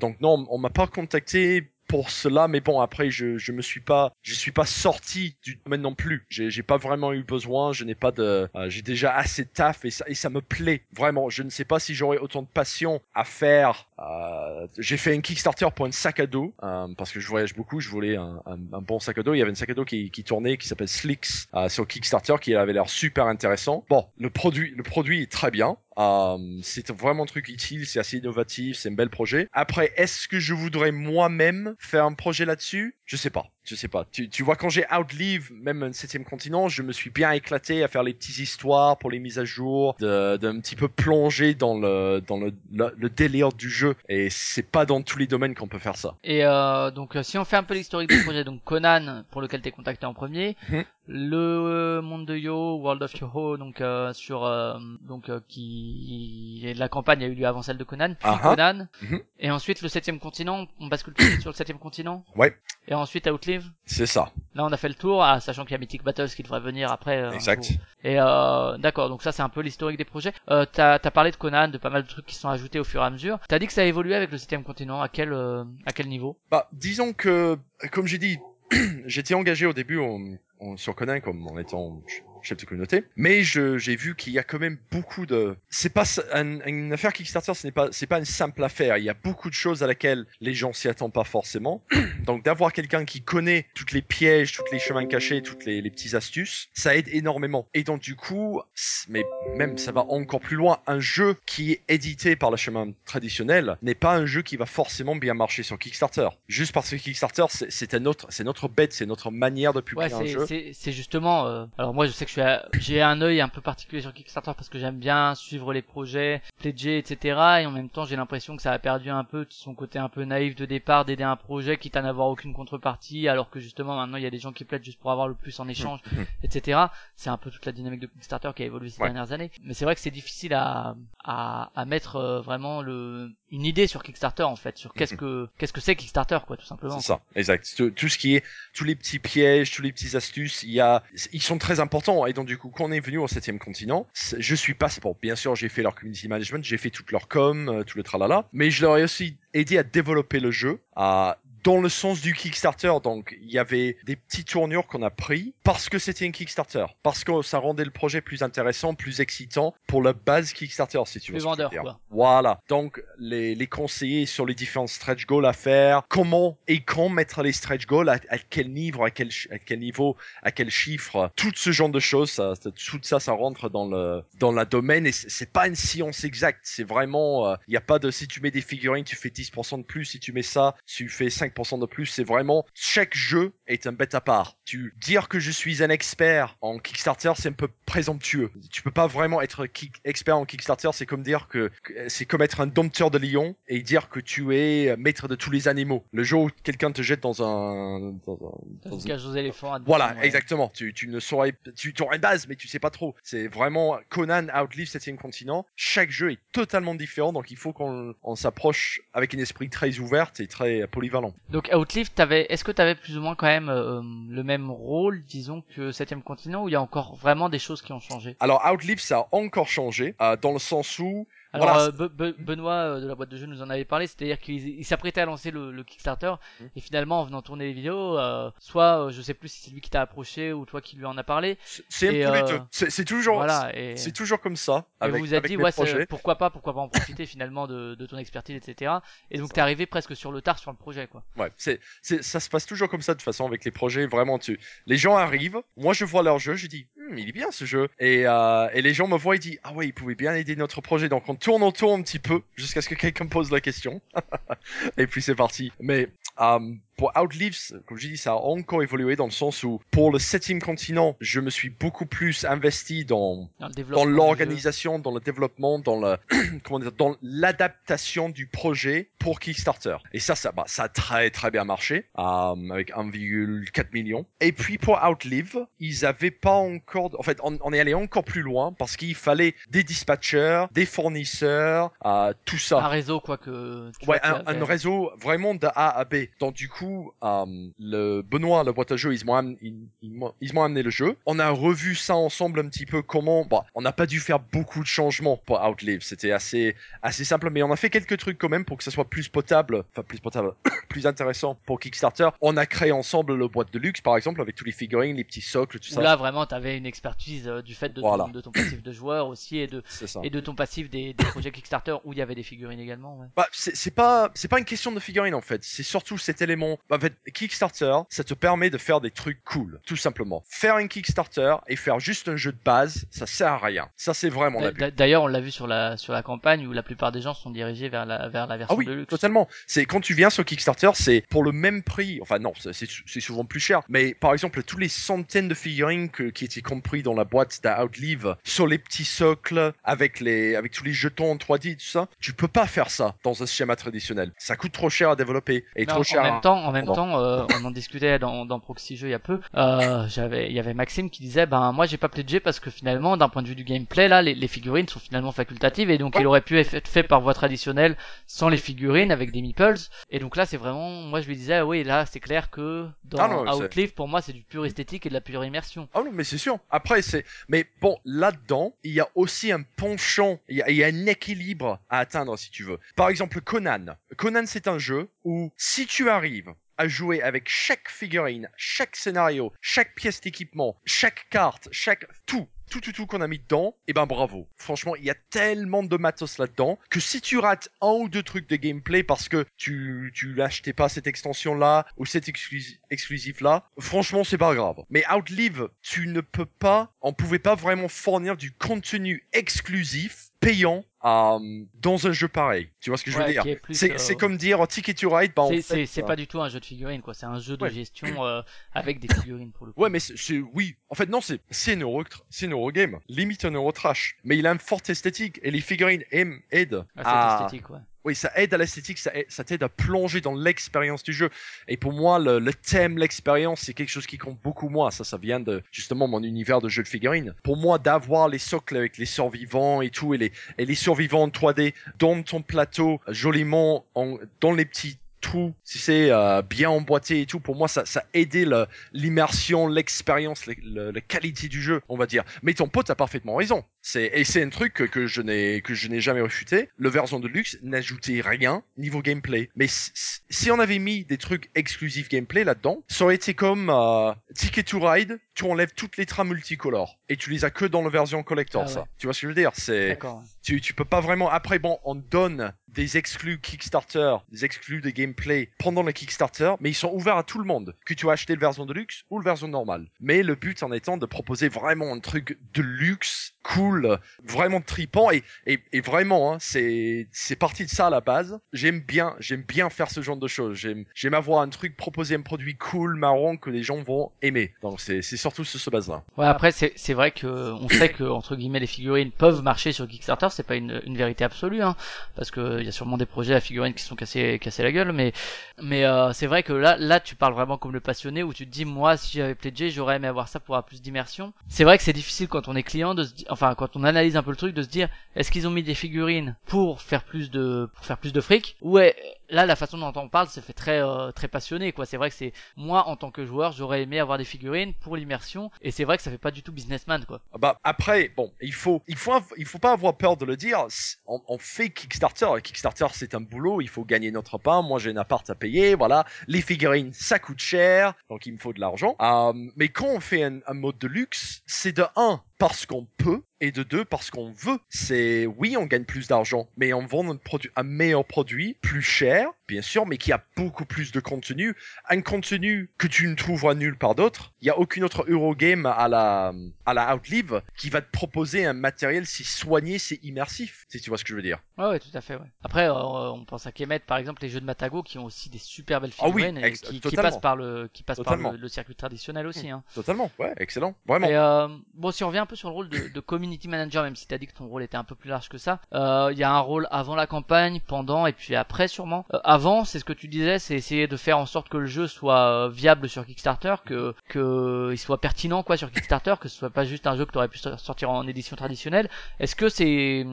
[0.00, 3.78] Donc non, on m'a pas contacté pour cela, mais bon après je je me suis
[3.78, 6.26] pas je suis pas sorti du domaine non plus.
[6.28, 7.72] J'ai j'ai pas vraiment eu besoin.
[7.72, 10.40] Je n'ai pas de euh, j'ai déjà assez de taf et ça et ça me
[10.40, 11.28] plaît vraiment.
[11.30, 15.20] Je ne sais pas si j'aurais autant de passion à faire euh, j'ai fait un
[15.20, 17.80] Kickstarter pour un sac à dos euh, parce que je voyage beaucoup.
[17.80, 19.34] Je voulais un, un, bon sac à dos.
[19.34, 21.86] Il y avait un sac à dos qui, qui tournait qui s'appelle Slicks euh, sur
[21.86, 23.84] Kickstarter qui avait l'air super intéressant.
[23.88, 25.76] Bon, le produit, le produit est très bien.
[25.98, 29.48] Euh, c'est vraiment un truc utile, c'est assez innovatif, c'est un bel projet.
[29.52, 32.96] Après, est-ce que je voudrais moi-même faire un projet là-dessus?
[33.06, 34.06] Je sais pas, je sais pas.
[34.12, 37.82] Tu, tu vois, quand j'ai Outlive, même un septième continent, je me suis bien éclaté
[37.82, 41.78] à faire les petites histoires pour les mises à jour, d'un petit peu plonger dans
[41.78, 43.85] le dans le, le délire du jeu.
[44.08, 46.14] Et c'est pas dans tous les domaines qu'on peut faire ça.
[46.24, 49.40] Et euh, donc euh, si on fait un peu l'historique du projet, donc Conan pour
[49.40, 50.84] lequel t'es contacté en premier, Mhm.
[51.08, 56.88] le monde de Yo, World of Yoho, donc euh, sur euh, donc euh, qui la
[56.88, 58.48] campagne a eu lieu avant celle de Conan, puis Ah ah.
[58.54, 59.20] Conan, Mhm.
[59.38, 62.24] et ensuite le septième continent, on bascule tout de suite sur le septième continent.
[62.36, 62.56] Ouais.
[62.88, 63.64] Et ensuite Outlive.
[63.84, 66.28] C'est ça, Là on a fait le tour, ah, sachant qu'il y a Mythic Battles
[66.28, 67.18] qui devrait venir après.
[67.22, 67.70] euh, exact.
[68.04, 70.32] Et euh, d'accord, donc ça c'est un peu l'historique des projets.
[70.50, 72.84] Euh, t'as as parlé de Conan, de pas mal de trucs qui sont ajoutés au
[72.84, 73.38] fur et à mesure.
[73.48, 75.02] T'as dit que ça a évolué avec le septième continent.
[75.02, 76.38] À quel euh, à quel niveau?
[76.50, 77.58] Bah, disons que,
[77.92, 78.38] comme j'ai dit,
[79.04, 82.00] j'étais engagé au début en- sur Conan comme en étant
[82.46, 85.56] chef de communauté, mais j'ai vu qu'il y a quand même beaucoup de.
[85.68, 88.96] C'est pas un- une affaire Kickstarter, ce n'est pas, c'est pas une simple affaire.
[88.98, 91.82] Il y a beaucoup de choses à laquelle les gens s'y attendent pas forcément.
[92.24, 95.90] Donc d'avoir quelqu'un qui connaît toutes les pièges, toutes les chemins cachés, toutes les, les
[95.90, 97.68] petites astuces, ça aide énormément.
[97.74, 98.60] Et donc du coup,
[99.08, 99.24] mais
[99.56, 100.78] même ça va encore plus loin.
[100.86, 104.66] Un jeu qui est édité par le chemin traditionnel n'est pas un jeu qui va
[104.66, 106.28] forcément bien marcher sur Kickstarter.
[106.48, 110.12] Juste parce que Kickstarter, c'est- autre, c'est notre bête, c'est notre manière de publier Ouais,
[110.14, 110.72] un c'est- jeu.
[110.74, 111.46] c'est justement.
[111.46, 114.12] euh, Alors moi, je sais que je suis, j'ai un œil un peu particulier sur
[114.12, 117.18] Kickstarter parce que j'aime bien suivre les projets, pledger, etc.
[117.62, 120.08] Et en même temps, j'ai l'impression que ça a perdu un peu son côté un
[120.08, 123.96] peu naïf de départ d'aider un projet quitte à n'avoir aucune contrepartie, alors que justement
[123.96, 126.00] maintenant il y a des gens qui plaident juste pour avoir le plus en échange,
[126.12, 126.24] Mhm.
[126.42, 126.80] etc.
[127.16, 129.08] C'est un peu toute la dynamique de Kickstarter qui a évolué ces Ouais.
[129.08, 129.50] dernières années.
[129.62, 133.86] Mais c'est vrai que c'est difficile à à, à mettre euh, vraiment le une idée
[133.86, 135.20] sur Kickstarter en fait, sur qu'est-ce Mhm.
[135.20, 136.98] que qu'est-ce que c'est Kickstarter quoi, tout simplement.
[136.98, 137.72] C'est ça, exact.
[137.76, 138.44] Tout, tout ce qui est,
[138.74, 142.26] tous les petits pièges, tous les petits astuces, il y a, ils sont très importants.
[142.26, 145.16] Et donc du coup, quand on est venu au septième continent, je suis pas, bon,
[145.22, 148.02] bien sûr, j'ai fait leur community management, j'ai fait toute leur com, euh, tout le
[148.02, 152.20] tralala, mais je leur ai aussi aidé à développer le jeu, à dans le sens
[152.20, 156.24] du Kickstarter, donc il y avait des petites tournures qu'on a pris parce que c'était
[156.24, 160.52] un Kickstarter, parce que ça rendait le projet plus intéressant, plus excitant pour la base
[160.52, 161.38] Kickstarter, si tu veux.
[161.38, 161.98] Plus vendeur, quoi.
[162.10, 162.60] Voilà.
[162.68, 167.42] Donc, les, les conseillers sur les différents stretch goals à faire, comment et quand mettre
[167.42, 171.32] les stretch goals, à, à quel niveau, à quel, à quel niveau, à quel chiffre,
[171.34, 175.04] tout ce genre de choses, ça, tout ça, ça rentre dans le, dans la domaine
[175.04, 176.60] et c'est pas une science exacte.
[176.62, 179.78] C'est vraiment, il n'y a pas de, si tu mets des figurines, tu fais 10%
[179.78, 182.06] de plus, si tu mets ça, tu fais 5% de plus.
[182.06, 184.56] C'est vraiment, chaque jeu est un bête à part.
[184.64, 188.50] Tu, dire que je suis un expert en Kickstarter, c'est un peu présomptueux.
[188.70, 189.66] Tu peux pas vraiment être
[190.04, 191.70] expert en Kickstarter, c'est comme dire que,
[192.08, 195.50] c'est comme être un dompteur de lion et dire que tu es maître de tous
[195.50, 196.04] les animaux.
[196.12, 199.78] Le jour où quelqu'un te jette dans un, dans un, Dans une cage aux éléphants.
[199.86, 200.26] voilà, ouais.
[200.26, 200.70] exactement.
[200.74, 203.14] Tu, tu ne saurais, tu, aurais une base, mais tu sais pas trop.
[203.22, 205.66] C'est vraiment Conan Outlive 7 continent.
[205.76, 209.98] Chaque jeu est totalement différent, donc il faut qu'on on s'approche avec un esprit très
[209.98, 211.34] ouvert et très polyvalent.
[211.48, 215.22] Donc Outlive, t'avais, est-ce que t'avais plus ou moins quand même euh, le même rôle,
[215.24, 218.36] disons, que Septième Continent, ou il y a encore vraiment des choses qui ont changé?
[218.40, 222.08] Alors Outlive, ça a encore changé, euh, dans le sens où Alors Voilà, euh, Be-
[222.14, 224.84] Be- Benoît euh, de la boîte de jeu nous en avait parlé, c'est-à-dire qu'il il
[224.84, 226.64] s'apprêtait à lancer le, le Kickstarter, Mm.
[226.76, 229.80] et finalement en venant tourner les vidéos, euh, soit je sais plus si c'est lui
[229.80, 232.58] qui t'a approché ou toi qui lui en a parlé, c'est Et, euh,
[233.06, 234.86] toujours, voilà, et, c'est toujours comme ça.
[235.00, 237.94] et Avec, vous vous avec dit ouais, pourquoi pas, pourquoi pas en profiter finalement de,
[237.94, 238.94] de ton expertise, etc.
[239.30, 241.22] Et donc t'es arrivé presque sur le tard sur le projet, quoi.
[241.36, 244.06] Ouais, c'est, c'est, ça se passe toujours comme ça de toute façon avec les projets.
[244.06, 247.32] Vraiment, tu, les gens arrivent, moi je vois leur jeu, je dis, Hum, il est
[247.32, 247.88] bien ce jeu.
[247.98, 250.56] Et, euh, et les gens me voient et disent, ah ouais, il pouvait bien aider
[250.56, 251.08] notre projet.
[251.08, 254.00] Donc on tourne autour un petit peu jusqu'à ce que quelqu'un pose la question.
[254.96, 255.72] et puis c'est parti.
[255.80, 256.08] Mais
[256.40, 256.58] euh,
[256.96, 260.18] pour Outlives, comme je dis, ça a encore évolué dans le sens où pour le
[260.18, 263.50] septième continent, je me suis beaucoup plus investi dans
[263.90, 266.16] Dans l'organisation, dans le développement, dans le
[266.64, 269.96] comment dire, dans l'adaptation du projet pour Kickstarter.
[270.12, 274.26] Et ça, ça, bah, ça a très très bien marché euh, avec 1,4 million.
[274.40, 278.24] Et puis pour Outlive, ils avaient pas encore, en fait, on, on est allé encore
[278.24, 282.78] plus loin parce qu'il fallait des dispatchers, des fournisseurs, euh, tout ça.
[282.78, 286.26] un réseau quoi que Ouais, un, un réseau vraiment de A à B.
[286.40, 287.44] Donc du coup, coup, euh,
[287.78, 291.16] le Benoît, la boîte à jeu, ils m'ont am- ils- m'ont amené le jeu.
[291.26, 293.44] On a revu ça ensemble un petit peu comment.
[293.44, 296.02] Bon, on n'a pas dû faire beaucoup de changements pour Outlive.
[296.02, 298.90] C'était assez assez simple, mais on a fait quelques trucs quand même pour que ça
[298.90, 300.52] soit plus potable, enfin plus potable,
[300.88, 302.28] plus intéressant pour Kickstarter.
[302.40, 305.24] On a créé ensemble le boîte de luxe, par exemple, avec tous les figurines, les
[305.24, 306.02] petits socles, tout Où ça.
[306.02, 308.24] là vraiment t'avais une expertise euh, du fait de, Voilà.
[308.24, 309.82] ton, de ton passif de joueur aussi et de
[310.22, 313.18] et de ton passif des, des projets Kickstarter où il y avait des figurines également.
[313.18, 313.26] Ouais.
[313.36, 315.62] Bah, c'est pas c'est pas une question de figurine en fait.
[315.64, 316.75] C'est surtout cet élément.
[316.90, 320.44] En fait, Kickstarter, ça te permet de faire des trucs cool, tout simplement.
[320.48, 323.88] Faire un Kickstarter et faire juste un jeu de base, ça sert à rien.
[323.96, 324.60] Ça c'est vraiment
[324.96, 327.50] D'ailleurs on l'a vu sur la sur la campagne où la plupart des gens sont
[327.50, 329.10] dirigés vers la vers la Ah version oui, de luxe.
[329.10, 329.48] totalement.
[329.66, 332.18] C'est quand tu viens sur Kickstarter, c'est pour le même prix.
[332.22, 333.82] Enfin non, c'est- souvent plus cher.
[333.88, 337.60] Mais par exemple, tous les centaines de figurines que- qui étaient compris dans la boîte
[337.62, 342.08] d'Outlive sur les petits socles avec les avec tous les jetons en 3D tout ça,
[342.20, 344.32] tu peux pas faire ça dans un schéma traditionnel.
[344.38, 346.22] Ça coûte trop cher à développer et Mais trop en, cher.
[346.22, 349.08] en à- même temps, en même temps, euh, on en discutait dans, dans Proxy Jeux
[349.08, 349.40] il y a peu.
[349.54, 352.70] Euh, j'avais, il y avait Maxime qui disait, ben moi j'ai pas pledgé parce que
[352.70, 355.98] finalement, d'un point de vue du gameplay, là, les, les figurines sont finalement facultatives et
[355.98, 356.22] donc Ouais.
[356.22, 357.96] il aurait pu être fait par voie traditionnelle
[358.26, 359.74] sans les figurines avec des meeples.
[360.10, 363.18] Et donc là, c'est vraiment, moi je lui disais, oui, là c'est clair que dans
[363.18, 365.88] Ah non, Outlive, pour moi, c'est du pur esthétique et de la pure immersion.
[365.94, 366.58] Ah non, mais c'est sûr.
[366.70, 367.24] Après, c'est.
[367.48, 370.86] Mais bon, là-dedans, il y a aussi un penchant, il y, a, il y a
[370.88, 372.78] un équilibre à atteindre, si tu veux.
[372.96, 373.96] Par exemple, Conan.
[374.16, 379.52] Conan, c'est un jeu où, si tu arrives à jouer avec chaque figurine, chaque scénario,
[379.60, 382.06] chaque pièce d'équipement, chaque carte, chaque.
[382.26, 382.48] tout.
[382.68, 384.48] Tout, tout, tout qu'on a mis dedans, et ben bravo.
[384.56, 388.24] Franchement, il y a tellement de matos là-dedans que si tu rates un ou deux
[388.24, 393.70] trucs de gameplay parce que tu, tu achetais pas cette extension-là ou cet exclus- exclusif-là,
[393.78, 394.82] franchement, c'est pas grave.
[394.90, 400.84] Mais Outlive, tu ne peux pas, on pouvait pas vraiment fournir du contenu exclusif payant
[401.06, 402.68] euh, dans un jeu pareil.
[402.80, 405.42] Tu vois ce que je veux dire C'est euh, comme dire Ticket to Ride, bah
[405.42, 407.14] en c'est, fait, euh, pas du tout un jeu de figurines, quoi.
[407.14, 407.70] C'est un jeu de Ouais.
[407.70, 408.42] gestion euh,
[408.72, 409.80] avec des figurines pour le coup.
[409.80, 410.76] Ouais, mais c'est oui.
[410.88, 414.16] En fait, non, c'est c'est une euro, c'est Eurogame, limite un euro trash.
[414.24, 417.78] Mais il a une forte esthétique et les figurines aiment aident Ah, à, esthétique, ouais.
[418.06, 421.28] Oui, ça aide à l'esthétique, ça, ça t'aide à plonger dans l'expérience du jeu.
[421.68, 424.90] Et pour moi, le, le thème, l'expérience, c'est quelque chose qui compte beaucoup moins.
[424.92, 427.34] Ça, ça vient de justement mon univers de jeu de figurines.
[427.42, 431.24] Pour moi, d'avoir les socles avec les survivants et tout, et les, et les survivants
[431.24, 436.70] en 3D dans ton plateau, joliment, en, dans les petits trous, si c'est euh, bien
[436.70, 438.46] emboîté et tout, pour moi, ça, ça aidait
[438.92, 442.22] l'immersion, l'expérience, le- le- la qualité du jeu, on va dire.
[442.42, 443.64] Mais ton pote a parfaitement raison.
[443.88, 446.70] C'est et c'est un truc que, que je n'ai que je n'ai jamais refuté.
[446.76, 449.48] Le version de luxe n'ajoutait rien niveau gameplay.
[449.54, 454.12] Mais si, on avait mis des trucs exclusifs gameplay là-dedans, ça aurait été comme euh,
[454.34, 455.20] Ticket to Ride.
[455.34, 458.64] Tu enlèves toutes les trames multicolores et tu les as que dans la version collector.
[458.64, 458.86] Ah ça, ouais.
[458.98, 459.52] tu vois ce que je veux dire?
[459.54, 459.96] C'est
[460.42, 461.30] tu, tu peux pas vraiment.
[461.30, 466.70] Après, bon, on donne des exclus Kickstarter, des exclus de gameplay pendant le Kickstarter, mais
[466.70, 469.04] ils sont ouverts à tout le monde, que tu as acheté le version de luxe
[469.10, 469.88] ou le version normale.
[469.98, 473.75] Mais le but en étant de proposer vraiment un truc de luxe, cool,
[474.24, 478.38] vraiment tripant et, vraiment, hein, c'est parti de ça à la base.
[478.52, 480.56] J'aime bien, j'aime bien faire ce genre de choses.
[480.56, 484.52] J'aime avoir un truc, proposer un produit cool, marrant que les gens vont aimer.
[484.62, 486.02] Donc c'est surtout sur ce base-là.
[486.16, 489.86] Ouais, après c'est vrai que on sait que entre guillemets les figurines peuvent marcher sur
[489.86, 491.76] Kickstarter, c'est pas une, vérité absolue, hein,
[492.14, 494.72] parce que il y a sûrement des projets à figurines qui sont cassés cassés la
[494.72, 495.12] gueule, mais
[495.60, 498.46] mais euh, c'est vrai que là là tu parles vraiment comme le passionné où tu
[498.46, 501.32] te dis moi si j'avais pledgé j'aurais aimé avoir ça pour avoir plus d'immersion.
[501.48, 504.16] C'est vrai que c'est difficile quand on est client de se enfin quand on analyse
[504.16, 507.02] un peu le truc de se dire est-ce qu'ils ont mis des figurines pour faire
[507.04, 508.56] plus de pour faire plus de fric?
[508.62, 508.96] Ou est-
[509.28, 511.86] là la façon dont on parle c'est fait très euh, très passionné quoi.
[511.86, 514.96] C'est vrai que c'est moi en tant que joueur j'aurais aimé avoir des figurines pour
[514.96, 517.20] l'immersion et c'est vrai que ça fait pas du tout businessman quoi.
[517.32, 520.36] Ah Bah après, bon, il faut, il faut, il faut pas avoir peur de le
[520.36, 520.66] dire.
[521.06, 522.28] On, on fait Kickstarter.
[522.42, 523.60] Kickstarter, c'est un boulot.
[523.60, 524.62] Il faut gagner notre pain.
[524.62, 525.74] Moi, j'ai un appart à payer.
[525.74, 528.96] Voilà, les figurines, ça coûte cher, donc il me faut de l'argent.
[529.00, 532.86] Euh, mais quand on fait un, un mode de luxe, c'est de un parce qu'on
[532.98, 534.58] peut et de deux parce qu'on veut.
[534.68, 537.18] C'est oui, on gagne plus d'argent, mais on vend un
[537.56, 539.15] un meilleur produit, plus cher,
[539.48, 541.54] bien sûr, mais qui a beaucoup plus de contenu,
[541.88, 544.32] un contenu que tu ne trouveras nulle part d'autre.
[544.40, 546.32] Il y a aucune autre Eurogame à la
[546.64, 550.66] à la Outlive qui va te proposer un matériel si soigné, c'est immersif.
[550.68, 551.38] Si tu vois ce que je veux dire.
[551.58, 552.16] Ouais, ouais, tout à fait.
[552.16, 552.26] Ouais.
[552.42, 555.30] Après, euh, on pense à Kemet, par exemple, les jeux de Matago qui ont aussi
[555.30, 558.30] des super belles Ah oui, figurines et qui, qui passent par le qui passent Totalement.
[558.30, 559.50] par le, le circuit traditionnel aussi.
[559.50, 559.62] Hein.
[559.74, 560.10] Totalement.
[560.18, 560.74] Ouais, excellent.
[560.86, 561.06] Vraiment.
[561.08, 563.82] Et euh, bon, si on revient un peu sur le rôle de, de community manager,
[563.84, 566.10] même si t'as dit que ton rôle était un peu plus large que ça, euh,
[566.12, 569.05] il y a un rôle avant la campagne, pendant et puis après sûrement.
[569.14, 571.66] Euh, avant, c'est ce que tu disais, c'est essayer de faire en sorte que le
[571.66, 576.28] jeu soit euh, viable sur Kickstarter, que que il soit pertinent quoi sur Kickstarter, que
[576.28, 578.88] ce soit pas juste un jeu que t'aurais pu so- sortir en édition traditionnelle.
[579.20, 580.04] Est-ce que c'est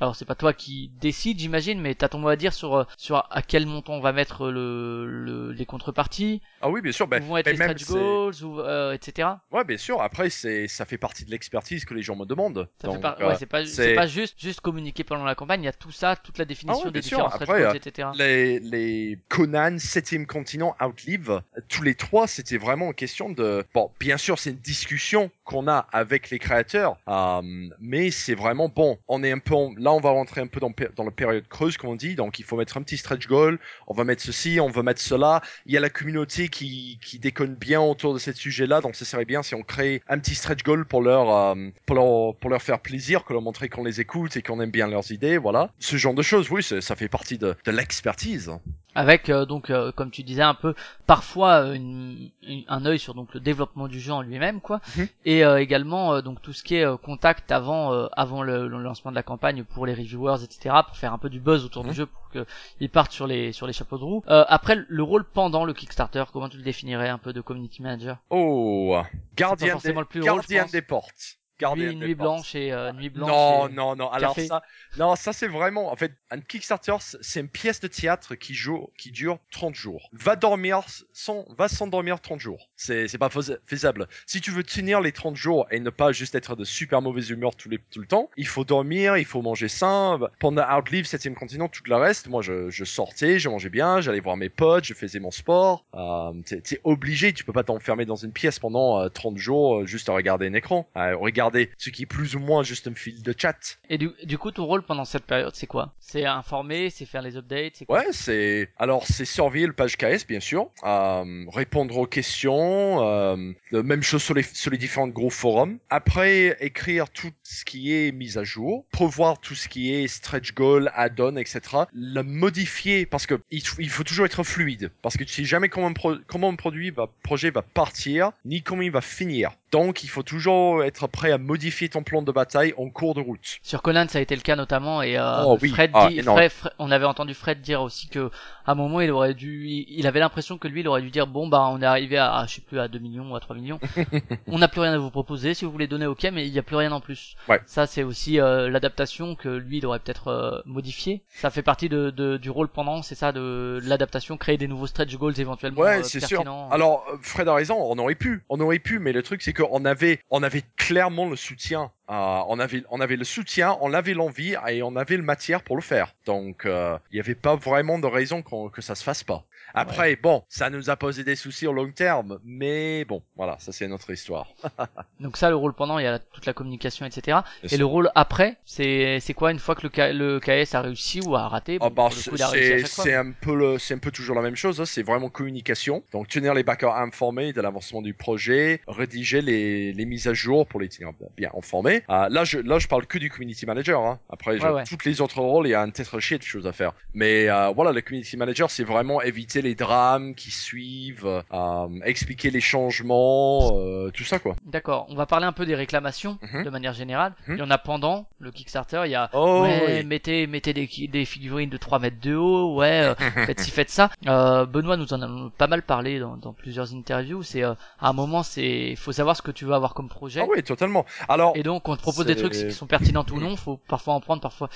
[0.00, 2.84] Alors c'est pas toi qui décide, j'imagine, mais t'as ton mot à dire sur euh,
[2.98, 7.06] sur à quel montant on va mettre le, le les contreparties, Ah oui, bien sûr.
[7.08, 9.28] Ben, où vont être ben, les même stretch goals, ou euh, etc.
[9.50, 10.02] Ouais, bien sûr.
[10.02, 12.68] Après, c'est ça fait partie de l'expertise que les gens me demandent.
[12.80, 15.34] Ça fait Donc, pas, euh, ouais, c'est pas, c'est pas juste, juste communiquer pendant la
[15.34, 15.62] campagne.
[15.62, 17.16] Il y a tout ça, toute la définition Ah ouais, des bien sûr.
[17.18, 18.08] différents stretch Après, goals, euh, etc.
[18.18, 23.64] les, les Conan, 7 continent, Outlive, tous les trois, c'était vraiment une question de...
[23.74, 27.40] Bon, bien sûr, c'est une discussion qu'on a avec les créateurs, euh,
[27.80, 28.98] mais c'est vraiment bon.
[29.08, 29.54] On est un peu...
[29.54, 32.40] en- Là, on va rentrer un peu dans, la période creuse, comme on dit, donc
[32.40, 35.42] il faut mettre un petit stretch goal, on va mettre ceci, on va mettre cela.
[35.64, 39.24] Il y a la communauté qui, déconne bien autour de ce sujet-là, donc ça serait
[39.24, 43.42] bien si on crée un petit stretch goal pour leur, euh, faire plaisir, que leur
[43.42, 45.70] montrer qu'on les écoute et qu'on aime bien leurs idées, voilà.
[45.78, 48.50] Ce genre de choses, oui, ça fait partie de l'expertise.
[48.96, 50.74] Avec euh, donc, euh, comme tu disais un peu,
[51.06, 54.80] parfois euh, une- une- un œil sur donc le développement du jeu en lui-même, quoi,
[54.96, 55.08] Mhm.
[55.24, 58.66] et euh, également euh, donc tout ce qui est euh, contact avant euh, avant le,
[58.68, 60.74] le lancement de la campagne pour les reviewers, etc.
[60.86, 61.90] pour faire un peu du buzz autour Mhm.
[61.90, 62.46] du jeu pour que
[62.80, 64.22] ils partent sur les sur les chapeaux de roue.
[64.28, 67.82] Euh, après le rôle pendant le Kickstarter, comment tu le définirais un peu de community
[67.82, 68.16] manager?
[68.30, 68.96] Oh,
[69.36, 71.36] gardien, des, forcément le plus gardien des portes.
[71.58, 73.30] Gardien Nuit, blanche et euh, nuit blanche.
[73.30, 74.10] Non, et- non, non.
[74.10, 74.46] Alors café.
[74.46, 74.62] ça,
[74.98, 78.54] non, ça c'est vraiment, en fait, un Kickstarter, c'est- c'est une pièce de théâtre qui
[78.54, 80.10] joue, qui dure 30 jours.
[80.12, 80.82] Va dormir
[81.12, 82.68] sans, va s'endormir 30 jours.
[82.76, 84.06] C'est, c'est pas fais- faisable.
[84.26, 87.30] Si tu veux tenir les 30 jours et ne pas juste être de super mauvaise
[87.30, 90.18] humeur tout, les, tout le temps, il faut dormir, il faut manger sain.
[90.38, 94.20] Pendant Outlive, 7 continent, tout le reste, moi je, je sortais, je mangeais bien, j'allais
[94.20, 95.84] voir mes potes, je faisais mon sport.
[95.94, 99.78] Euh, t'es, t'es obligé, tu peux pas t'enfermer dans une pièce pendant euh, 30 jours
[99.80, 100.88] euh, juste à regarder un écran.
[100.96, 103.78] Euh, regarder ce qui est plus ou moins juste un fil de chat.
[103.88, 105.94] Et du, du coup, ton rôle pendant cette période, c'est quoi?
[105.98, 108.00] C'est informer, c'est faire les updates, c'est quoi?
[108.00, 112.65] Ouais, c'est alors c'est surveiller le page KS bien sûr, euh, répondre aux questions,
[113.02, 115.78] euh, la même chose sur les sur les différents gros forums.
[115.90, 120.54] Après écrire tout ce qui est mis à jour, prévoir tout ce qui est stretch
[120.54, 121.60] goal, add-on, etc.
[121.92, 125.68] Le modifier parce que il, il faut toujours être fluide parce que tu sais jamais
[125.68, 129.50] comment un, pro- comment un produit va projet va partir ni comment il va finir.
[129.72, 133.20] Donc il faut toujours être prêt à modifier ton plan de bataille en cours de
[133.20, 133.58] route.
[133.62, 136.20] Sur Conan, ça a été le cas notamment, et euh, Oh oui, Fred, ah, dit-
[136.20, 136.38] énorme.
[136.38, 138.30] Fred- Fred- on avait entendu Fred dire aussi que
[138.64, 141.26] à un moment il aurait dû, il avait l'impression que lui, il aurait dû dire
[141.26, 143.40] bon bah on est arrivé à, à, je sais plus à 2 millions ou à
[143.40, 143.80] 3 millions,
[144.46, 146.58] on n'a plus rien à vous proposer, si vous voulez donner ok, mais il n'y
[146.58, 147.34] a plus rien en plus.
[147.48, 147.60] Ouais.
[147.66, 151.22] Ça c'est aussi euh, l'adaptation que lui il aurait peut-être euh, modifié.
[151.30, 154.68] Ça fait partie de, de- du rôle pendant, c'est ça de, de l'adaptation, créer des
[154.68, 156.42] nouveaux stretch goals éventuellement Ouais, euh, c'est sûr.
[156.70, 159.84] Alors, Fred a raison, on aurait pu, on aurait pu, mais le truc c'est qu'on
[159.84, 161.90] avait, on avait clairement le soutien.
[162.08, 166.14] On avait, le soutien, on avait l'envie et on avait le matière pour le faire.
[166.24, 169.44] Donc, euh, il n'y avait pas vraiment de raison que ça se fasse pas.
[169.76, 173.72] Après, bon, ça nous a posé des soucis au long terme, mais bon, voilà, ça
[173.72, 174.46] c'est notre histoire.
[175.20, 177.38] Donc ça le rôle pendant, il y a toute la communication, etc.
[177.70, 181.20] Et le rôle après, c'est c'est quoi une fois que le, le KS a réussi
[181.20, 184.56] ou a raté Ah bah, c'est un peu le, c'est un peu toujours la même
[184.56, 184.80] chose.
[184.80, 186.02] hein, C'est vraiment communication.
[186.12, 190.66] Donc tenir les backers informés de l'avancement du projet, rédiger les, les mises à jour
[190.66, 192.02] pour les tenir bien informés.
[192.08, 194.00] Ah, là, je là je parle que du community manager.
[194.04, 194.18] Hein.
[194.30, 194.84] Après, je- Ouais, ouais.
[194.84, 196.92] toutes les autres rôles, il y a un tétrachier de choses à faire.
[197.14, 202.50] Mais euh, voilà, le community manager, c'est vraiment éviter les drames qui suivent, euh, expliquer
[202.50, 204.54] les changements, euh, tout ça quoi.
[204.64, 206.64] D'accord, on va parler un peu des réclamations Mhm.
[206.64, 207.34] de manière générale.
[207.48, 207.54] Mhm.
[207.56, 210.04] Il y en a pendant le Kickstarter, il y a Oh ouais, oui.
[210.04, 213.14] mettez mettez des, figurines de 3 mètres de haut, ouais, euh,
[213.46, 214.10] faites ci faites ça.
[214.26, 218.12] Euh, Benoît nous en a pas mal parlé dans, dans plusieurs interviews, c'est à un
[218.12, 220.40] moment c'est faut savoir ce que tu veux avoir comme projet.
[220.42, 221.04] Ah oui, totalement.
[221.28, 224.14] Alors, Et donc, on te propose des trucs qui sont pertinents ou non, faut parfois
[224.14, 224.68] en prendre, parfois.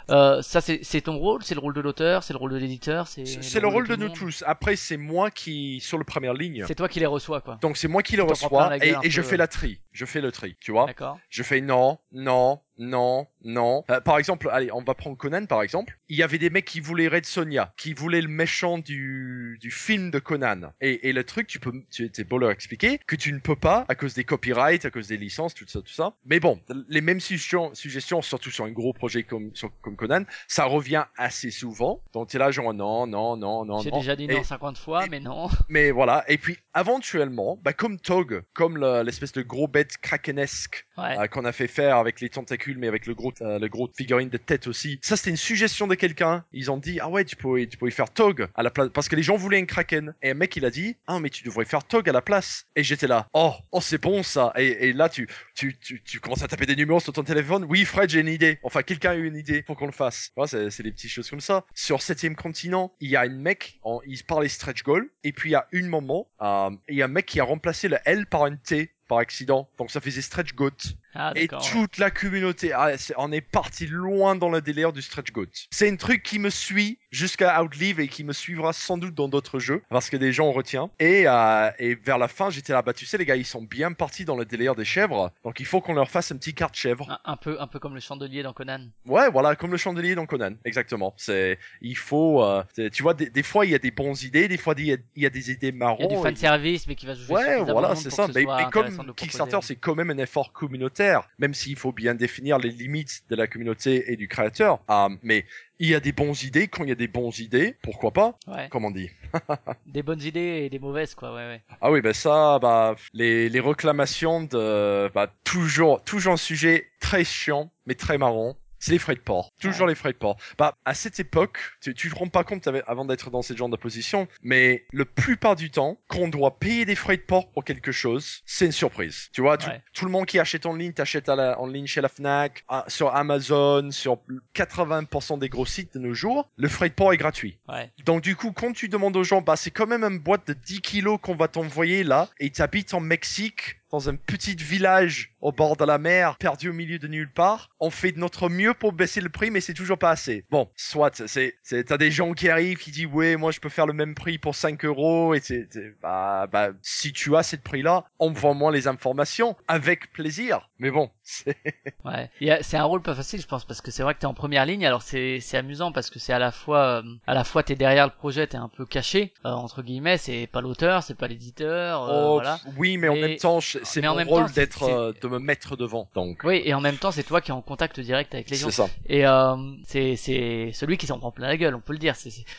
[0.43, 3.25] Ça, c'est ton rôle, c'est le rôle de l'auteur, c'est le rôle de l'éditeur, c'est.
[3.27, 4.17] c'est c'est le rôle de le nous monde.
[4.17, 4.43] tous.
[4.47, 6.65] Après, c'est moi qui sur le première ligne.
[6.67, 7.59] C'est toi qui les reçois, quoi.
[7.61, 9.39] Donc c'est moi qui le Tu t'en prends plein reçois et, et je fais euh.
[9.39, 9.81] la tri.
[9.93, 10.87] Je fais le tri, tu vois.
[10.87, 11.19] D'accord.
[11.29, 13.85] Je fais non, non, non, non.
[13.91, 15.99] Euh, par exemple, allez, on va prendre Conan par exemple.
[16.09, 19.71] Il y avait des mecs qui voulaient Red Sonia, qui voulaient le méchant du, du
[19.71, 20.73] film de Conan.
[20.81, 23.57] Et, et le truc, tu peux, tu c'est beau leur expliquer que tu ne peux
[23.57, 26.15] pas à cause des copyrights, à cause des licences, tout ça, tout ça.
[26.25, 30.23] Mais bon, les mêmes suggestions, suggestions surtout sur un gros projet comme, sur- comme Conan,
[30.49, 32.01] ça revient assez souvent.
[32.13, 34.79] Donc tu es là genre non, non, non, non, J'ai déjà dit Et- non 50
[34.79, 35.49] fois, et- mais non.
[35.69, 40.87] mais voilà, et puis éventuellement, bah, comme Tog, comme le- l'espèce de gros bête krakenesque
[40.99, 41.19] Ouais.
[41.19, 43.89] euh, qu'on a fait faire avec les tentacules, mais avec le gros, euh, le gros
[43.97, 44.99] figurine de tête aussi.
[45.03, 46.45] Ça, c'était une suggestion de quelqu'un.
[46.53, 49.09] Ils ont dit, ah ouais, tu pourrais, tu pourrais faire Tog à la place, parce
[49.09, 50.15] que les gens voulaient un kraken.
[50.23, 52.67] Et un mec, il a dit, ah mais tu devrais faire Tog à la place.
[52.77, 54.53] Et j'étais là, oh, oh c'est bon ça.
[54.57, 57.65] Et, et là, tu, tu, tu, tu commences à taper des numéros sur ton téléphone.
[57.69, 58.59] Oui, Fred, j'ai une idée.
[58.63, 59.65] Enfin, quelqu'un a eu une idée.
[59.67, 60.33] Faut qu'on le fasse.
[60.47, 61.65] C'est, des petites choses comme ça.
[61.75, 65.09] Sur septième continent, il y a une mec, en, il parlait stretch goal.
[65.25, 67.45] Et puis il y a une moment, euh, il y a un mec qui a
[67.45, 69.69] remplacé le L par un T par accident.
[69.77, 70.71] Donc ça faisait stretch goat.
[71.15, 75.33] Ah, Et toute la communauté, ah, on est parti loin dans le délire du stretch
[75.33, 75.47] goat.
[75.71, 79.29] C'est un truc qui me suit jusqu'à Outlive et qui me suivra sans doute dans
[79.29, 80.91] d'autres jeux parce que des gens on retient.
[81.01, 83.63] Et, euh, et vers la fin, j'étais là, bah tu sais les gars, ils sont
[83.63, 86.55] bien partis dans le délire des chèvres, donc il faut qu'on leur fasse un petit
[86.55, 87.11] carte chèvre.
[87.11, 88.87] Un, un peu, un peu comme le chandelier dans Conan.
[89.07, 91.15] Ouais, voilà, comme le chandelier dans Conan, exactement.
[91.17, 94.47] C'est, il faut, euh, tu vois, des, des fois il y a des bonnes idées,
[94.49, 96.09] des fois il y a, il y a des idées Il y a marrantes.
[96.09, 98.27] du fan service, mais qui va se jouer Ouais, voilà, de c'est ça.
[98.35, 101.00] Mais, de comme Kickstarter, c'est quand même un effort communautaire,
[101.39, 104.81] même s'il faut bien définir les limites de la communauté et du créateur.
[104.89, 105.47] Ah, mais
[105.79, 106.69] il y a des bonnes idées.
[106.69, 108.39] Quand il y a des bonnes idées, pourquoi pas?
[108.47, 108.69] Ouais.
[108.71, 109.11] Comme on dit.
[109.87, 111.33] Des bonnes idées et des mauvaises, quoi.
[111.33, 111.63] Ouais, ouais.
[111.81, 117.25] Ah oui, ben ça, bah les, les réclamations de, bah toujours, toujours un sujet très
[117.25, 118.57] chiant, mais très marrant.
[118.81, 119.51] C'est les frais de port.
[119.61, 120.37] Toujours les frais de port.
[120.59, 123.69] Bah, à cette époque, tu, tu te rends pas compte avant d'être dans ce genre
[123.69, 127.51] de position, mais le plupart du temps, quand on doit payer des frais de port
[127.53, 129.29] pour quelque chose, c'est une surprise.
[129.33, 129.83] Tu vois, tout, Ouais.
[129.93, 132.85] tout le monde qui achète en ligne, t'achètes la- en ligne chez la Fnac, à-
[132.89, 134.19] sur Amazon, sur
[134.55, 137.59] 80% des gros sites de nos jours, le frais de port est gratuit.
[137.69, 137.91] Ouais.
[138.05, 140.53] Donc du coup, quand tu demandes aux gens, bah c'est quand même une boîte de
[140.55, 145.35] 10 kilos qu'on va t'envoyer là, et tu habites en Mexique, dans un petit village
[145.41, 148.49] au bord de la mer, perdu au milieu de nulle part, on fait de notre
[148.49, 150.45] mieux pour baisser le prix, mais c'est toujours pas assez.
[150.51, 151.55] Bon, soit, c'est,
[151.87, 154.39] t'as des gens qui arrivent qui disent, ouais, moi je peux faire le même prix
[154.39, 155.69] pour 5 euros, et c'est,
[156.03, 160.71] bah, bah, si tu as ce prix-là, envoie-moi les informations, avec plaisir.
[160.79, 161.11] Mais bon,
[162.05, 162.31] Ouais.
[162.41, 164.21] Il y a- C'est un rôle pas facile, je pense, parce que c'est vrai que
[164.21, 164.87] t'es en première ligne.
[164.87, 167.75] Alors c'est c'est amusant parce que c'est à la fois euh, à la fois t'es
[167.75, 170.17] derrière le projet, t'es un peu caché euh, entre guillemets.
[170.19, 172.59] C'est pas l'auteur, c'est pas l'éditeur, euh, oh, voilà.
[172.79, 176.09] oui, mais, en même temps, c'est mon même rôle d'être, euh, de me mettre devant,
[176.15, 176.41] donc.
[176.45, 178.71] Oui, et en même temps, c'est toi qui es en contact direct avec les gens.
[178.71, 178.89] C'est ça.
[179.07, 179.57] Et euh,
[179.87, 182.15] c'est c'est celui qui s'en prend plein la gueule, on peut le dire.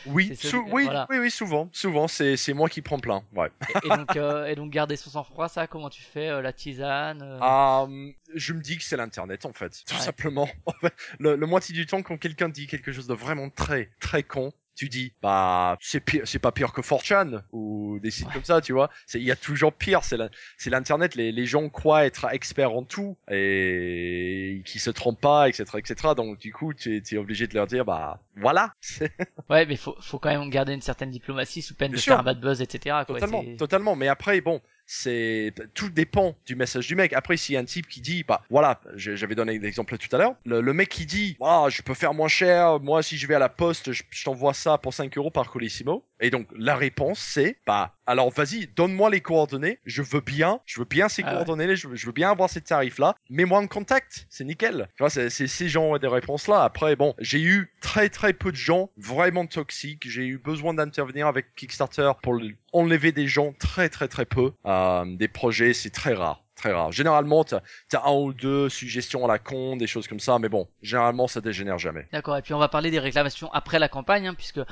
[0.06, 1.06] Oui, sou- oui, voilà.
[1.10, 3.50] oui, oui, souvent, souvent, c'est, c'est moi qui prends plein, ouais.
[3.68, 6.52] et, et donc euh, et donc garder son sang-froid, ça, comment tu fais euh, la
[6.52, 7.86] tisane euh, Ah,
[8.34, 10.00] je me dis que c'est l'internet en fait, tout Ouais.
[10.00, 10.48] simplement.
[11.18, 14.52] Le, le moitié du temps, quand quelqu'un dit quelque chose de vraiment très très con,
[14.74, 18.32] tu dis bah c'est pire, c'est pas pire que 4chan ou des sites Ouais.
[18.32, 18.88] comme ça, tu vois.
[19.06, 20.02] C'est il y a toujours pire.
[20.02, 21.14] C'est la- c'est l'internet.
[21.14, 25.94] Les, les gens croient être experts en tout et qui se trompent pas, etc., etc.
[26.16, 28.72] Donc du coup, tu es, es obligé de leur dire bah voilà.
[29.50, 32.12] Ouais, mais faut faut quand même garder une certaine diplomatie sous peine Bien de sûr.
[32.12, 32.96] faire un bad buzz, etc.
[33.06, 33.20] Quoi.
[33.20, 33.96] Totalement, totalement.
[33.96, 34.62] Mais après, bon,
[34.94, 37.14] c'est tout dépend du message du mec.
[37.14, 40.18] Après, s'il y a un type qui dit, bah voilà, j'avais donné l'exemple tout à
[40.18, 43.26] l'heure, le, le mec qui dit, ah, je peux faire moins cher, moi si je
[43.26, 46.04] vais à la poste, je, je t'envoie ça pour 5 euros par Colissimo.
[46.20, 50.80] Et donc la réponse c'est, bah alors vas-y, donne-moi les coordonnées, je veux bien, je
[50.80, 51.32] veux bien ces Ah ouais.
[51.44, 54.88] coordonnées, je, veux, je veux bien avoir ces tarifs là, mets-moi en contact, c'est nickel.
[54.96, 56.62] Tu vois, c'est ces gens des réponses là.
[56.64, 60.08] Après, bon, j'ai eu très très peu de gens vraiment toxiques.
[60.08, 64.52] J'ai eu besoin d'intervenir avec Kickstarter pour le- enlever des gens très très très peu.
[64.66, 66.44] Euh, des projets, c'est très rare.
[66.54, 66.92] Très rare.
[66.92, 67.60] Généralement, t'as
[67.94, 71.26] as un ou deux suggestions à la con, des choses comme ça, mais bon, généralement,
[71.26, 72.06] ça dégénère jamais.
[72.12, 72.36] D'accord.
[72.36, 74.64] Et puis on va parler des réclamations après la campagne, hein, puisque euh,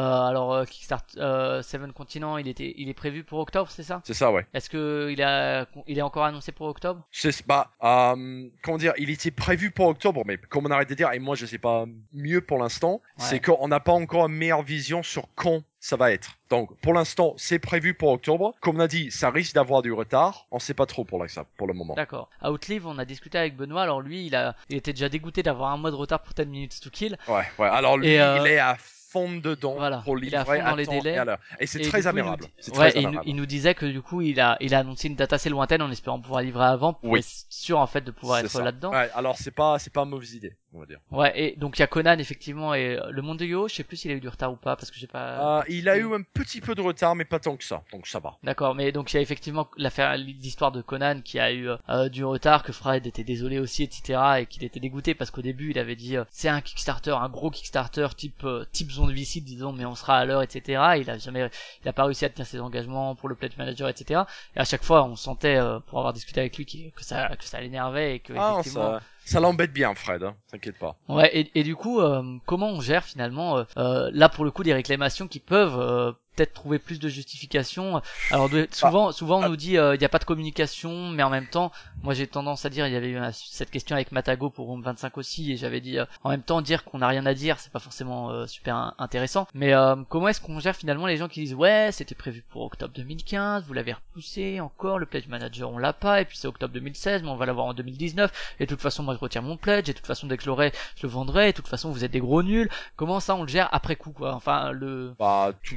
[0.00, 4.00] alors euh, Kickstarter euh, Seven Continent, il était il est prévu pour octobre, c'est ça?
[4.04, 4.46] C'est ça, ouais.
[4.54, 7.02] Est-ce que il a il est encore annoncé pour octobre?
[7.12, 10.94] C'est bah, euh, comment dire, il était prévu pour octobre, mais comme on arrête de
[10.94, 13.24] dire, et moi je sais pas mieux pour l'instant, Ouais.
[13.26, 16.38] c'est qu'on n'a pas encore une meilleure vision sur quand ça va être.
[16.50, 18.54] Donc pour l'instant, c'est prévu pour octobre.
[18.60, 20.46] Comme on a dit, ça risque d'avoir du retard.
[20.50, 21.94] On sait pas trop pour l'instant, pour le moment.
[21.94, 22.30] D'accord.
[22.42, 23.82] Outlive, on a discuté avec Benoît.
[23.82, 26.46] Alors lui, il a il était déjà dégoûté d'avoir un mois de retard pour 10
[26.46, 27.16] minutes to kill.
[27.28, 27.68] Ouais, ouais.
[27.68, 28.76] Alors lui, Et, euh, il est à
[29.14, 31.24] fond dedans voilà, pour à livrer fond dans les délais.
[31.60, 34.20] et c'est très il nous Ouais, très et il, il nous disait que du coup,
[34.22, 37.10] il a il a annoncé une date assez lointaine en espérant pouvoir livrer avant pour
[37.10, 37.20] Oui.
[37.20, 38.90] être sûr en fait de pouvoir être là-dedans.
[38.90, 40.98] Ouais, alors c'est pas, c'est pas une mauvaise idée, on va dire.
[41.10, 43.74] Ouais, et donc il y a Conan effectivement et euh, le monde de Yo, je
[43.74, 45.58] sais plus s'il a eu du retard ou pas parce que j'ai pas.
[45.58, 47.82] Euh, il a eu un petit peu de retard, mais pas tant que ça.
[47.92, 48.36] Donc ça va.
[48.42, 52.08] D'accord, mais donc il y a effectivement l'affaire, l'histoire de Conan qui a eu euh,
[52.08, 54.20] du retard, que Fred était désolé aussi, etc.
[54.40, 57.28] et qu'il était dégoûté parce qu'au début il avait dit euh, c'est un Kickstarter, un
[57.28, 60.82] gros Kickstarter type euh, type zone visite disons, mais on sera à l'heure, etc.
[60.98, 61.50] Il a jamais,
[61.82, 64.22] il a pas réussi à tenir ses engagements pour le pledge manager, etc.
[64.56, 67.44] Et à chaque fois on sentait euh, pour avoir discuté avec lui que ça que
[67.44, 70.22] ça l'énervait et que Ah, effectivement ça, ça l'embête bien, Fred.
[70.22, 70.36] Hein.
[70.50, 70.96] T'inquiète pas.
[71.08, 74.50] Ouais, et, et du coup, euh, comment on gère finalement euh, euh, là pour le
[74.50, 78.00] coup des réclamations qui peuvent peut-être trouver plus de justification.
[78.30, 79.48] Alors de- souvent, souvent on ah.
[79.48, 81.72] nous dit euh, il n'y a pas de communication, mais en même temps,
[82.02, 84.82] moi j'ai tendance à dire il y avait eu cette question avec Matago pour Room
[84.82, 87.58] 25 aussi, et j'avais dit euh, en même temps dire qu'on n'a rien à dire,
[87.58, 89.46] c'est pas forcément euh, super in- intéressant.
[89.54, 92.62] Mais euh, comment est-ce qu'on gère finalement les gens qui disent ouais c'était prévu pour
[92.62, 96.48] octobre 2015, vous l'avez repoussé encore, le pledge manager on l'a pas, et puis c'est
[96.48, 99.42] octobre 2016, mais on va l'avoir en 2019, et de toute façon moi je retire
[99.42, 101.56] mon pledge, et de toute façon dès que je l'aurai je le vendrai, et de
[101.56, 102.68] toute façon vous êtes des gros nuls.
[102.96, 104.34] Comment ça on le gère après coup quoi?
[104.34, 105.76] Enfin le Bah, tout,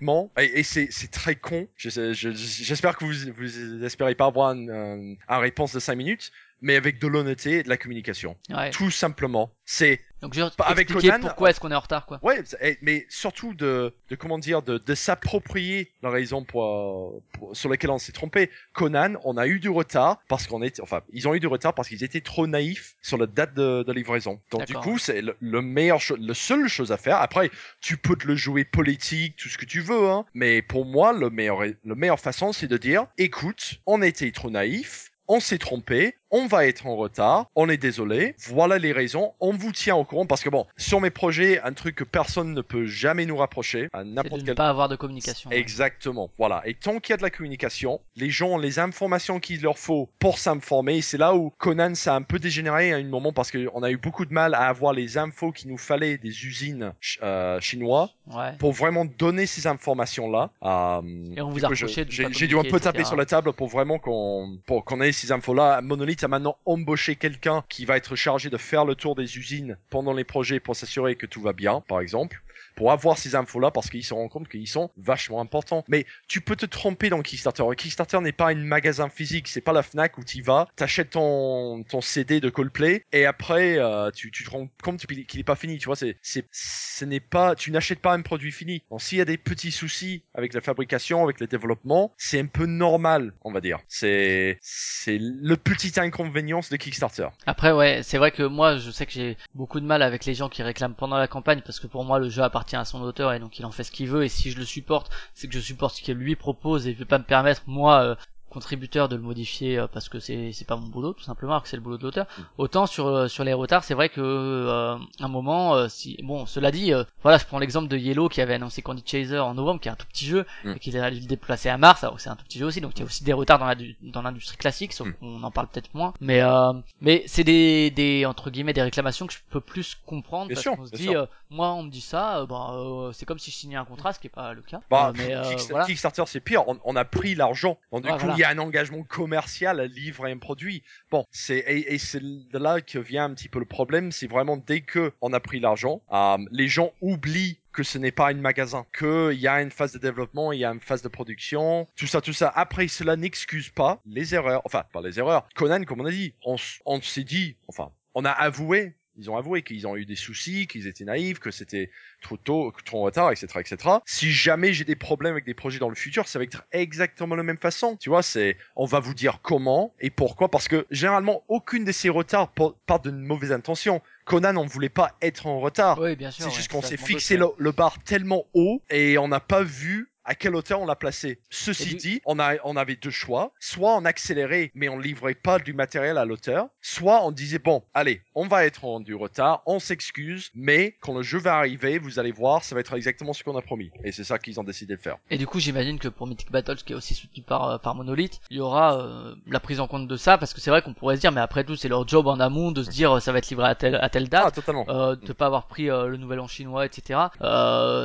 [0.00, 1.68] honnêtement, et, et c'est, très con.
[1.76, 5.80] Je sais- je- j'espère que vous, vous espérez pas avoir une, une- une réponse de
[5.80, 6.30] 5 minutes.
[6.60, 8.36] mais avec de l'honnêteté et de la communication.
[8.50, 8.70] Ouais.
[8.70, 9.52] Tout simplement.
[9.64, 12.18] C'est Donc je Bah, avec expliquer Conan, pourquoi est-ce qu'on est en retard quoi.
[12.22, 17.56] Ouais, et- mais surtout de, de comment dire, de, de s'approprier la raison pour, pour-
[17.56, 18.50] sur laquelle on s'est trompé.
[18.72, 21.74] Conan, on a eu du retard parce qu'on était, enfin, ils ont eu du retard
[21.74, 24.40] parce qu'ils étaient trop naïfs sur la date de, de livraison.
[24.50, 27.18] Donc du coup, c'est le, le meilleur, le seule chose à faire.
[27.18, 27.50] Après,
[27.80, 30.24] tu peux te le jouer politique, tout ce que tu veux, hein.
[30.34, 34.50] Mais pour moi, le meilleur, le meilleure façon, c'est de dire, écoute, on était trop
[34.50, 35.10] naïfs.
[35.30, 39.52] On s'est trompé, on va être en retard, on est désolé, voilà les raisons, on
[39.52, 42.60] vous tient au courant parce que bon, sur mes projets, un truc que personne ne
[42.60, 45.50] peut jamais nous rapprocher à n'importe ne quel pas avoir de communication.
[45.50, 45.56] ouais.
[45.58, 46.62] Exactement, voilà.
[46.66, 49.78] Et tant qu'il y a de la communication, les gens ont les informations qu'il leur
[49.78, 51.00] faut pour s'informer.
[51.00, 53.90] C'est là où Conan ça a un peu dégénéré à un moment parce qu'on a
[53.90, 57.60] eu beaucoup de mal à avoir les infos qu'il nous fallait des usines ch- euh,
[57.60, 58.52] chinois Ouais.
[58.58, 60.50] pour vraiment donner ces informations-là.
[60.62, 61.00] Euh,
[61.36, 63.08] Et on vous a j'ai dû un peu taper etc.
[63.08, 65.80] sur la table pour vraiment qu'on qu'on ait ces infos-là.
[66.18, 69.78] Monolith a maintenant embauché quelqu'un qui va être chargé de faire le tour des usines
[69.88, 72.42] pendant les projets pour s'assurer que tout va bien, par exemple
[72.78, 75.84] pour avoir ces infos-là parce qu'ils se rendent compte qu'ils sont vachement importants.
[75.88, 77.64] Mais tu peux te tromper dans Kickstarter.
[77.76, 81.82] Kickstarter n'est pas un magasin physique, c'est pas la Fnac où tu vas, t'achètes ton,
[81.82, 85.44] ton CD de Coldplay et après euh, tu, tu te rends compte qu'il qu'il est
[85.44, 85.78] pas fini.
[85.78, 88.84] Tu vois, c'est, c'est, ce n'est pas, tu n'achètes pas un produit fini.
[88.92, 92.46] Donc s'il y a des petits soucis avec la fabrication, avec le développement, c'est un
[92.46, 93.80] peu normal, on va dire.
[93.88, 97.26] C'est, c'est le petit inconvénient de Kickstarter.
[97.46, 100.34] Après ouais, c'est vrai que moi je sais que j'ai beaucoup de mal avec les
[100.34, 103.00] gens qui réclament pendant la campagne parce que pour moi le jeu appartient à son
[103.02, 104.24] auteur et donc il en fait ce qu'il veut.
[104.24, 106.98] Et si je le supporte, c'est que je supporte ce qu'il lui propose et je
[106.98, 108.14] vais pas me permettre moi euh,
[108.50, 111.62] contributeur de le modifier euh, parce que c'est c'est pas mon boulot tout simplement alors
[111.62, 112.42] que c'est le boulot de l'auteur Mm.
[112.58, 116.46] autant sur euh, sur les retards c'est vrai que euh, un moment euh, si bon
[116.46, 119.54] cela dit euh, voilà je prends l'exemple de Yellow qui avait annoncé Candy Chaser en
[119.54, 120.72] novembre qui est un tout petit jeu Mm.
[120.72, 122.80] et qui a dû le déplacer à mars alors c'est un tout petit jeu aussi
[122.80, 125.12] donc il y a aussi des retards dans la dans l'industrie classique sauf Mm.
[125.14, 129.26] qu'on en parle peut-être moins mais euh, mais c'est des des entre guillemets des réclamations
[129.26, 131.90] que je peux plus comprendre Bien parce sûr, qu'on se dit euh, moi on me
[131.90, 134.52] dit ça bah euh, c'est comme si je signais un contrat ce qui est pas
[134.54, 136.66] le cas Bah, mais euh, voilà Kickstarter, c'est pire.
[136.68, 137.78] On, on a pris l'argent.
[137.92, 138.34] Donc, du coup, voilà.
[138.38, 140.84] Il y a un engagement commercial à livrer un produit.
[141.10, 144.12] Bon, c'est et, c'est de là que vient un petit peu le problème.
[144.12, 148.12] C'est vraiment dès que on a pris l'argent, euh, les gens oublient que ce n'est
[148.12, 151.02] pas un magasin, qu'il y a une phase de développement, il y a une phase
[151.02, 152.52] de production, tout ça, tout ça.
[152.54, 154.62] Après, cela n'excuse pas les erreurs.
[154.64, 155.48] Enfin, pas les erreurs.
[155.56, 158.94] Conan, comme on a dit, on s'est dit, enfin, on a avoué.
[159.18, 161.90] Ils ont avoué qu'ils ont eu des soucis, qu'ils étaient naïfs, que c'était
[162.22, 163.76] trop tôt, trop en retard, etc., etc.
[164.06, 167.34] Si jamais j'ai des problèmes avec des projets dans le futur, ça va être exactement
[167.34, 167.96] la même façon.
[167.96, 171.92] Tu vois, c'est, on va vous dire comment et pourquoi, parce que généralement, aucune de
[171.92, 174.00] ces retards par- part d'une mauvaise intention.
[174.24, 175.98] Conan, on voulait pas être en retard.
[175.98, 179.16] oui bien sûr C'est ouais, juste qu'on s'est fixé le, le bar tellement haut et
[179.18, 181.40] on n'a pas vu à quelle hauteur on l'a placé.
[181.50, 183.52] Ceci dit, on, a, on avait deux choix.
[183.60, 186.68] Soit on accélérait, mais on livrait pas du matériel à l'auteur.
[186.82, 191.14] Soit on disait, bon, allez, on va être en du retard, on s'excuse, mais quand
[191.14, 193.90] le jeu va arriver, vous allez voir, ça va être exactement ce qu'on a promis.
[194.04, 195.16] Et c'est ça qu'ils ont décidé de faire.
[195.30, 197.94] Et du coup, j'imagine que pour Mythic Battles, qui est aussi soutenu par, euh, par
[197.94, 200.82] Monolith, il y aura euh, la prise en compte de ça, parce que c'est vrai
[200.82, 203.16] qu'on pourrait se dire, mais après tout, c'est leur job en amont de se dire,
[203.16, 204.54] euh, ça va être livré à telle, à telle Ah, date.
[204.56, 204.84] totalement.
[204.84, 207.18] De pas avoir pris le nouvel an chinois, etc.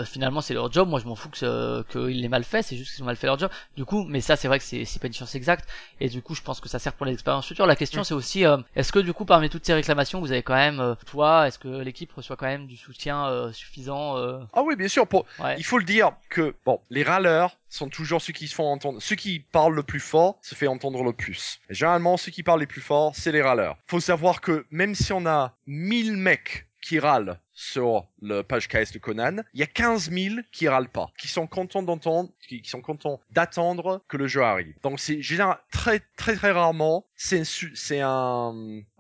[0.05, 0.87] Finalement, c'est leur job.
[0.87, 1.83] Moi, je m'en fous que ce-
[2.13, 2.61] qu'ils l'aient mal fait.
[2.61, 3.49] C'est juste qu'ils ont mal fait leur job.
[3.75, 5.67] Du coup, mais ça, c'est vrai que c'est pas une science exacte.
[5.99, 7.65] Et du coup, je pense que ça sert pour les expériences futures.
[7.65, 8.03] La question, Mm.
[8.03, 10.79] c'est aussi, euh, est-ce que du coup, parmi toutes ces réclamations, vous avez quand même,
[10.79, 14.15] euh, toi, est-ce que l'équipe reçoit quand même du soutien euh, suffisant
[14.53, 15.07] Ah oui, bien sûr.
[15.07, 15.55] Pour, Ouais.
[15.57, 19.01] Il faut le dire que bon, les râleurs sont toujours ceux qui se font entendre.
[19.01, 21.59] Ceux qui parlent le plus fort se fait entendre le plus.
[21.69, 23.77] Et généralement, ceux qui parlent les plus fort, c'est les râleurs.
[23.87, 28.91] Faut savoir que même si on a 1000 mecs qui râlent sur le page KS
[28.93, 32.61] de Conan, il y a 15 000 qui râlent pas, qui sont contents d'entendre, qui,
[32.61, 34.73] qui sont contents d'attendre que le jeu arrive.
[34.83, 35.21] Donc c'est
[35.71, 38.53] très très très rarement, c'est c'est un,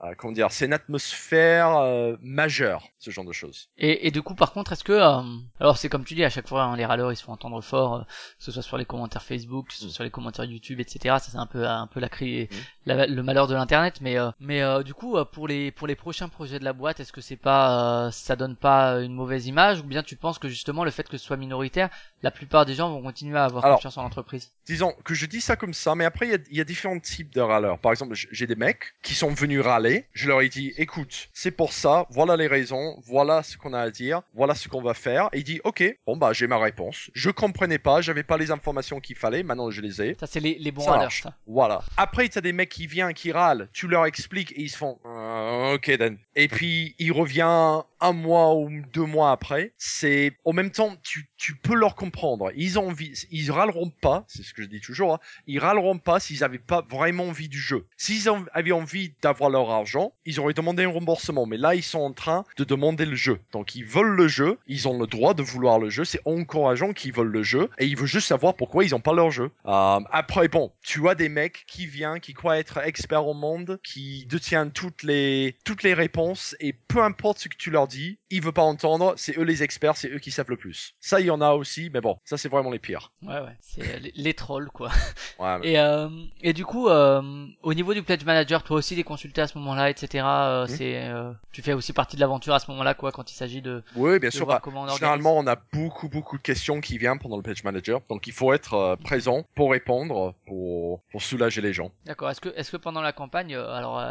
[0.03, 3.69] euh, comment dire, c'est une atmosphère euh, majeure, ce genre de choses.
[3.77, 5.21] Et, et du coup, par contre, est-ce que, euh,
[5.59, 7.61] alors c'est comme tu dis, à chaque fois, hein, les râleurs, ils se font entendre
[7.61, 9.91] fort, que ce soit sur les commentaires Facebook, que ce soit Mm.
[9.93, 11.15] sur les commentaires YouTube, etc.
[11.19, 12.55] Ça, c'est un peu, un peu la cri, Mm.
[12.85, 13.99] la- le malheur de l'internet.
[14.01, 17.21] Mais, mais du coup, pour les, pour les prochains projets de la boîte, est-ce que
[17.21, 20.91] c'est pas, ça donne pas une mauvaise image, ou bien tu penses que justement le
[20.91, 21.89] fait que ce soit minoritaire,
[22.21, 24.51] la plupart des gens vont continuer à avoir Alors, confiance en l'entreprise?
[24.65, 26.63] disons que je dis ça comme ça, mais après il y a, il y a
[26.63, 27.79] différents types de râleurs.
[27.79, 30.05] Par exemple, j'ai des mecs qui sont venus râler.
[30.13, 33.79] Je leur ai dit, écoute, c'est pour ça, voilà les raisons, voilà ce qu'on a
[33.79, 35.29] à dire, voilà ce qu'on va faire.
[35.33, 37.09] Et il dit, ok, bon bah j'ai ma réponse.
[37.13, 40.15] Je comprenais pas, j'avais pas les informations qu'il fallait, maintenant je les ai.
[40.19, 41.23] Ça, c'est les, les bons Ça râleurs, marche.
[41.23, 41.33] ça.
[41.47, 41.81] Voilà.
[41.97, 44.97] Après, t'as des mecs qui viennent, qui râlent, tu leur expliques et ils se font
[45.05, 46.17] Euh, ok then.
[46.35, 49.73] Et puis il revient un mois ou deux mois après.
[49.77, 52.51] C'est en même temps, tu, tu peux leur comprendre.
[52.55, 55.13] Ils ont envie, ils râleront pas, c'est ce que je dis toujours.
[55.15, 57.85] hein, ils râleront pas s'ils avaient pas vraiment envie du jeu.
[57.97, 61.45] S'ils en- avaient envie d'avoir leur argent, ils auraient demandé un remboursement.
[61.45, 63.39] Mais là, ils sont en train de demander le jeu.
[63.51, 64.57] Donc, ils veulent le jeu.
[64.67, 66.05] Ils ont le droit de vouloir le jeu.
[66.05, 67.69] C'est encourageant qu'ils veulent le jeu.
[67.79, 69.51] Et ils veulent juste savoir pourquoi ils n'ont pas leur jeu.
[69.65, 73.79] Euh, après, bon, tu as des mecs qui viennent, qui croient être experts au monde,
[73.83, 76.55] qui détiennent toutes les, toutes les réponses.
[76.59, 78.92] Et peu importe ce que tu leur dis, ils veulent pas entendre.
[79.15, 79.97] C'est eux les experts.
[79.97, 80.93] C'est eux qui savent le plus.
[80.99, 81.89] Ça, il y en a aussi.
[81.93, 83.11] Mais bon, ça, c'est vraiment les pires.
[83.21, 83.55] Ouais, ouais.
[83.61, 84.89] C'est les, les trolls, quoi.
[85.39, 86.09] Ouais, mais- Et, euh,
[86.41, 87.21] et du coup, euh,
[87.63, 90.23] au niveau du pledge manager, toi aussi, les consultés à ce moment-là, etc.
[90.25, 90.67] euh, Mhm.
[90.67, 91.11] c'est,
[91.51, 94.19] tu fais aussi partie de l'aventure à ce moment-là, quoi, quand il s'agit de, Oui,
[94.19, 94.45] bien de sûr.
[94.45, 94.99] voir bah, comment on organise.
[94.99, 98.01] Généralement, on a beaucoup, beaucoup de questions qui viennent pendant le page manager.
[98.09, 101.91] Donc, il faut être présent pour répondre, pour, pour soulager les gens.
[102.05, 102.29] D'accord.
[102.29, 104.01] Est-ce que, est-ce que pendant la campagne, alors,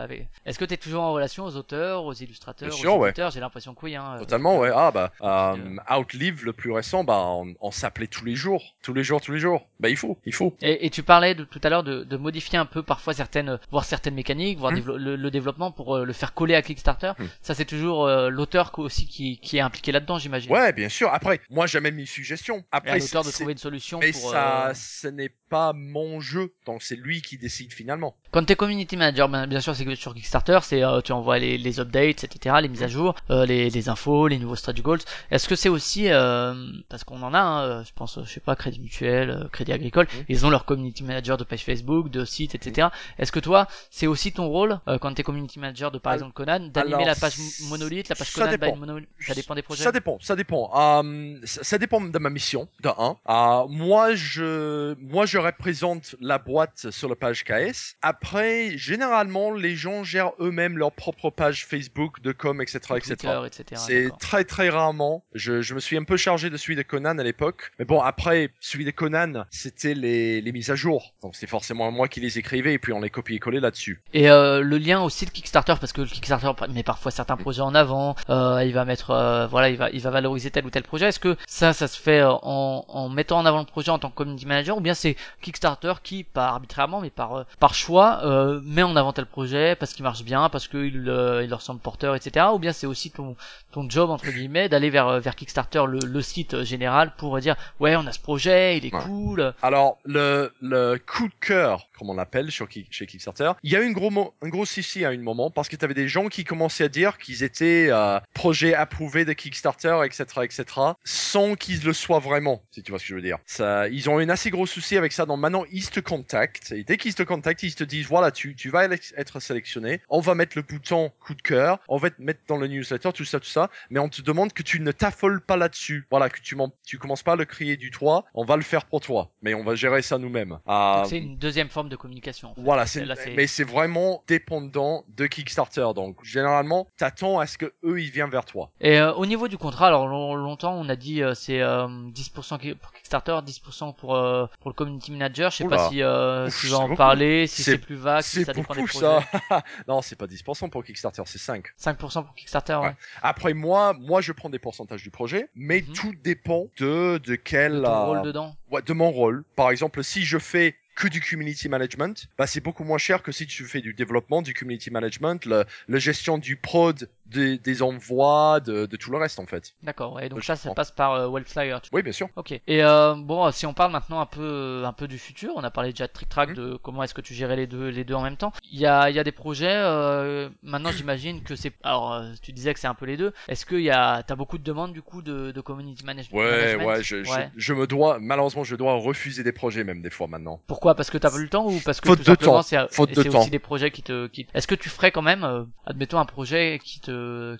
[0.45, 3.13] est-ce que t'es toujours en relation aux auteurs, aux illustrateurs, Bien sûr, aux ouais.
[3.33, 3.95] J'ai l'impression que oui.
[3.97, 4.71] Hein, Totalement, ouais.
[4.75, 5.57] Ah, bah, euh,
[5.91, 8.63] euh, Outlive, le plus récent, bah, on, on s'appelait tous les jours.
[8.83, 9.67] Tous les jours, tous les jours.
[9.81, 10.57] Bah, il faut, il faut.
[10.63, 13.51] Et, et tu parlais de, tout à l'heure de, de modifier un peu parfois certaines,
[13.51, 14.97] euh, voir certaines mécaniques, voir Hmm.
[14.97, 17.13] le, le développement pour euh, le faire coller à Kickstarter.
[17.19, 17.27] Hmm.
[17.43, 20.51] Ça c'est toujours euh, l'auteur aussi qui, qui est impliqué là-dedans, j'imagine.
[20.51, 21.11] Ouais, bien sûr.
[21.13, 22.59] Après, moi, j'amène mes suggestions.
[22.59, 24.31] Et à Après, l'auteur de trouver une solution mais pour.
[24.31, 26.55] ça, euh, ce n'est pas mon jeu.
[26.67, 28.17] Donc, c'est lui qui décide finalement.
[28.31, 31.39] Quand t'es community manager, ben, bien sûr, c'est que sur Kickstarter, c'est euh, tu envoies
[31.39, 34.81] les, les updates, etc., les mises à jour, euh, les, les infos, les nouveaux stretch
[34.83, 35.01] goals.
[35.31, 36.55] Est-ce que c'est aussi euh,
[36.89, 39.49] parce qu'on en a, hein, euh, je pense, euh, je sais pas, Crédit Mutuel, euh,
[39.49, 42.89] Crédit Agricole, ils ont leur community manager de page Facebook, de site, etc.
[43.19, 46.33] Est-ce que toi, c'est aussi ton rôle euh, quand t'es community manager de par exemple
[46.33, 47.37] Conan, d'animer la page
[47.69, 49.83] monolithe, la page ça Conan by Ça dépend des projets?
[49.83, 50.71] Ça dépend, ça dépend.
[50.75, 53.17] Euh, ça, ça dépend de ma mission, de un.
[53.29, 57.97] Euh, moi, je, moi, je représente la boîte sur la page KS.
[58.03, 63.15] Après, généralement, les gens gèrent eux-mêmes leur propre page Facebook, de com, etc., etc.
[63.47, 63.65] Etc.
[63.77, 64.19] C'est d'accord.
[64.45, 65.25] Très très rarement.
[65.35, 67.73] Je, je me suis un peu chargé de celui de Conan à l'époque.
[67.79, 71.15] Mais bon, après, celui de Conan, c'était les, les mises à jour.
[71.23, 74.03] Donc c'est forcément moi qui les écrivais et puis on les copiait-collait là-dessus.
[74.13, 77.63] Et euh, le lien aussi le Kickstarter parce que le Kickstarter met parfois certains projets
[77.63, 80.71] en avant, euh, il va mettre euh, voilà, il va il va valoriser tel ou
[80.71, 81.07] tel projet.
[81.07, 84.11] Est-ce que ça ça se fait en, en mettant en avant le projet en tant
[84.11, 88.23] que community manager ou bien c'est Kickstarter qui pas arbitrairement mais par par choix
[88.65, 92.15] met en avant tel projet parce qu'il marche bien, parce qu'il il leur semble porteur
[92.15, 92.47] etc.
[92.53, 93.37] ou bien c'est aussi ton
[93.73, 97.39] ton job entre guillemets d'aller vers euh, vers Kickstarter le, le site euh, général pour
[97.39, 99.01] dire ouais, on a ce projet, il est Ouais.
[99.05, 99.55] cool.
[99.63, 103.87] Alors, le, le coup de cœur, on l'appelle sur chez Kickstarter, il y a eu
[103.87, 106.45] un gros, un gros souci à un moment parce que tu avais des gens qui
[106.45, 110.65] commençaient à dire qu'ils étaient euh, projets approuvés de Kickstarter, etc., etc.,
[111.05, 113.39] sans qu'ils le soient vraiment, si tu vois ce que je veux dire.
[113.47, 115.27] Ça, ils ont eu un assez gros souci avec ça.
[115.27, 118.55] Donc maintenant, ils te contactent et dès qu'ils te contactent, ils te disent voilà, tu,
[118.55, 122.21] tu vas être sélectionné, on va mettre le bouton coup de cœur, on va te
[122.21, 124.93] mettre dans le newsletter, tout ça, tout ça, mais on te demande que tu ne
[124.93, 126.07] t'affoles pas là-dessus.
[126.11, 128.87] Voilà, que tu, tu commences pas à le crier du toit, on va le faire
[128.87, 130.59] pour toi, mais on va gérer ça nous-mêmes.
[130.67, 132.51] Donc c'est une deuxième forme de communication.
[132.51, 132.61] en fait.
[132.63, 135.87] voilà, c'est, Là, mais c'est vraiment dépendant de Kickstarter.
[135.95, 138.71] Donc, généralement, t'attends à ce que eux ils viennent vers toi.
[138.81, 141.87] Et euh, au niveau du contrat, alors long- longtemps on a dit euh, c'est euh,
[141.89, 145.51] 10% qui- pour Kickstarter, 10% pour euh, pour le community manager.
[145.51, 145.77] Je sais Oula.
[145.77, 146.97] pas si euh, Ouf, tu vas en beaucoup.
[146.97, 149.21] parler, si C'est- c'est plus vague, si c'est ça dépend des beaucoup projets.
[149.49, 149.63] ça.
[149.89, 151.67] non, c'est pas 10% pour Kickstarter, c'est 5.
[151.81, 152.75] 5% pour Kickstarter.
[152.75, 152.87] Ouais.
[152.89, 152.95] Ouais.
[153.23, 155.95] Après moi, moi je prends des pourcentages du projet, mais Mhm.
[155.95, 158.55] tout dépend de de quel De ton euh, rôle dedans.
[158.71, 159.45] ouais, de mon rôle.
[159.57, 163.33] Par exemple, si je fais que du community management, bah c'est beaucoup moins cher que
[163.33, 168.61] si tu fais du développement, du community management, la gestion du prod, des, des envois,
[168.61, 169.73] de, de tout le reste en fait.
[169.83, 170.15] D'accord.
[170.15, 171.41] Ouais, donc Je ça, ça passe par euh,
[171.83, 172.29] tu- Oui, bien sûr.
[172.37, 172.53] Ok.
[172.53, 175.71] Et euh, bon, si on parle maintenant un peu un peu du futur, on a
[175.71, 176.55] parlé déjà de Trick Track, Mhm.
[176.55, 178.53] de comment est-ce que tu gérais les deux les deux en même temps.
[178.71, 179.69] Il y a il y a des projets.
[179.71, 181.73] euh, maintenant, j'imagine que c'est.
[181.83, 183.33] Alors, euh, tu disais que c'est un peu les deux.
[183.49, 186.45] Est-ce qu'il y a t'as beaucoup de demandes du coup de, de community manage- Ouais,
[186.51, 187.51] management ouais, je, Ouais.
[187.57, 190.61] Je, je me dois, malheureusement, je dois refuser des projets même des fois maintenant.
[190.67, 190.95] Pourquoi?
[190.95, 192.63] Parce que t'as pas eu le temps ou parce que Faute tout de simplement temps.
[192.63, 193.41] c'est Faute et de c'est temps.
[193.41, 196.25] aussi des projets qui te qui Est-ce que tu ferais quand même euh, admettons un
[196.27, 197.11] projet qui te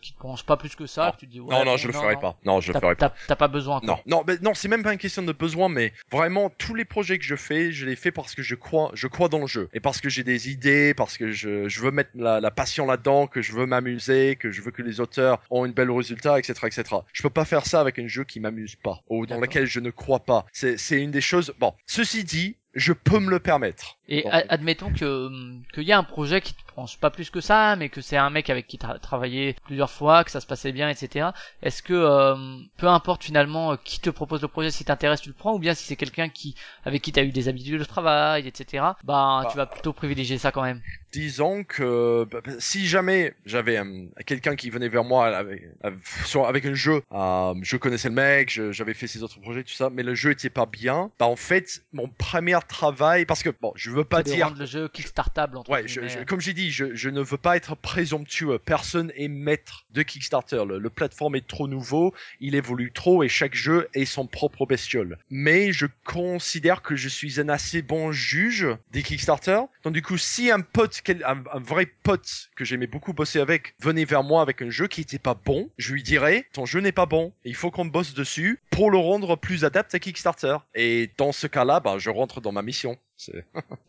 [0.01, 1.13] qui te branche pas plus que ça, Non.
[1.13, 2.21] que tu te dis ouais, non, non, je le ferai non.
[2.21, 2.37] pas.
[2.45, 3.15] Non, je le ferai pas.
[3.29, 3.87] T'as pas besoin quoi.
[3.89, 6.85] Non, non, mais non, c'est même pas une question de besoin, mais vraiment tous les
[6.85, 9.47] projets que je fais, je les fais parce que je crois, je crois dans le
[9.47, 12.51] jeu et parce que j'ai des idées, parce que je, je veux mettre la, la
[12.51, 15.91] passion là-dedans, que je veux m'amuser, que je veux que les auteurs ont une belle
[15.91, 16.85] résultat, etc., etc.
[17.13, 19.81] Je peux pas faire ça avec un jeu qui m'amuse pas ou dans lequel je
[19.81, 20.47] ne crois pas.
[20.53, 21.53] C'est une des choses.
[21.59, 23.99] Bon, ceci dit, je peux me le permettre.
[24.09, 27.31] Et a- admettons que hum, qu'il y a un projet qui te branche pas plus
[27.31, 30.31] que ça, mais que c'est un mec avec qui tu as travaillé plusieurs fois, que
[30.31, 31.33] ça se passait bien, etc.
[31.63, 32.35] Est-ce que euh,
[32.77, 35.59] peu importe finalement euh, qui te propose le projet, si t'intéresse tu le prends, ou
[35.59, 36.55] bien si c'est quelqu'un qui
[36.85, 38.97] avec qui t'as eu des habitudes de travail, etc.
[39.05, 39.47] Bah, Bah.
[39.51, 40.83] tu vas plutôt privilégier ça quand même.
[41.13, 46.65] disons que bah, bah, si jamais j'avais euh, quelqu'un qui venait vers moi avec, avec,
[46.67, 49.91] un jeu, euh, je connaissais le mec, je- j'avais fait ses autres projets, tout ça,
[49.91, 53.73] mais le jeu était pas bien, bah en fait, mon premier travail, parce que bon,
[53.77, 56.21] je veux veux pas dire rendre le jeu kickstartable entre Ouais, je- guillemets.
[56.21, 58.59] je- comme j'ai dit, je, je ne veux pas être présomptueux.
[58.59, 60.63] Personne est maître de Kickstarter.
[60.67, 64.67] Le, le plateforme est trop nouveau, il évolue trop et chaque jeu est son propre
[64.67, 65.19] bestiole.
[65.31, 69.61] Mais je considère que je suis un assez bon juge des Kickstarter.
[69.85, 73.75] Donc du coup, si un pote, un, un vrai pote que j'aimais beaucoup bosser avec,
[73.81, 76.81] venait vers moi avec un jeu qui était pas bon, je lui dirais, ton jeu
[76.81, 80.57] n'est pas bon, il faut qu'on bosse dessus pour le rendre plus adapté à Kickstarter.
[80.75, 82.97] Et dans ce cas-là, bah, je rentre dans ma mission.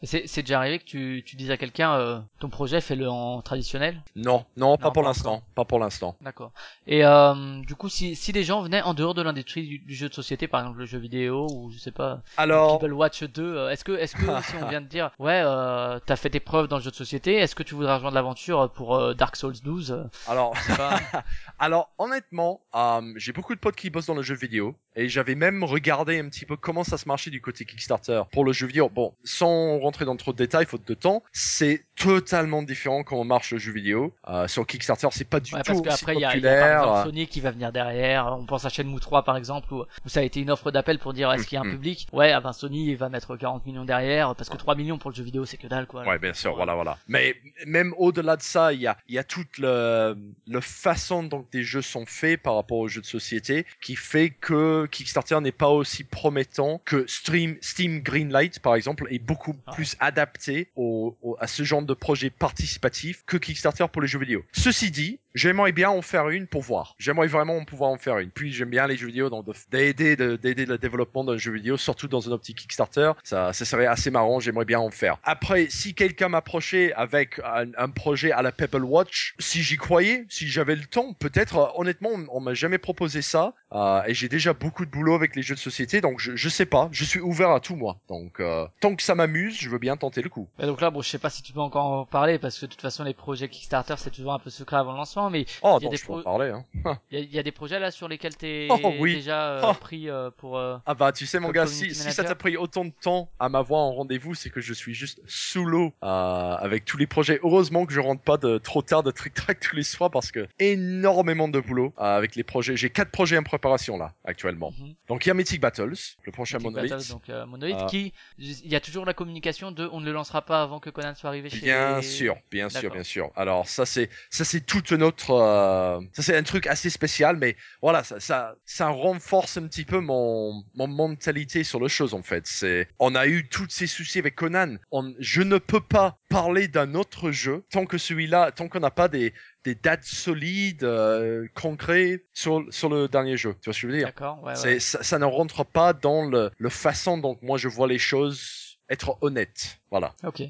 [0.04, 4.02] C'est- déjà arrivé que tu, tu dises à quelqu'un euh, ton projet fais-le en traditionnel?
[4.16, 6.16] Non, non, pas Non, pour l'instant, pas pour l'instant.
[6.22, 6.52] D'accord.
[6.88, 9.96] Et euh, du coup, si, si des gens venaient en dehors de l'industrie du, du
[9.96, 13.24] jeu de société, par exemple le jeu vidéo ou je sais pas, Alors, People Watch
[13.24, 16.30] 2, euh, est-ce que, est-ce que si on vient de dire, ouais, euh, t'as fait
[16.30, 19.14] tes preuves dans le jeu de société, est-ce que tu voudrais rejoindre l'aventure pour euh,
[19.14, 21.00] Dark Souls 12 euh, alors, pas.
[21.60, 25.36] alors, honnêtement, euh, j'ai beaucoup de potes qui bossent dans le jeu vidéo et j'avais
[25.36, 28.68] même regardé un petit peu comment ça se marchait du côté Kickstarter pour le jeu
[28.68, 28.90] vidéo.
[28.90, 33.52] Bon, sans rentrer dans trop de détails, faute de temps, c'est totalement différent comment marche
[33.52, 34.14] le jeu vidéo.
[34.28, 36.48] Euh, sur Kickstarter, c'est pas du Ouais, tout parce qu'après, il y a, il y
[36.48, 36.84] a par populaire.
[36.84, 38.28] exemple Sony qui va venir derrière.
[38.40, 41.00] On pense à Shenmue 3 par exemple, où, où ça a été une offre d'appel
[41.00, 41.72] pour dire est-ce qu'il y a un Mhm.
[41.72, 42.08] public?
[42.12, 45.16] Ouais, ah ben Sony va mettre 40 millions derrière, parce que 3 millions pour le
[45.16, 46.04] jeu vidéo, c'est que dalle quoi.
[46.08, 46.56] Ouais, bien sûr, Ouais.
[46.58, 46.98] voilà, voilà.
[47.08, 50.18] Mais même au-delà de ça, il y a, il y a toute le,
[50.48, 54.30] le façon dont des jeux sont faits par rapport aux jeux de société qui fait
[54.30, 59.72] que Kickstarter n'est pas aussi promettant que Stream, Steam Greenlight, par exemple, est beaucoup Ah.
[59.74, 64.20] plus adapté au, au- à ce genre de projet participatif que Kickstarter pour les jeux
[64.20, 64.44] vidéo.
[64.52, 66.96] Ceci dit, j'aimerais bien en faire une pour voir.
[66.98, 68.30] J'aimerais vraiment pouvoir en faire une.
[68.32, 71.52] Puis j'aime bien les jeux vidéo, donc de- d'aider de- d'aider le développement d'un jeu
[71.54, 74.40] vidéo, surtout dans une optique Kickstarter, ça, ça serait assez marrant.
[74.40, 75.18] J'aimerais bien en faire.
[75.24, 77.40] Après, si quelqu'un m'approchait avec
[77.78, 81.58] un, projet à la Pebble Watch, si j'y croyais, si j'avais le temps, peut-être.
[81.58, 85.14] euh, honnêtement, on, on m'a jamais proposé ça, euh, et j'ai déjà beaucoup de boulot
[85.16, 86.90] avec les jeux de société, donc je, je sais pas.
[86.92, 88.00] Je suis ouvert à tout moi.
[88.10, 90.48] Donc euh, tant que ça m'amuse, je veux bien tenter le coup.
[90.60, 92.66] Et donc là, bon, je sais pas si tu peux encore en parler, parce que
[92.66, 95.46] de toute façon, les projets Kickstarter, c'est toujours un peu secret avant le lancement, mais
[95.62, 96.50] Oh Il y a des je peux en pro- parler.
[96.52, 96.64] Hein.
[97.12, 99.16] il y, a- il y a des projets là sur lesquels t'es Oh, oui.
[99.16, 99.74] déjà euh, Oh.
[99.74, 100.58] pris euh, pour.
[100.58, 103.50] euh, Ah bah tu sais mon gars, si, ça t'a pris autant de temps à
[103.50, 107.40] m'avoir en rendez-vous, c'est que je suis juste sous l'eau avec tous les projets.
[107.44, 110.32] Heureusement que je rentre pas de trop tard de trick track tous les soirs parce
[110.32, 112.76] que énormément de boulot avec les projets.
[112.76, 114.72] J'ai quatre projets en préparation là actuellement.
[114.80, 114.94] mhm.
[115.08, 115.94] Donc il y a Mythic Battles,
[116.24, 116.92] le prochain Mythic Monolith.
[116.92, 120.42] Battles, donc Monolith, qui il y a toujours la communication de on ne le lancera
[120.42, 123.32] pas avant que Conan soit arrivé chez Bien les- sûr, bien sûr, bien sûr.
[123.36, 127.56] Alors ça c'est ça c'est toute notre euh, ça c'est un truc assez spécial, mais
[127.82, 132.24] voilà ça ça ça renforce un petit peu mon mon mentalité sur les choses en
[132.24, 132.46] fait.
[132.48, 134.78] C'est on a eu tous ces soucis avec Conan.
[134.92, 138.92] On, je ne peux pas parler d'un autre jeu tant que celui-là, tant qu'on n'a
[138.92, 139.34] pas des
[139.64, 143.56] des dates solides, euh, concrets sur sur le dernier jeu.
[143.62, 144.08] Tu vois ce que je veux dire?
[144.08, 144.56] D'accord, ouais, ouais.
[144.56, 148.00] C'est ça, ça ne rentre pas dans le le façon dont moi je vois les
[148.00, 148.70] choses.
[148.90, 150.12] Être honnête, voilà.
[150.24, 150.42] Ok.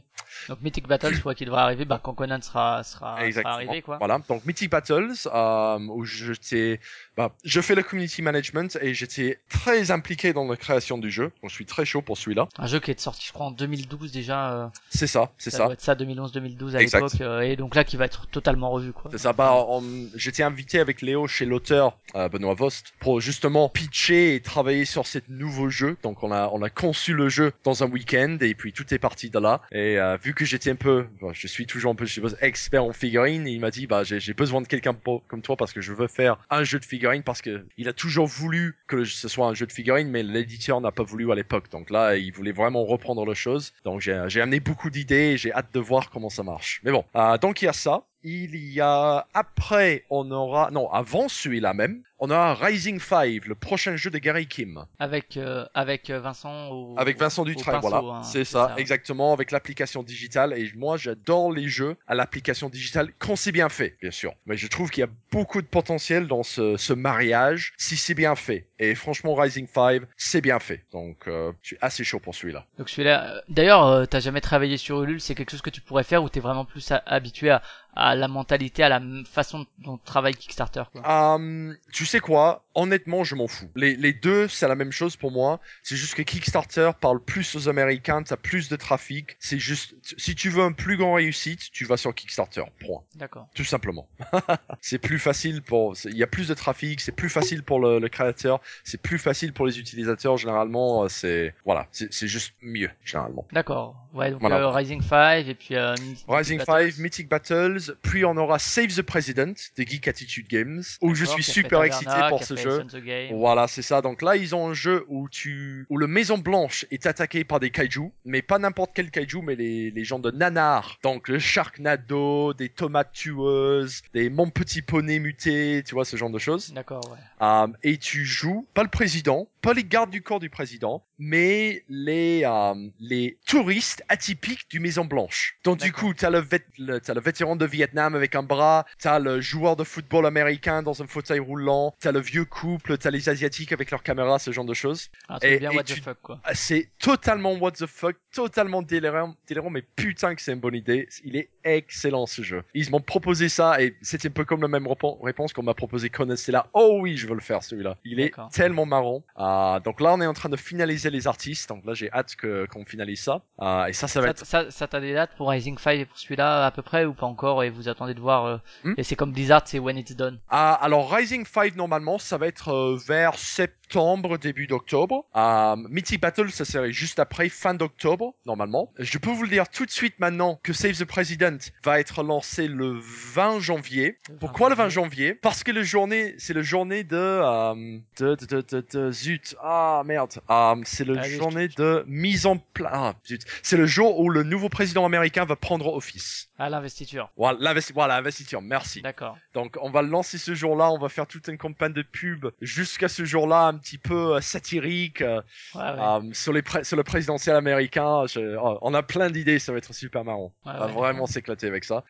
[0.47, 3.97] Donc Mythic Battles, quoi, qui devrait arriver, bah, quand Conan sera, sera, arrivé, quoi.
[3.97, 6.79] Voilà, donc Mythic Battles, euh, où j'étais,
[7.17, 11.31] bah, je fais le community management et j'étais très impliqué dans la création du jeu.
[11.41, 12.47] Donc je suis très chaud pour celui-là.
[12.57, 14.53] Un jeu qui est sorti, je crois, en 2012 déjà.
[14.53, 15.57] euh, C'est ça, c'est ça.
[15.57, 15.63] ça.
[15.65, 18.93] doit être ça, 2011-2012 à l'époque, euh, et donc là qui va être totalement revu,
[18.93, 19.11] quoi.
[19.11, 19.33] C'est ça.
[19.33, 19.83] Bah, on-
[20.15, 25.05] j'étais invité avec Léo chez l'auteur euh, Benoît Vost pour justement pitcher et travailler sur
[25.05, 25.97] ce nouveau jeu.
[26.01, 28.99] Donc on a on a conçu le jeu dans un week-end et puis tout est
[28.99, 29.61] parti là.
[29.71, 32.83] Et euh, vu que j'étais un peu, je suis toujours un peu, je suppose, expert
[32.83, 34.95] en figurines, il m'a dit bah j'ai besoin de quelqu'un
[35.27, 37.93] comme toi parce que je veux faire un jeu de figurines parce que il a
[37.93, 41.35] toujours voulu que ce soit un jeu de figurines, mais l'éditeur n'a pas voulu à
[41.35, 41.69] l'époque.
[41.71, 43.73] Donc là, il voulait vraiment reprendre la chose.
[43.85, 46.81] Donc j'ai j'ai amené beaucoup d'idées et j'ai hâte de voir comment ça marche.
[46.83, 48.05] Mais bon, euh, donc il y a ça.
[48.23, 53.53] Il y a après, on aura non avant celui-là même, on aura Rising 5, le
[53.53, 54.85] prochain jeu de Gary Kim.
[54.97, 57.97] Avec, euh, avec euh, Vincent au, Avec Vincent Dutray, voilà.
[57.97, 60.53] hein, c'est ça, exactement, avec l'application digitale.
[60.57, 64.33] Et moi, j'adore les jeux à l'application digitale quand c'est bien fait, bien sûr.
[64.45, 68.13] Mais je trouve qu'il y a beaucoup de potentiel dans ce, ce mariage si c'est
[68.13, 68.67] bien fait.
[68.79, 70.85] Et franchement, Rising 5, c'est bien fait.
[70.93, 72.65] Donc, euh, je suis assez chaud pour celui-là.
[72.77, 75.81] Donc celui-là, euh, d'ailleurs, euh, t'as jamais travaillé sur Ulule, c'est quelque chose que tu
[75.81, 77.61] pourrais faire ou t'es vraiment plus habitué à,
[77.95, 81.35] à la mentalité, à la façon dont travaille Kickstarter, quoi.
[81.37, 82.63] Euh, tu sais quoi?
[82.75, 83.69] Honnêtement, je m'en fous.
[83.75, 85.59] Les, les deux, c'est la même chose pour moi.
[85.83, 89.35] C'est juste que Kickstarter parle plus aux Américains, t'as plus de trafic.
[89.39, 92.63] C'est juste, si tu veux un plus grand réussite, tu vas sur Kickstarter.
[92.79, 93.01] Point.
[93.15, 93.47] D'accord.
[93.53, 94.07] Tout simplement.
[94.81, 97.99] c'est plus facile pour, il y a plus de trafic, c'est plus facile pour le,
[97.99, 100.37] le créateur, c'est plus facile pour les utilisateurs.
[100.37, 103.45] Généralement, euh, c'est, voilà, c'est juste mieux, généralement.
[103.51, 103.95] D'accord.
[104.13, 104.57] Ouais, donc Voilà.
[104.57, 105.95] euh, Rising 5 et puis euh,
[106.27, 106.91] Rising Battles.
[106.93, 111.25] 5, Mythic Battles, Puis on aura Save the President de Geek Attitude Games, où je
[111.25, 112.85] suis super excité pour ce jeu.
[113.31, 114.01] Voilà, c'est ça.
[114.01, 117.59] Donc là, ils ont un jeu où tu, où le Maison Blanche est attaqué par
[117.59, 120.99] des kaiju, mais pas n'importe quel kaiju, mais les, les gens de Nanar.
[121.03, 126.29] Donc le Sharknado, des tomates tueuses, des Mon Petit Poney muté, tu vois ce genre
[126.29, 126.73] de choses.
[126.73, 127.17] D'accord, ouais.
[127.41, 131.83] Euh, et tu joues pas le président, pas les gardes du corps du président, mais
[131.89, 135.57] les euh, les touristes atypiques du Maison Blanche.
[135.63, 136.45] Donc du coup, t'as le,
[136.77, 140.83] le t'as le vétéran de Vietnam avec un bras, t'as le joueur de football américain
[140.83, 144.51] dans un fauteuil roulant, t'as le vieux couple, t'as les asiatiques avec leurs caméras, ce
[144.51, 145.09] genre de choses.
[145.29, 146.39] Truc Et- bien et what tu- the fuck, quoi.
[146.43, 150.75] Ah, C'est totalement what the fuck, totalement délirant, délirant, mais putain que c'est une bonne
[150.75, 151.07] idée.
[151.23, 152.63] Il est excellent ce jeu.
[152.73, 154.87] Ils m'ont proposé ça et c'était un peu comme la même
[155.21, 156.35] réponse qu'on m'a proposé Conan.
[156.35, 157.97] C'est là, oh oui, je veux le faire celui-là.
[158.03, 159.23] Il est tellement marrant.
[159.55, 161.69] Ah, donc là, on est en train de finaliser les artistes.
[161.69, 163.41] Donc là, j'ai hâte que qu'on finalise ça.
[163.59, 164.45] Ah, et ça, ça va Ça, être.
[164.45, 167.13] ça, ça t'as des dates pour Rising 5 et pour celui-là à peu près ou
[167.13, 168.93] pas encore et vous attendez de voir euh, Hmm.
[168.97, 172.47] et c'est comme Blizzard c'est when it's done Ah, alors Rising 5 normalement, ça va
[172.47, 175.25] être euh, vers septembre, début d'octobre.
[175.35, 178.91] Euh, Mythic Battle, ça serait juste après, fin d'octobre, normalement.
[178.97, 182.23] Je peux vous le dire tout de suite maintenant que Save the President va être
[182.23, 182.93] lancé le
[183.33, 184.17] 20 janvier.
[184.27, 187.73] Le 20 Pourquoi le 20 janvier Parce que le journée, c'est le journée de, euh,
[188.19, 189.11] de, de, de, de, de-
[189.45, 193.41] zut, ah merde, Euh, c'est le Allez, je journée de mise en place, ah zut,
[193.61, 196.49] c'est le jour où le nouveau président américain va prendre office.
[196.59, 199.01] à l'investiture Voilà, l'investi- voilà, investiture, merci.
[199.01, 202.01] d'accord Donc on va le lancer ce jour-là, on va faire toute une campagne de
[202.03, 205.41] pub jusqu'à ce jour-là un petit peu euh, satirique euh,
[205.75, 205.85] ouais, ouais.
[205.99, 208.25] euh, sur, les pré- sur le présidentiel américain.
[208.27, 210.53] Je- oh, on a plein d'idées, ça va être super marrant.
[210.65, 212.03] Ouais, on va vraiment s'éclater avec ça.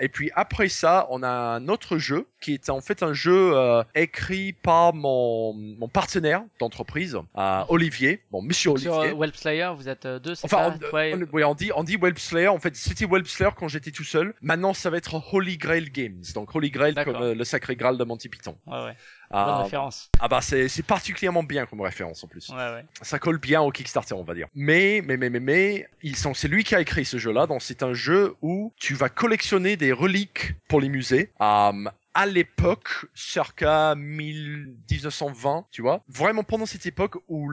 [0.00, 3.54] Et puis après ça, on a un autre jeu qui est en fait un jeu
[3.94, 6.42] écrit par mon, mon partenaire
[6.76, 9.12] d'entreprise, euh, Olivier, bon Monsieur sur Olivier.
[9.12, 11.54] euh, Whelp Slayer vous êtes euh, deux c'est Enfin, ça on, et- on- oui, on
[11.54, 12.48] dit, on dit Web Slayer.
[12.48, 14.34] En fait, c'était Web Slayer quand j'étais tout seul.
[14.40, 16.22] Maintenant, ça va être Holy Grail Games.
[16.34, 17.14] Donc, Holy Grail D'accord.
[17.14, 18.56] comme euh, le sacré Graal de Monty Python.
[18.66, 18.96] ouais ouais
[19.30, 22.48] Ah, bonne référence ah bah, c'est, c'est particulièrement bien comme référence en plus.
[22.50, 24.46] ouais ouais Ça colle bien au Kickstarter, on va dire.
[24.54, 27.46] Mais, mais, mais, mais, mais, ils sont, c'est lui qui a écrit ce jeu-là.
[27.46, 31.30] Donc, c'est un jeu où tu vas collectionner des reliques pour les musées.
[31.40, 31.72] Euh,
[32.14, 37.48] à l'époque, circa 1000 1920, tu vois, vraiment pendant cette époque où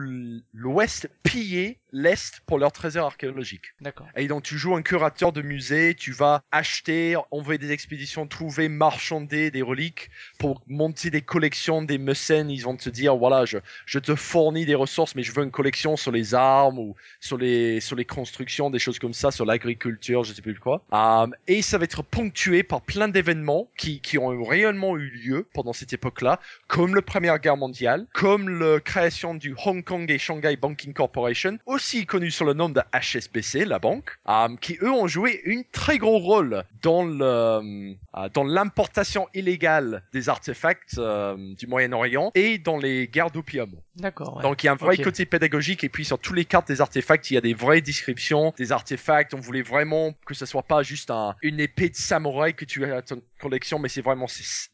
[0.52, 3.74] l'Ouest pillait l'Est pour leurs trésors archéologiques.
[3.80, 8.26] d'accord Et donc tu joues un curateur de musée, tu vas acheter, envoyer des expéditions,
[8.26, 13.44] trouver, marchander des reliques pour monter des collections, des mécènes, ils vont te dire voilà,
[13.44, 16.96] je, je te fournis des ressources, mais je veux une collection sur les armes ou
[17.20, 20.84] sur les sur les constructions, des choses comme ça, sur l'agriculture, je sais plus quoi.
[20.92, 25.48] Euh, et ça va être ponctué par plein d'événements qui qui ont réellement eu lieu
[25.52, 30.18] pendant cette époque-là, comme la Première Guerre mondiale, comme la création du Hong Kong et
[30.18, 34.90] Shanghai Banking Corporation, aussi connu sous le nom de HSBC, la banque, euh, qui eux
[34.90, 41.54] ont joué un très gros rôle dans le euh, dans l'importation illégale des artefacts euh,
[41.54, 43.70] du Moyen-Orient et dans les guerres d'opium.
[43.96, 44.42] d'accord ouais.
[44.42, 46.82] Donc il y a un vrai côté pédagogique et puis sur tous les cartes des
[46.82, 49.32] artefacts, il y a des vraies descriptions des artefacts.
[49.32, 52.84] On voulait vraiment que ce soit pas juste un, une épée de samouraï que tu
[52.84, 53.02] as
[53.40, 54.26] collection, mais c'est vraiment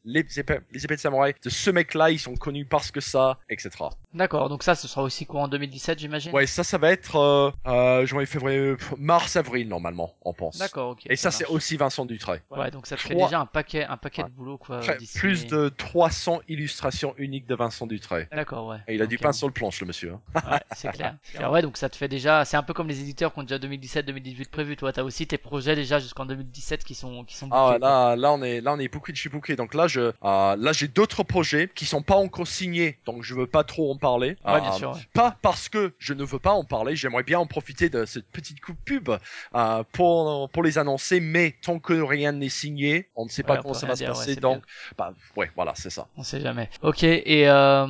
[0.05, 3.39] les épées, les épées de samouraï de ce mec-là, ils sont connus parce que ça,
[3.49, 3.71] etc.
[4.13, 6.33] d'accord donc ça ce sera aussi courant 2017 j'imagine?
[6.33, 10.59] Ouais, ça, ça va être euh, euh, janvier, février, mars, avril normalement, on pense.
[10.59, 12.43] d'accord ok Et ça, c'est aussi Vincent Dutré.
[12.51, 14.29] ouais donc ça te fait Trois- déjà un paquet un paquet Ouais.
[14.29, 18.29] de boulot quoi Après, plus de 300 illustrations uniques de Vincent Dutré.
[18.33, 20.15] d'accord ouais Et il a du pain sur le planche, le monsieur.
[20.35, 20.43] hein.
[20.51, 21.17] Ouais, c'est clair.
[21.33, 21.51] Clair.
[21.51, 22.45] Ouais, donc ça te fait déjà.
[22.45, 24.77] C'est un peu comme les éditeurs qui ont déjà 2017-2018 prévu.
[24.77, 27.49] Toi, t'as aussi tes projets déjà jusqu'en 2017 qui sont qui sont.
[27.51, 27.79] Ah, quoi.
[27.79, 29.57] là, là, on est, là, on est beaucoup de chez bouquet.
[29.57, 30.13] Donc là, je, euh,
[30.57, 33.97] là, j'ai d'autres projets qui sont pas encore signés, donc je veux pas trop en
[33.97, 34.37] parler.
[34.45, 34.93] Ouais, bien Euh, sûr.
[34.93, 35.01] ouais.
[35.13, 38.27] Pas parce que je ne veux pas en parler, j'aimerais bien en profiter de cette
[38.31, 39.11] petite coup de pub
[39.55, 43.59] euh, pour pour les annoncer, mais tant que rien n'est signé, on ne sait pas
[43.59, 44.37] comment ça va se dire, passer.
[44.37, 44.63] donc,
[44.97, 46.07] bah, ouais, voilà, c'est ça.
[46.17, 46.69] On sait jamais.
[46.83, 47.03] Ok.
[47.03, 47.87] Et euh,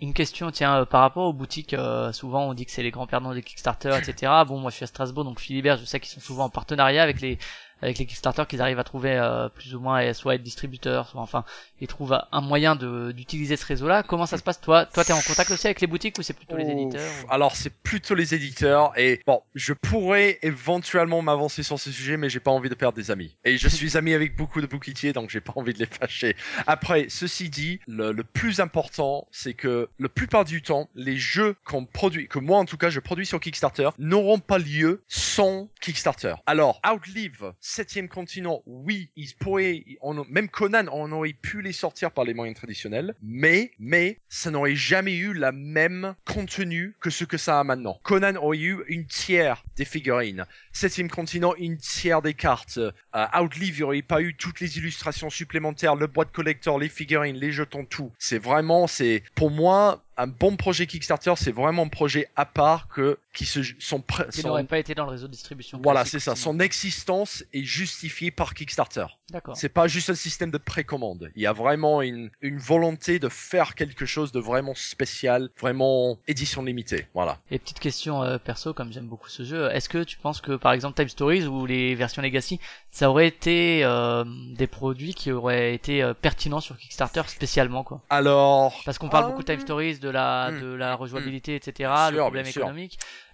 [0.00, 3.06] une question, tiens, par rapport aux boutiques, euh, souvent on dit que c'est les grands
[3.06, 4.32] perdants des Kickstarter, etc.
[4.46, 7.02] Bon, moi je suis à Strasbourg, donc Philibert, je sais qu'ils sont souvent en partenariat
[7.02, 7.38] avec les
[7.82, 11.20] avec les Kickstarter qu'ils arrivent à trouver euh, plus ou moins soit être distributeurs, soit
[11.20, 11.44] enfin
[11.80, 14.02] ils trouvent un moyen de d'utiliser ce réseau-là.
[14.02, 14.86] Comment ça se passe toi?
[14.86, 17.10] Toi, t'es en contact aussi avec les boutiques ou c'est plutôt les éditeurs?
[17.24, 22.16] Ou- Alors c'est plutôt les éditeurs et bon, je pourrais éventuellement m'avancer sur ce sujet,
[22.16, 23.36] mais j'ai pas envie de perdre des amis.
[23.44, 26.36] Et je suis ami avec beaucoup de bouquetiers, donc j'ai pas envie de les fâcher.
[26.66, 31.56] Après, ceci dit, le, le plus important, c'est que la plupart du temps, les jeux
[31.64, 35.68] qu'on produit, que moi en tout cas je produis sur Kickstarter, n'auront pas lieu sans
[35.80, 36.34] Kickstarter.
[36.46, 39.84] Alors, Outlive, septième continent, oui, ils pourraient,
[40.28, 44.74] même Conan, on aurait pu les sortir par les moyens traditionnels, mais, mais, ça n'aurait
[44.74, 48.00] jamais eu la même contenu que ce que ça a maintenant.
[48.02, 50.44] Conan aurait eu une tiers des figurines.
[50.72, 52.78] Septième continent, une tiers des cartes.
[52.78, 56.88] Euh, Outlive, il n'y aurait pas eu toutes les illustrations supplémentaires, le boîte collector, les
[56.88, 58.12] figurines, les jetons, tout.
[58.18, 62.88] C'est vraiment, c'est, pour moi, un bon projet Kickstarter, c'est vraiment un projet à part
[62.88, 65.80] que, qui se, sont, Qui n'aurait pas été dans le réseau de distribution.
[65.82, 66.36] voilà, c'est ça.
[66.36, 69.06] Son existence est justifiée par Kickstarter.
[69.30, 69.56] D'accord.
[69.56, 71.30] C'est pas juste un système de précommande.
[71.36, 76.18] Il y a vraiment une, une volonté de faire quelque chose de vraiment spécial, vraiment
[76.26, 77.06] édition limitée.
[77.14, 77.38] Voilà.
[77.50, 80.56] Et petite question euh, perso, comme j'aime beaucoup ce jeu, est-ce que tu penses que
[80.56, 84.24] par exemple Time Stories ou les versions Legacy, ça aurait été euh,
[84.56, 88.02] des produits qui auraient été euh, pertinents sur Kickstarter spécialement quoi?
[88.10, 88.82] Alors.
[88.84, 91.90] Parce qu'on parle Ah, beaucoup de Time Stories, de la hmm, de la rejouabilité, etc.,
[92.08, 92.72] le sûr, problème sûr.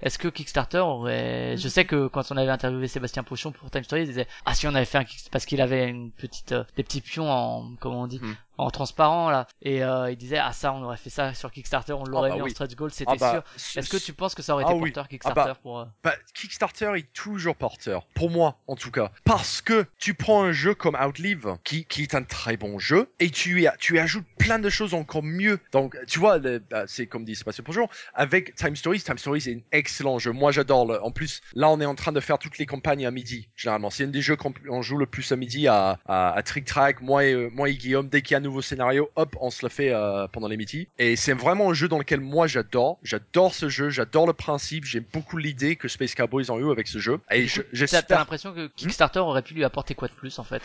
[0.03, 3.85] Est-ce que Kickstarter aurait Je sais que quand on avait interviewé Sébastien Pochon pour Time
[3.85, 6.53] Stories, il disait ah si on avait fait un Kickstarter parce qu'il avait une petite
[6.53, 8.35] euh, des petits pions en comment on dit Hmm.
[8.59, 11.93] En transparent là et euh, il disait ah ça on aurait fait ça sur Kickstarter,
[11.93, 12.51] on l'aurait bah mis en oui.
[12.51, 13.81] stretch goal, c'était Ah bah, sûr.
[13.81, 14.91] Est-ce que tu penses que ça aurait Ah été oui.
[14.91, 18.91] porteur Ah Kickstarter bah, pour euh, Bah, Kickstarter est toujours porteur, pour moi en tout
[18.91, 22.79] cas, parce que tu prends un jeu comme Outlive, qui, qui est un très bon
[22.79, 25.59] jeu, et tu tu ajoutes plein de choses encore mieux.
[25.73, 26.39] Donc, tu vois,
[26.87, 30.33] c'est comme dit Sébastien Bonjour, avec Time Stories, Time Stories est un excellent jeu.
[30.33, 30.87] Moi, j'adore.
[30.87, 33.49] le- En plus, là, on est en train de faire toutes les campagnes à midi,
[33.57, 33.91] généralement.
[33.91, 36.65] C'est un des jeux qu'on on joue le plus à midi à, à, à Trick
[36.65, 37.01] Track.
[37.01, 39.65] Moi et, euh, moi et Guillaume, dès qu'il y a nouveau scénario, hop, on se
[39.65, 40.89] le fait euh, pendant les midis.
[40.99, 42.99] Et c'est vraiment un jeu dans lequel moi j'adore.
[43.03, 44.85] J'adore ce jeu, j'adore le principe.
[44.85, 47.21] J'aime beaucoup l'idée que Space Cowboys ont eu avec ce jeu.
[47.31, 50.39] Et je- coup, T'as j'espère l'impression que Kickstarter aurait pu lui apporter quoi de plus
[50.39, 50.63] en fait?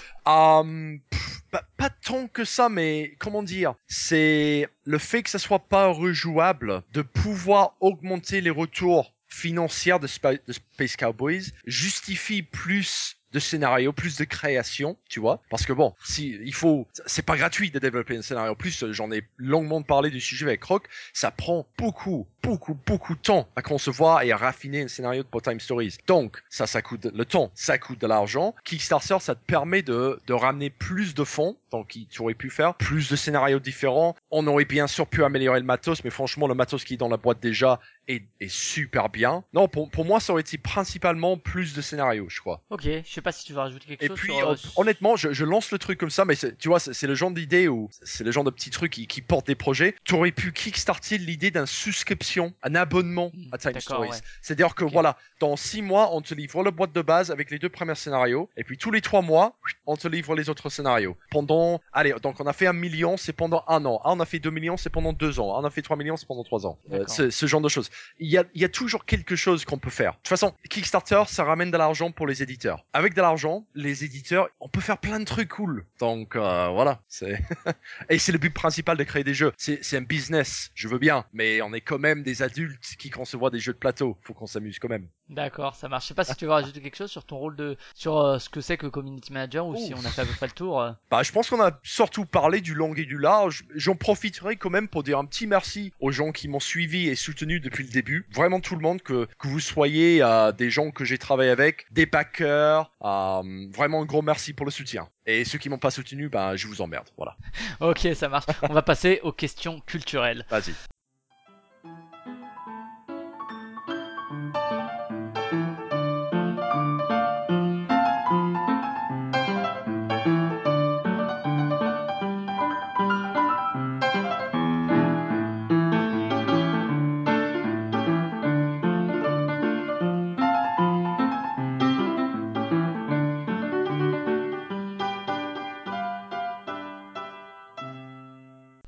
[1.10, 3.74] Pff, pas, pas tant que ça, mais comment dire?
[3.88, 10.08] C'est le fait que ça soit pas rejouable, de pouvoir augmenter les retours financiers de,
[10.08, 15.41] Spa- de Space Cowboys justifie plus de scénarios, plus de création, tu vois.
[15.49, 18.52] Parce que bon, si il faut, c'est pas gratuit de développer un scénario.
[18.52, 20.88] En plus, j'en ai longuement parlé du sujet avec Rock.
[21.14, 25.41] Ça prend beaucoup, beaucoup, beaucoup de temps à concevoir et à raffiner un scénario pour
[25.41, 25.98] Time Stories.
[26.08, 28.56] Donc, ça, ça coûte le temps, ça coûte de l'argent.
[28.64, 31.58] Kickstarter, ça te permet de, de ramener plus de fonds.
[31.72, 34.16] Donc, tu aurais pu faire plus de scénarios différents.
[34.30, 37.08] On aurait bien sûr pu améliorer le matos, mais franchement, le matos qui est dans
[37.08, 37.80] la boîte déjà
[38.16, 39.44] est, est super bien.
[39.54, 42.62] Non, pour, pour moi, ça aurait été principalement plus de scénarios, je crois.
[42.70, 44.50] Ok, je sais pas si tu veux rajouter quelque Et chose puis, sur.
[44.50, 47.16] euh, hon- honnêtement, je, je lance le truc comme ça, mais tu vois, c'est le
[47.16, 49.96] genre d'idée où c'est le genre de petits trucs qui, qui portent des projets.
[50.04, 54.10] Tu aurais pu kickstarter l'idée d'un souscription, un abonnement à Time Stories.
[54.10, 54.18] ouais.
[54.42, 57.60] C'est-à-dire que voilà, dans six mois, on te livre la boîte de base avec les
[57.60, 59.56] deux premiers scénarios, et puis tous les trois mois,
[59.86, 61.16] on te livre les autres scénarios.
[61.32, 64.00] Pendant, allez, donc on a fait un million, c'est pendant un an.
[64.04, 65.54] Ah, on a fait deux millions, c'est pendant deux ans.
[65.56, 66.78] Ah, on a fait trois millions, c'est pendant trois ans.
[66.92, 67.90] Euh, ce genre de choses.
[68.19, 70.11] Il y a, toujours quelque chose qu'on peut faire.
[70.11, 72.86] De toute façon, Kickstarter, ça ramène de l'argent pour les éditeurs.
[72.94, 75.86] Avec de l'argent, les éditeurs, on peut faire plein de trucs cool.
[75.99, 77.41] Donc euh, voilà, c'est
[78.10, 79.52] et c'est le but principal de créer des jeux.
[79.57, 83.10] C'est c'est un business, je veux bien, mais on est quand même des adultes qui
[83.10, 84.18] concevoir des jeux de plateau.
[84.22, 85.07] Faut qu'on s'amuse quand même.
[85.30, 86.03] D'accord, ça marche.
[86.03, 87.77] Je sais pas si tu veux rajouter quelque chose sur ton rôle de.
[87.95, 90.34] sur euh, ce que c'est que community manager ou si on a fait à peu
[90.34, 90.81] près le tour.
[90.81, 90.91] euh.
[91.10, 93.64] Bah, je pense qu'on a surtout parlé du long et du large.
[93.73, 97.15] J'en profiterai quand même pour dire un petit merci aux gens qui m'ont suivi et
[97.15, 98.27] soutenu depuis le début.
[98.34, 101.85] Vraiment tout le monde, que, que vous soyez euh, des gens que j'ai travaillé avec,
[101.91, 105.07] des backers, euh, vraiment un gros merci pour le soutien.
[105.26, 107.07] Et ceux qui m'ont pas soutenu, bah, je vous emmerde.
[107.15, 107.38] Voilà.
[107.80, 108.48] Ok, ça marche.
[108.64, 110.45] on va passer aux questions culturelles.
[110.49, 110.73] Vas-y.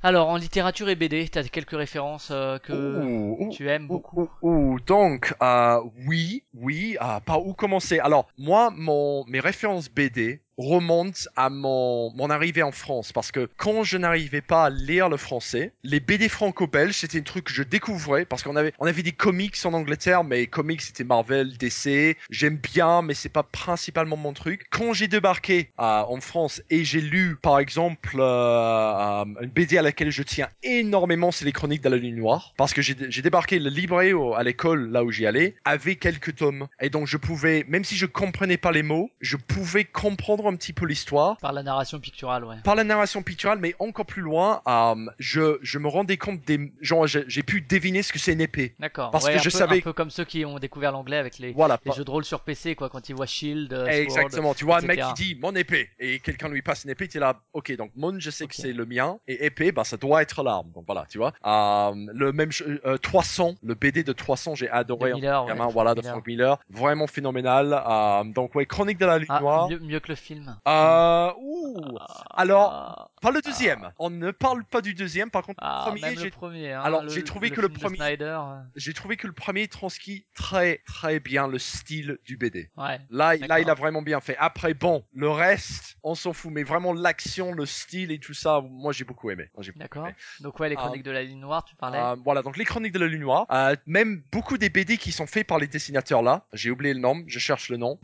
[0.03, 3.07] Alors, en littérature et BD, t'as quelques références euh, que
[3.39, 4.29] Ouh, tu aimes ouh, beaucoup.
[4.41, 10.42] ouh, donc, euh, oui, oui, ah, par où commencer Alors, moi, mon, mes références BD
[10.57, 15.17] remontent à mon, arrivée en France, parce que quand je n'arrivais pas à lire le
[15.17, 19.03] français, les BD franco-belges, c'était un truc que je découvrais, parce qu'on avait, on avait
[19.03, 24.17] des comics en Angleterre, mais comics, c'était Marvel, DC, j'aime bien, mais c'est pas principalement
[24.17, 24.65] mon truc.
[24.71, 29.81] Quand j'ai débarqué en France et j'ai lu, par exemple, euh, euh, une BD à
[29.81, 33.59] laquelle je tiens énormément, c'est les Chroniques de la Lune Noire, parce que j'ai débarqué
[33.59, 33.69] le
[34.13, 36.67] au- à l'école, là où j'y allais, avec quelques tomes.
[36.79, 40.55] Et donc je pouvais, même si je comprenais pas les mots, je pouvais comprendre un
[40.55, 41.37] petit peu l'histoire.
[41.37, 42.55] Par la narration picturale, ouais.
[42.63, 46.71] Par la narration picturale, mais encore plus loin, euh, je, je me rendais compte des,
[46.81, 48.75] genre, j'ai pu deviner ce que c'est une épée.
[48.79, 49.11] D'accord.
[49.11, 51.37] Parce Ouais, que je peu- savais- Un peu comme ceux qui ont découvert l'anglais avec
[51.39, 51.79] les, Voilà.
[51.85, 53.87] les jeux de rôle sur PC, quoi, quand ils voient Shield, Sword.
[53.89, 57.07] Exactement, tu vois un mec qui dit mon épée et quelqu'un lui passe une épée,
[57.07, 59.83] tu es là, ok, donc mon je sais que c'est le mien et épée, bah
[59.83, 61.33] ça doit être l'arme, donc voilà, tu vois.
[61.45, 62.49] Euh, le même
[62.85, 65.11] euh, 300, le BD de 300, j'ai adoré.
[65.11, 66.11] De Miller, ouais, de voilà, Frank de Miller.
[66.13, 67.73] Frank Miller, vraiment phénoménal.
[67.87, 69.69] Euh, donc ouais, Chronique de la Lune Ah, Noire.
[69.69, 70.32] mieux, mieux que le film.
[70.67, 73.91] Euh, ouh, Ah, alors, ah, pas le deuxième.
[73.99, 76.71] On ne parle pas du deuxième, par contre, ah, premier, même le j'ai premier.
[76.73, 80.81] Hein, Alors, j'ai trouvé que le premier- euh, j'ai trouvé que le premier transcrit très
[80.85, 82.69] très bien le style du BD.
[82.77, 82.99] ouais.
[83.09, 84.35] Là, là, il a vraiment bien fait.
[84.39, 86.51] Après, bon, le reste, on s'en fout.
[86.51, 89.49] Mais vraiment, l'action, le style et tout ça, moi, j'ai beaucoup aimé.
[89.75, 90.07] D'accord.
[90.39, 91.97] Donc ouais, les chroniques de la ligne noire, tu parlais.
[91.99, 93.45] Euh, voilà, donc les chroniques de la Lune Noire.
[93.51, 96.45] Euh, même beaucoup des BD qui sont faits par les dessinateurs là.
[96.53, 97.99] J'ai oublié le nom, je cherche le nom.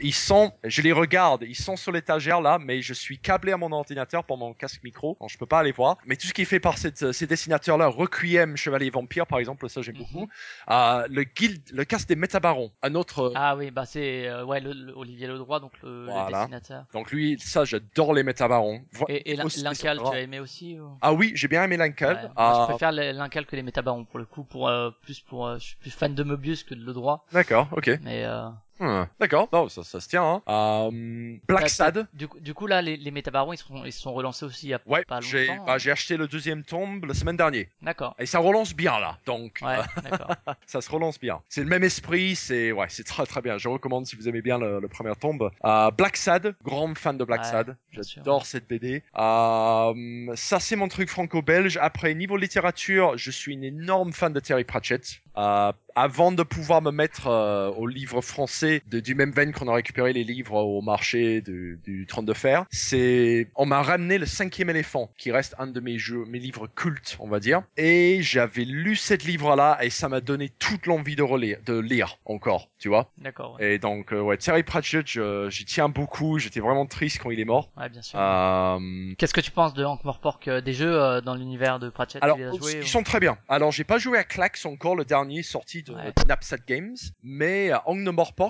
[0.00, 3.56] Ils sont, je les regarde, ils sont sur l'étagère là, mais je suis câblé à
[3.56, 5.96] mon ordinateur pour mon casque micro, donc je peux pas aller voir.
[6.06, 9.38] Mais tout ce qui est fait par cette- ces dessinateurs là, Requiem, Chevalier Vampire par
[9.38, 10.02] exemple, ça j'aime Mhm.
[10.02, 10.28] beaucoup.
[10.70, 13.32] Euh, le guild, le casque des Métabarons, un autre.
[13.34, 16.84] Ah oui, bah c'est euh, ouais le, le- Olivier Ledroit, donc le, dessinateur.
[16.92, 18.82] Donc lui, ça j'adore les Métabarons.
[18.92, 20.96] Vo- Et, et l'Incal, tu as aimé aussi ou...
[21.00, 22.16] Ah oui, j'ai bien aimé l'Incal.
[22.24, 25.20] Ouais, Ah, Je préfère les- l'Incal que les Métabarons pour le coup, pour euh, plus
[25.20, 27.90] pour euh, je suis plus fan de Mobius que de Ledroit, D'accord, ok.
[28.02, 28.48] mais euh,
[28.80, 30.22] Hmm, D'accord, non, ça, ça se tient.
[30.24, 30.42] Hein.
[30.48, 32.06] Euh, Black t'as- Sad.
[32.14, 34.66] Du coup, du coup là, les, les Métabarons, ils sont ils se sont relancés aussi
[34.66, 35.64] il y a Ouais, pas j'ai longtemps.
[35.64, 37.66] bah, j'ai acheté le deuxième tome la semaine dernière.
[37.82, 38.14] D'accord.
[38.18, 40.30] Et ça relance bien là, donc Ouais, euh, d'accord.
[40.66, 41.40] ça se relance bien.
[41.48, 43.58] C'est le même esprit, c'est ouais, c'est très très bien.
[43.58, 45.50] Je recommande si vous aimez bien le, le premier tome.
[45.64, 47.76] Euh, Black Sad, grand fan de Black Ouais, Sad.
[47.92, 48.22] bien sûr.
[48.22, 49.02] J'adore cette BD.
[49.16, 51.78] Euh, ça c'est mon truc franco-belge.
[51.80, 55.20] Après niveau littérature, je suis une énorme fan de Terry Pratchett.
[55.36, 59.68] Euh, avant de pouvoir me mettre euh, aux livres français de, du même veine qu'on
[59.68, 64.18] a récupéré les livres au marché du, du Trône de Fer, c'est on m'a ramené
[64.18, 67.62] le cinquième éléphant, qui reste un de mes jeux, mes livres cultes, on va dire.
[67.76, 72.18] Et j'avais lu cette livre-là et ça m'a donné toute l'envie de relire, de lire
[72.24, 73.10] encore, tu vois.
[73.18, 73.56] D'accord.
[73.58, 73.74] Ouais.
[73.74, 76.38] Et donc euh, ouais, Terry Pratchett, je- j'y tiens beaucoup.
[76.38, 77.70] J'étais vraiment triste quand il est mort.
[77.76, 78.18] Ouais, bien sûr.
[78.20, 78.78] Euh,
[79.18, 82.22] Qu'est-ce que tu penses de Hank Morpork, euh, des jeux euh, dans l'univers de Pratchett?
[82.22, 82.48] Alors, ils
[82.80, 83.38] ou- sont très bien.
[83.48, 86.12] Alors, j'ai pas joué à Clax encore, le dernier sorti de, Ouais.
[86.24, 87.98] Knapsack Games, mais euh, Hang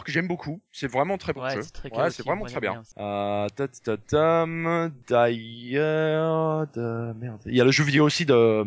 [0.09, 0.61] Pork, j'aime beaucoup.
[0.73, 1.63] C'est vraiment très bon Ouais, jeu.
[1.63, 2.83] c'est très cool Ouais, c'est vraiment très bien.
[2.99, 7.13] Euh, ta- ta- tam, D'ailleurs, de...
[7.19, 7.41] merde.
[7.47, 8.65] Il y a le jeu vidéo aussi de,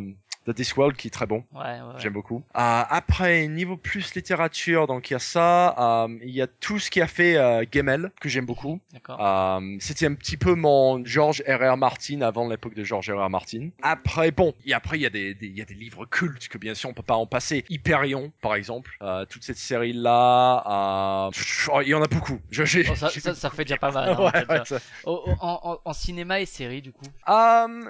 [0.48, 1.44] de Discworld qui est très bon.
[1.54, 1.94] Ouais, ouais, ouais.
[2.00, 2.38] J'aime beaucoup.
[2.38, 5.76] Euh, après, niveau plus littérature, donc il y a ça.
[6.06, 8.80] euh, il y a tout ce qui a fait euh, Gemmel, que j'aime beaucoup.
[9.20, 11.78] Euh, C'était un petit peu mon George R.R.
[11.78, 13.30] Martin avant l'époque de George R.R.
[13.30, 13.70] Martin.
[13.84, 16.48] Après, bon, et après il y a des, des- il y a des livres cultes
[16.48, 17.64] que bien sûr on peut pas en passer.
[17.70, 18.98] Hyperion, par exemple,
[19.30, 21.30] toute cette série là,
[21.84, 22.40] il y en a beaucoup.
[22.50, 24.10] Je, Bon, ça, ça, ça fait déjà pas mal.
[24.10, 24.64] hein,
[25.04, 27.06] Oh, oh, en, en- en cinéma et série, du coup?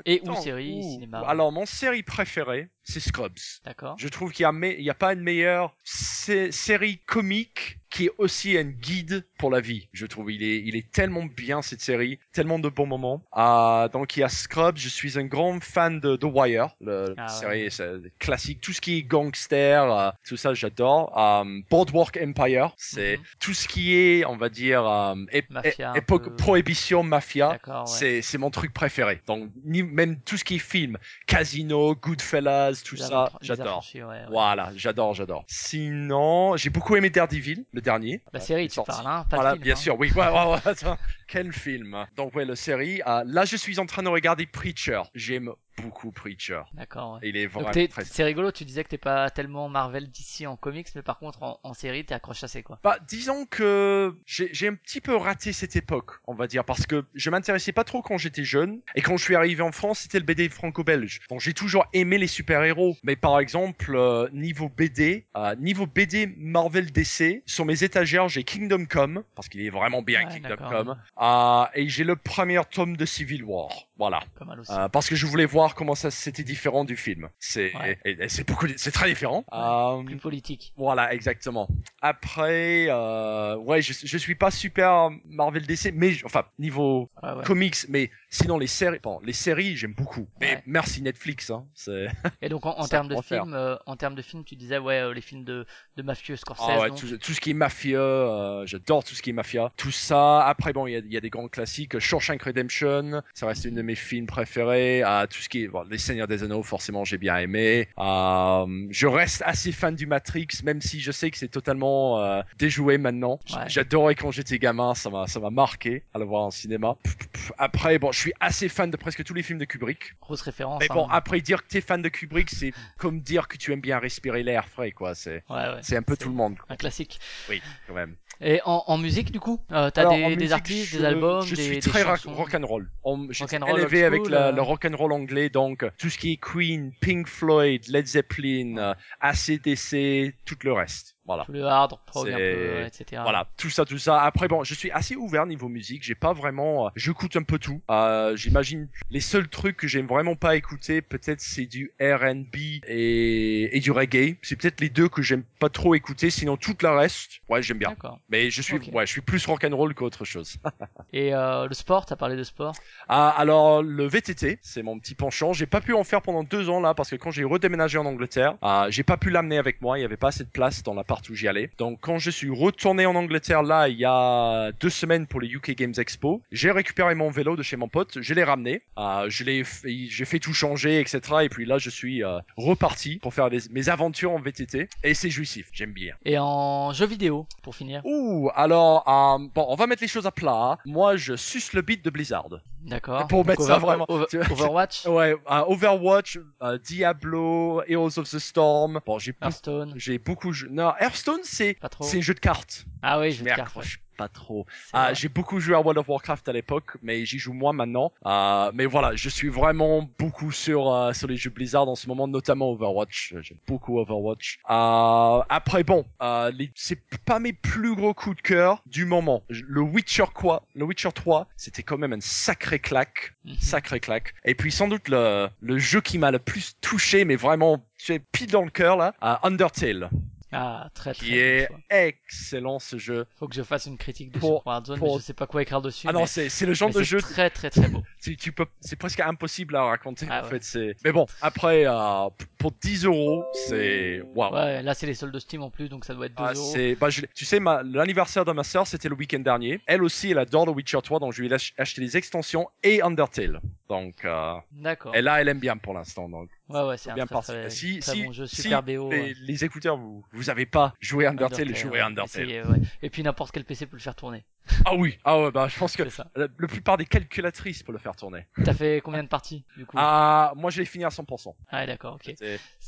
[0.05, 1.19] Et ou série, cinéma?
[1.27, 3.37] Alors, mon série préférée, préféré c'est Scrubs.
[3.65, 3.95] D'accord.
[3.97, 8.63] Je trouve qu'il y a, pas une meilleure sé- série comique qui est aussi un
[8.63, 9.89] guide pour la vie.
[9.91, 13.21] Je trouve il est, il est tellement bien cette série, tellement de bons moments.
[13.33, 14.77] Ah, donc il y a Scrubs.
[14.77, 17.29] Je suis un grand fan de The Wire, le Ah, ouais.
[17.29, 21.11] série c'est classique, tout ce qui est gangster, euh, tout ça j'adore.
[21.17, 23.23] Um, Boardwalk Empire, c'est Mhm.
[23.39, 26.35] tout ce qui est, on va dire, um, Mafia, é- époque peu.
[26.37, 27.59] prohibition mafia.
[27.67, 28.21] Ouais.
[28.21, 29.21] C'est, mon truc préféré.
[29.27, 30.97] Donc, même tout ce qui est film,
[31.27, 33.67] Casino, Goodfellas, tout Les ça, j'adore.
[33.67, 34.25] affranchis, ouais, ouais.
[34.29, 35.43] Voilà, j'adore, j'adore.
[35.47, 38.21] Sinon, j'ai beaucoup aimé Daredevil, le dernier.
[38.33, 38.91] La Euh, série, est tu sorti.
[38.91, 39.75] parles, hein, pas Voilà, film, bien hein.
[39.75, 40.11] sûr, oui.
[40.15, 40.97] Ouais, ouais, ouais, attends,
[41.31, 42.05] quel film.
[42.17, 43.01] Donc, ouais, la série.
[43.07, 45.01] euh, là, je suis en train de regarder Preacher.
[45.15, 45.51] J'aime
[45.81, 46.61] beaucoup Preacher.
[46.73, 47.19] D'accord, ouais.
[47.23, 47.87] Il est vraiment très...
[48.03, 51.41] c'est rigolo, tu disais que t'es pas tellement Marvel d'ici en comics, mais par contre
[51.41, 52.77] en, en série t'es accroché assez quoi.
[52.83, 57.05] Bah, disons que j'ai un petit peu raté cette époque, on va dire, parce que
[57.15, 60.19] je m'intéressais pas trop quand j'étais jeune, et quand je suis arrivé en France, c'était
[60.19, 61.21] le BD franco-belge.
[61.29, 66.31] Donc j'ai toujours aimé les super-héros, mais par exemple, euh, niveau BD, euh, niveau BD
[66.37, 70.57] Marvel DC, sur mes étagères, j'ai Kingdom Come, parce qu'il est vraiment bien Ouais, Kingdom.
[70.57, 73.69] Come, euh, et j'ai le premier tome de Civil War.
[73.97, 74.21] Voilà.
[74.39, 74.71] Pas mal aussi.
[74.71, 77.29] Euh, parce que je voulais voir comment ça c'était différent du film.
[77.39, 77.99] C'est Ouais.
[78.03, 79.45] et- et c'est beaucoup, c'est très différent.
[79.53, 80.73] Euh, Plus politique.
[80.75, 81.67] voilà, exactement.
[82.01, 87.43] Après, euh, ouais, je, je suis pas super Marvel DC, mais enfin niveau Ouais, ouais.
[87.43, 90.27] comics, mais sinon les séries, bon, les séries j'aime beaucoup.
[90.39, 90.63] Mais Ouais.
[90.65, 91.65] merci Netflix, hein.
[91.75, 92.07] C'est
[92.41, 95.21] Et donc en, termes de films, euh, en termes de films, tu disais ouais les
[95.21, 95.65] films de,
[95.95, 96.65] de mafieux Scorsese.
[96.67, 96.97] ah ouais, donc.
[96.99, 99.71] tout, tout ce qui est mafia, euh, j'adore tout ce qui est mafia.
[99.77, 100.41] Tout ça.
[100.47, 101.99] Après, bon, il y a, il y a des grands classiques.
[101.99, 105.03] Shawshank Redemption, ça reste une de mes films préférés.
[105.03, 107.89] Euh, tout ce qui est bon, Les Seigneurs des Anneaux, forcément, j'ai bien aimé.
[107.99, 112.41] Euh, je reste assez fan du Matrix, même si je sais que c'est totalement euh,
[112.57, 113.39] déjoué maintenant.
[113.51, 113.67] Ouais.
[113.67, 116.95] J'adorais quand j'étais gamin, ça m'a ça m'a marqué à le voir en cinéma.
[117.03, 120.15] Pff, pff, Après, bon, je suis assez fan de presque tous les films de Kubrick.
[120.21, 120.79] Grosse référence.
[120.79, 121.11] Mais bon, hein.
[121.11, 124.43] après dire que t'es fan de Kubrick, c'est comme dire que tu aimes bien respirer
[124.43, 125.13] l'air frais, quoi.
[125.13, 125.79] C'est Ouais, ouais.
[125.81, 127.19] c'est un peu tout le monde, Un classique.
[127.49, 128.15] oui, quand même.
[128.43, 130.97] Et en, en musique, du coup, euh, t'as Alors, des, en des musique, artistes, je-
[130.97, 132.33] des albums, Je des, suis des très rock, chansons.
[132.33, 132.89] rock'n'roll.
[133.03, 134.51] On- J'ai Rock'n'roll élevé avec la- euh.
[134.51, 140.33] le rock'n'roll anglais, donc tout ce qui est Queen, Pink Floyd, Led Zeppelin, euh, ACDC,
[140.45, 141.15] tout le reste.
[141.25, 141.45] Voilà.
[141.45, 143.21] Tout le hard prog un peu, euh, etc.
[143.23, 144.21] Voilà, tout ça, tout ça.
[144.21, 146.03] Après, bon, je suis assez ouvert niveau musique.
[146.03, 147.81] J'ai pas vraiment, euh, j'écoute un peu tout.
[147.91, 152.55] Euh, J'imagine les seuls trucs que j'aime vraiment pas écouter, peut-être c'est du R&B
[152.87, 154.37] et, et du reggae.
[154.41, 156.31] C'est peut-être les deux que j'aime pas trop écouter.
[156.31, 157.95] Sinon, tout le reste, ouais, j'aime bien.
[158.29, 160.57] Mais je suis, ouais, je suis plus rock'n'roll qu'autre chose.
[161.13, 162.73] Et euh, le sport, t'as parlé de sport?
[163.07, 165.53] Ah, alors le VTT, c'est mon petit penchant.
[165.53, 168.05] J'ai pas pu en faire pendant deux ans là parce que quand j'ai redéménagé en
[168.05, 169.99] Angleterre, ah, j'ai pas pu l'amener avec moi.
[169.99, 171.69] Il y avait pas assez de place dans l'appart où j'y allais.
[171.77, 175.49] Donc quand je suis retourné en Angleterre là, il y a deux semaines pour les
[175.49, 179.25] UK Games Expo, j'ai récupéré mon vélo de chez mon pote, je l'ai ramené, Ah,
[179.27, 179.63] je l'ai,
[180.09, 181.19] j'ai fait tout changer, etc.
[181.43, 185.29] Et puis là, je suis euh, reparti pour faire mes aventures en VTT et c'est
[185.29, 185.67] jouissif.
[185.73, 186.15] J'aime bien.
[186.23, 188.01] Et en jeu vidéo, pour finir.
[188.05, 190.77] Ouh, alors euh, bon, on va mettre les choses à plat.
[190.85, 192.47] Moi, je suce le beat de Blizzard.
[192.83, 193.27] D'accord.
[193.27, 198.29] Pour Donc, mettre ça Over- vraiment- Over- Overwatch, Ouais, euh, Overwatch, euh, Diablo, Heroes of
[198.29, 198.99] the Storm.
[199.05, 200.51] Bon, j'ai beaucoup, Hearthstone, j'ai beaucoup.
[200.69, 202.85] Non, Hearthstone, c'est c'est un jeu de cartes.
[203.01, 203.59] Ah oui, Je m'y ouais.
[203.59, 204.67] accroche pas trop.
[204.93, 208.11] Ah, j'ai beaucoup joué à World of Warcraft à l'époque, mais j'y joue moins maintenant.
[208.27, 212.07] Euh, mais voilà, je suis vraiment beaucoup sur euh, sur les jeux Blizzard en ce
[212.07, 213.33] moment, notamment Overwatch.
[213.41, 214.59] J'aime beaucoup Overwatch.
[214.69, 219.41] Euh, après, bon, euh, les- c'est pas mes plus gros coups de cœur du moment.
[219.49, 223.55] Le Witcher quoi, le Witcher 3, c'était quand même un sacré claque Mhm.
[223.59, 224.35] sacré claque.
[224.45, 228.13] Et puis sans doute le, le jeu qui m'a le plus touché, mais vraiment tu
[228.13, 230.09] es pile dans le cœur là, Undertale,
[230.51, 233.25] Ah, très très qui bon est excellent ce jeu.
[233.37, 235.61] Faut que je fasse une critique dessus Pour- Warzone, pour- mais je sais pas quoi
[235.61, 236.07] écrire dessus.
[236.09, 238.01] Ah non, c'est c'est le genre de c'est jeu très très très beau.
[238.21, 240.49] tu, tu peux c'est presque impossible à raconter Ah en ouais.
[240.49, 240.63] fait.
[240.63, 244.53] C'est mais bon après euh, pour 10 euros c'est waouh.
[244.53, 246.53] Ouais, là c'est les soldes de Steam en plus, donc ça doit être 2 Ah,
[246.53, 246.71] euros.
[246.73, 249.79] c'est bah je tu sais ma l'anniversaire de ma sœur c'était le week-end dernier.
[249.87, 252.67] Elle aussi elle adore The Witcher 3 donc je lui ai ach- acheté les extensions
[252.83, 253.61] et Undertale.
[253.91, 255.13] Donc euh, D'accord.
[255.13, 257.69] et là elle aime bien pour l'instant donc Ouais, ouais, c'est un bien très, très,
[257.69, 259.09] Si- très si- bon jeu, si super BO.
[259.11, 259.33] les, ouais.
[259.41, 261.99] les écouteurs vous vous avez pas joué Undertale, jouez ouais.
[261.99, 262.43] Undertale.
[262.43, 262.77] Essayez, ouais.
[263.01, 264.45] Et puis n'importe quel PC peut le faire tourner.
[264.85, 266.31] Ah oui, ah ouais, bah je pense que ça.
[266.37, 268.45] la, la plupart des calculatrices peuvent le faire tourner.
[268.63, 269.97] T'as fait combien de parties du coup?
[269.99, 271.53] Ah, moi je l'ai fini à 100%.
[271.67, 272.33] Ah, d'accord, ok.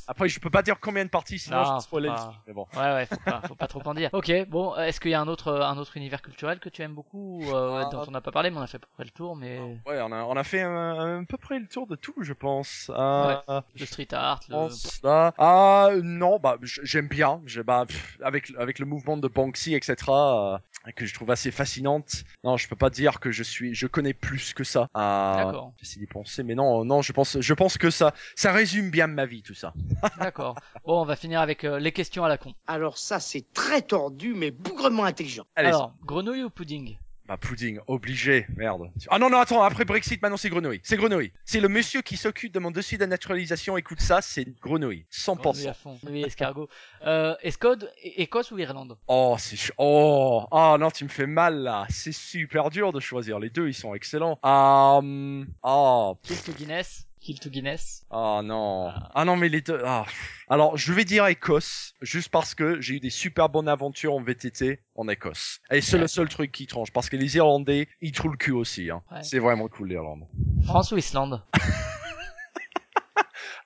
[0.08, 2.16] Après, je peux pas dire combien de parties, sinon Non, je le pas.
[2.16, 2.68] truc, Mais bon.
[2.76, 4.10] Ouais, ouais, faut pas, faut pas trop en dire.
[4.14, 6.94] Ok, bon, est-ce qu'il y a un autre, un autre univers culturel que tu aimes
[6.94, 7.90] beaucoup, euh, Ah.
[7.90, 9.60] dont on n'a pas parlé, mais on a fait à peu près le tour, mais
[9.86, 12.34] Ouais, on a, on a fait un- à peu près le tour de tout, je
[12.34, 12.92] pense.
[12.94, 13.36] Euh,
[13.80, 14.68] le street art, le...
[15.04, 15.34] là.
[15.38, 17.42] Ah non, bah j'aime bien.
[17.46, 19.96] J'ai bah pff, avec avec le mouvement de Banksy, etc.
[20.10, 20.58] euh,
[20.92, 22.24] que je trouve assez fascinante.
[22.44, 24.90] Non, je peux pas dire que je suis, je connais plus que ça.
[24.94, 28.90] D'accord, J'essaie d'y penser, mais non, non, je pense, je pense que ça, ça résume
[28.90, 29.74] bien ma vie, tout ça.
[30.20, 30.56] d'accord.
[30.86, 32.54] Bon, on va finir avec euh, les questions à la con.
[32.68, 35.46] Alors ça, c'est très tordu, mais bougrement intelligent.
[35.56, 36.98] Allez, Alors, grenouille ou pudding?
[37.26, 38.92] Bah pudding, obligé, merde.
[39.10, 41.32] Ah non non, attends, après Brexit, maintenant c'est grenouille, c'est grenouille.
[41.46, 43.78] C'est le monsieur qui s'occupe de mon dossier de naturalisation.
[43.78, 45.38] Écoute ça, c'est grenouille, 100%.
[45.42, 45.98] Grenouille à fond.
[46.10, 46.68] Oui, escargot.
[47.06, 48.98] Euh, Escode, Écosse ou Irlande?
[49.08, 51.86] Oh, c'est ch- oh, ah non, tu me fais mal là.
[51.90, 53.40] C'est super dur de choisir.
[53.40, 54.38] Les deux, ils sont excellents.
[54.44, 58.90] Um, oh, Kill to Guinness Kill to Guinness oh non.
[58.90, 59.12] Ah.
[59.16, 59.82] Ah non, mais les deux.
[59.86, 60.06] Ah.
[60.50, 64.22] Alors, je vais dire Écosse, juste parce que j'ai eu des super bonnes aventures en
[64.22, 65.62] VTT en Écosse.
[65.72, 68.52] Et c'est le seul truc qui tranche, parce que les Irlandais, ils trouvent le cul
[68.52, 68.90] aussi.
[68.90, 69.02] Hein.
[69.10, 69.24] Ouais.
[69.24, 70.28] C'est vraiment cool l'Irlande.
[70.66, 71.42] France ou Islande?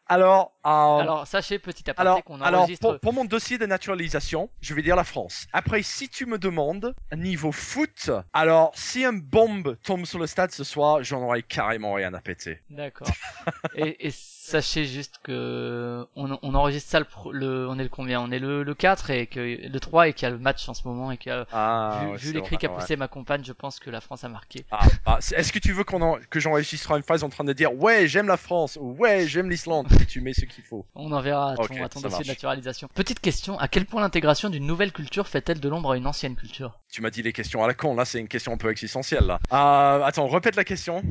[0.10, 2.92] Alors, euh, Alors, sachez, petit aparté, Alors, qu'on alors enregistre...
[2.92, 5.48] pour, pour mon dossier de naturalisation, je vais dire la France.
[5.52, 10.52] Après, si tu me demandes niveau foot, alors si un bombe tombe sur le stade
[10.52, 12.62] ce soir, j'en aurais carrément rien à péter.
[12.70, 13.10] D'accord.
[13.76, 14.12] et, et
[14.48, 17.00] sachez juste que on, on enregistre ça
[17.32, 18.22] le, on est le combien?
[18.22, 20.68] On est le, le 4 et que le 3 et qu'il y a le match
[20.70, 22.76] en ce moment et que Ah, vu, ouais, vu les cris qu'a ouais.
[22.76, 24.66] poussé ma compagne, je pense que la France a marqué.
[24.72, 27.54] Ah, ah, Est-ce que tu veux qu'on en- que j'enregistre une phrase en train de
[27.54, 30.86] dire ouais j'aime la France ou ouais j'aime l'Islande et tu mets ce qu'il faut?
[30.96, 32.88] On enverra à ton, Ok, à ton dossier de naturalisation.
[32.94, 36.36] Petite question, à quel point l'intégration d'une nouvelle culture fait-elle de l'ombre à une ancienne
[36.36, 36.80] culture?
[36.92, 39.26] Tu m'as dit les questions à la con là c'est une question un peu existentielle
[39.26, 39.40] là.
[39.52, 41.04] Ah, attends répète la question.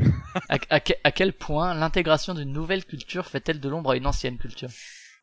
[0.48, 4.06] à, à que- à quel point l'intégration d'une nouvelle culture fait-elle de l'ombre à une
[4.06, 4.70] ancienne culture?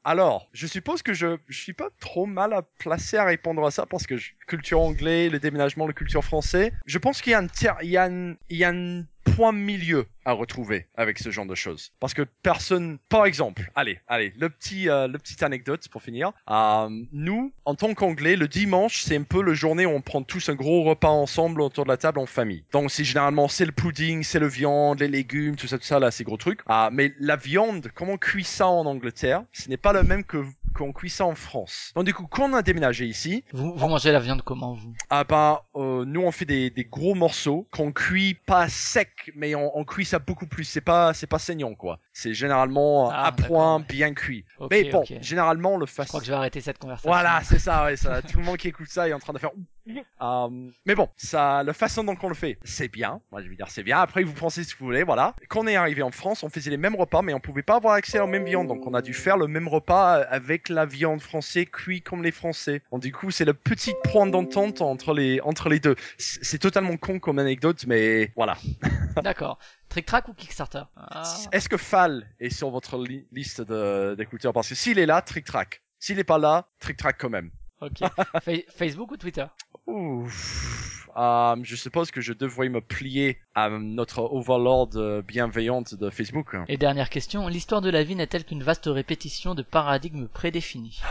[0.05, 3.71] Alors, je suppose que je, je suis pas trop mal à placer à répondre à
[3.71, 6.73] ça parce que je- culture anglais, le déménagement, la culture français.
[6.85, 9.05] Je pense qu'il y a un ter- il y a une, il y a une
[9.37, 11.91] point milieu à retrouver avec ce genre de choses.
[12.01, 16.33] Parce que personne, par exemple, allez, allez, le petit, euh, le petit anecdote pour finir.
[16.49, 20.23] Euh, nous, en tant qu'anglais, le dimanche, c'est un peu le journée où on prend
[20.23, 22.65] tous un gros repas ensemble autour de la table en famille.
[22.73, 25.99] Donc c'est généralement c'est le pudding, c'est le viande, les légumes, tout ça, tout ça
[25.99, 26.59] là, ces gros trucs.
[26.67, 30.23] Ah, mais la viande, comment on cuit ça en Angleterre, ce n'est pas le même
[30.25, 30.43] que
[30.75, 31.91] qu'on cuit ça en France.
[31.95, 34.93] Donc du coup, quand on a déménagé ici, Vous, vous mangez la viande comment vous?
[35.09, 39.55] Ah bah euh, nous on fait des, des gros morceaux qu'on cuit pas sec, mais
[39.55, 40.63] on, on cuit ça beaucoup plus.
[40.63, 41.99] C'est pas c'est pas saignant quoi.
[42.13, 43.85] C'est généralement Ah, à point, ouais.
[43.89, 44.45] bien cuit.
[44.71, 46.07] Mais bon, généralement le Je fast.
[46.09, 47.09] crois que je vais arrêter cette conversation.
[47.09, 48.21] Voilà, c'est ça, ouais, ça.
[48.21, 49.51] Tout le monde qui écoute ça est en train de faire.
[49.87, 50.47] Euh,
[50.85, 53.21] mais bon, ça, la façon dont on le fait, c'est bien.
[53.31, 53.99] Moi, je veux dire, c'est bien.
[53.99, 55.35] Après, vous pensez ce que vous voulez, voilà.
[55.49, 57.75] Quand on est arrivé en France, on faisait les mêmes repas, mais on pouvait pas
[57.75, 58.67] avoir accès à la même viande.
[58.67, 62.31] Donc, on a dû faire le même repas avec la viande française cuit comme les
[62.31, 62.81] Français.
[62.91, 65.95] Donc, du coup, c'est le petit point d'entente entre les, entre les deux.
[66.17, 68.57] C'est totalement con comme anecdote, mais voilà.
[69.23, 69.59] D'accord.
[69.89, 70.83] Trick Track ou Kickstarter?
[70.95, 74.53] Ah, Est-ce que Fall est sur votre li- liste d'écouteurs?
[74.53, 75.81] Parce que s'il est là, Trick Track.
[75.99, 77.51] S'il est pas là, Trick Track quand même.
[77.81, 77.99] Ok.
[78.41, 79.45] Fa- Facebook ou Twitter?
[79.85, 81.09] Ouf.
[81.15, 86.55] Euh, je suppose que je devrais me plier à notre overlord euh, bienveillante de Facebook.
[86.67, 91.01] Et dernière question, l'histoire de la vie n'est-elle qu'une vaste répétition de paradigmes prédéfinis?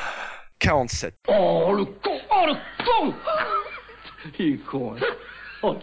[0.59, 1.15] 47.
[1.28, 2.55] Oh le con Oh le
[2.85, 3.15] con
[4.39, 5.01] Il est con, hein.
[5.62, 5.77] Oh,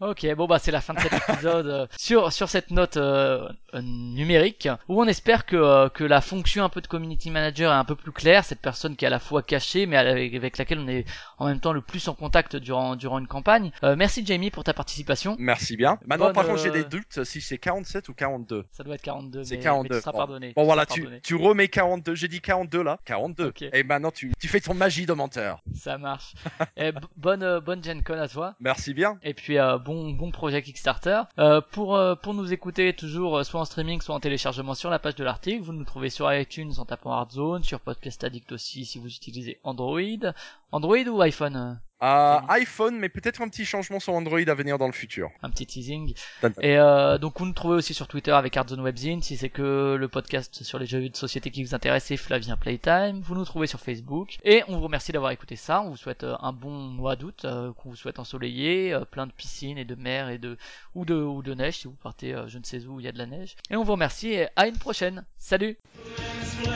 [0.00, 3.48] Ok, bon bah c'est la fin de cet épisode euh, sur sur cette note euh,
[3.74, 7.72] euh, numérique où on espère que euh, que la fonction un peu de community manager
[7.72, 10.32] est un peu plus claire, cette personne qui est à la fois cachée mais avec,
[10.36, 11.04] avec laquelle on est
[11.38, 13.72] en même temps le plus en contact durant durant une campagne.
[13.82, 15.34] Euh, merci Jamie pour ta participation.
[15.40, 15.98] Merci bien.
[16.06, 18.66] Maintenant, Bonne, par contre, j'ai des doutes si c'est 47 ou 42.
[18.70, 19.88] Ça doit être 42 C'est mais, 42.
[19.88, 20.18] mais tu seras Bon.
[20.18, 20.52] pardonné.
[20.54, 21.20] Bon, tu voilà, tu, pardonné.
[21.22, 22.14] tu remets 42.
[22.14, 23.00] J'ai dit 42 là.
[23.04, 23.46] 42.
[23.48, 23.62] Ok.
[23.72, 25.60] Et maintenant, tu, tu fais ton magie de menteur.
[25.74, 26.34] Ça marche.
[26.76, 28.54] Et b- bonne bonne Gen Con à toi.
[28.60, 29.18] Merci bien.
[29.24, 31.22] Et puis euh, bon projet Kickstarter.
[31.38, 34.90] Euh, pour euh, pour nous écouter toujours euh, soit en streaming soit en téléchargement sur
[34.90, 38.52] la page de l'article, vous nous trouvez sur iTunes en tapant Hardzone, sur Podcast Addict
[38.52, 40.32] aussi si vous utilisez Android.
[40.72, 44.86] Android ou iPhone Euh, iPhone, mais peut-être un petit changement sur Android à venir dans
[44.86, 45.30] le futur.
[45.42, 46.14] Un petit teasing.
[46.60, 49.22] Et euh, donc vous nous trouvez aussi sur Twitter avec Hardzone Webzine.
[49.22, 52.56] Si c'est que le podcast sur les jeux de société qui vous intéresse, c'est Flavien
[52.56, 53.20] Playtime.
[53.22, 54.38] Vous nous trouvez sur Facebook.
[54.44, 55.82] Et on vous remercie d'avoir écouté ça.
[55.82, 59.26] On vous souhaite euh, un bon mois d'août, euh, qu'on vous souhaite ensoleillé, euh, plein
[59.26, 60.56] de piscines et de mer et de
[60.94, 63.12] ou de ou de neige si vous partez je ne sais où il y a
[63.12, 63.56] de la neige.
[63.70, 65.24] Et on vous remercie et à une prochaine.
[65.38, 65.76] Salut.
[66.16, 66.70] Let's play,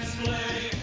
[0.00, 0.77] let's play.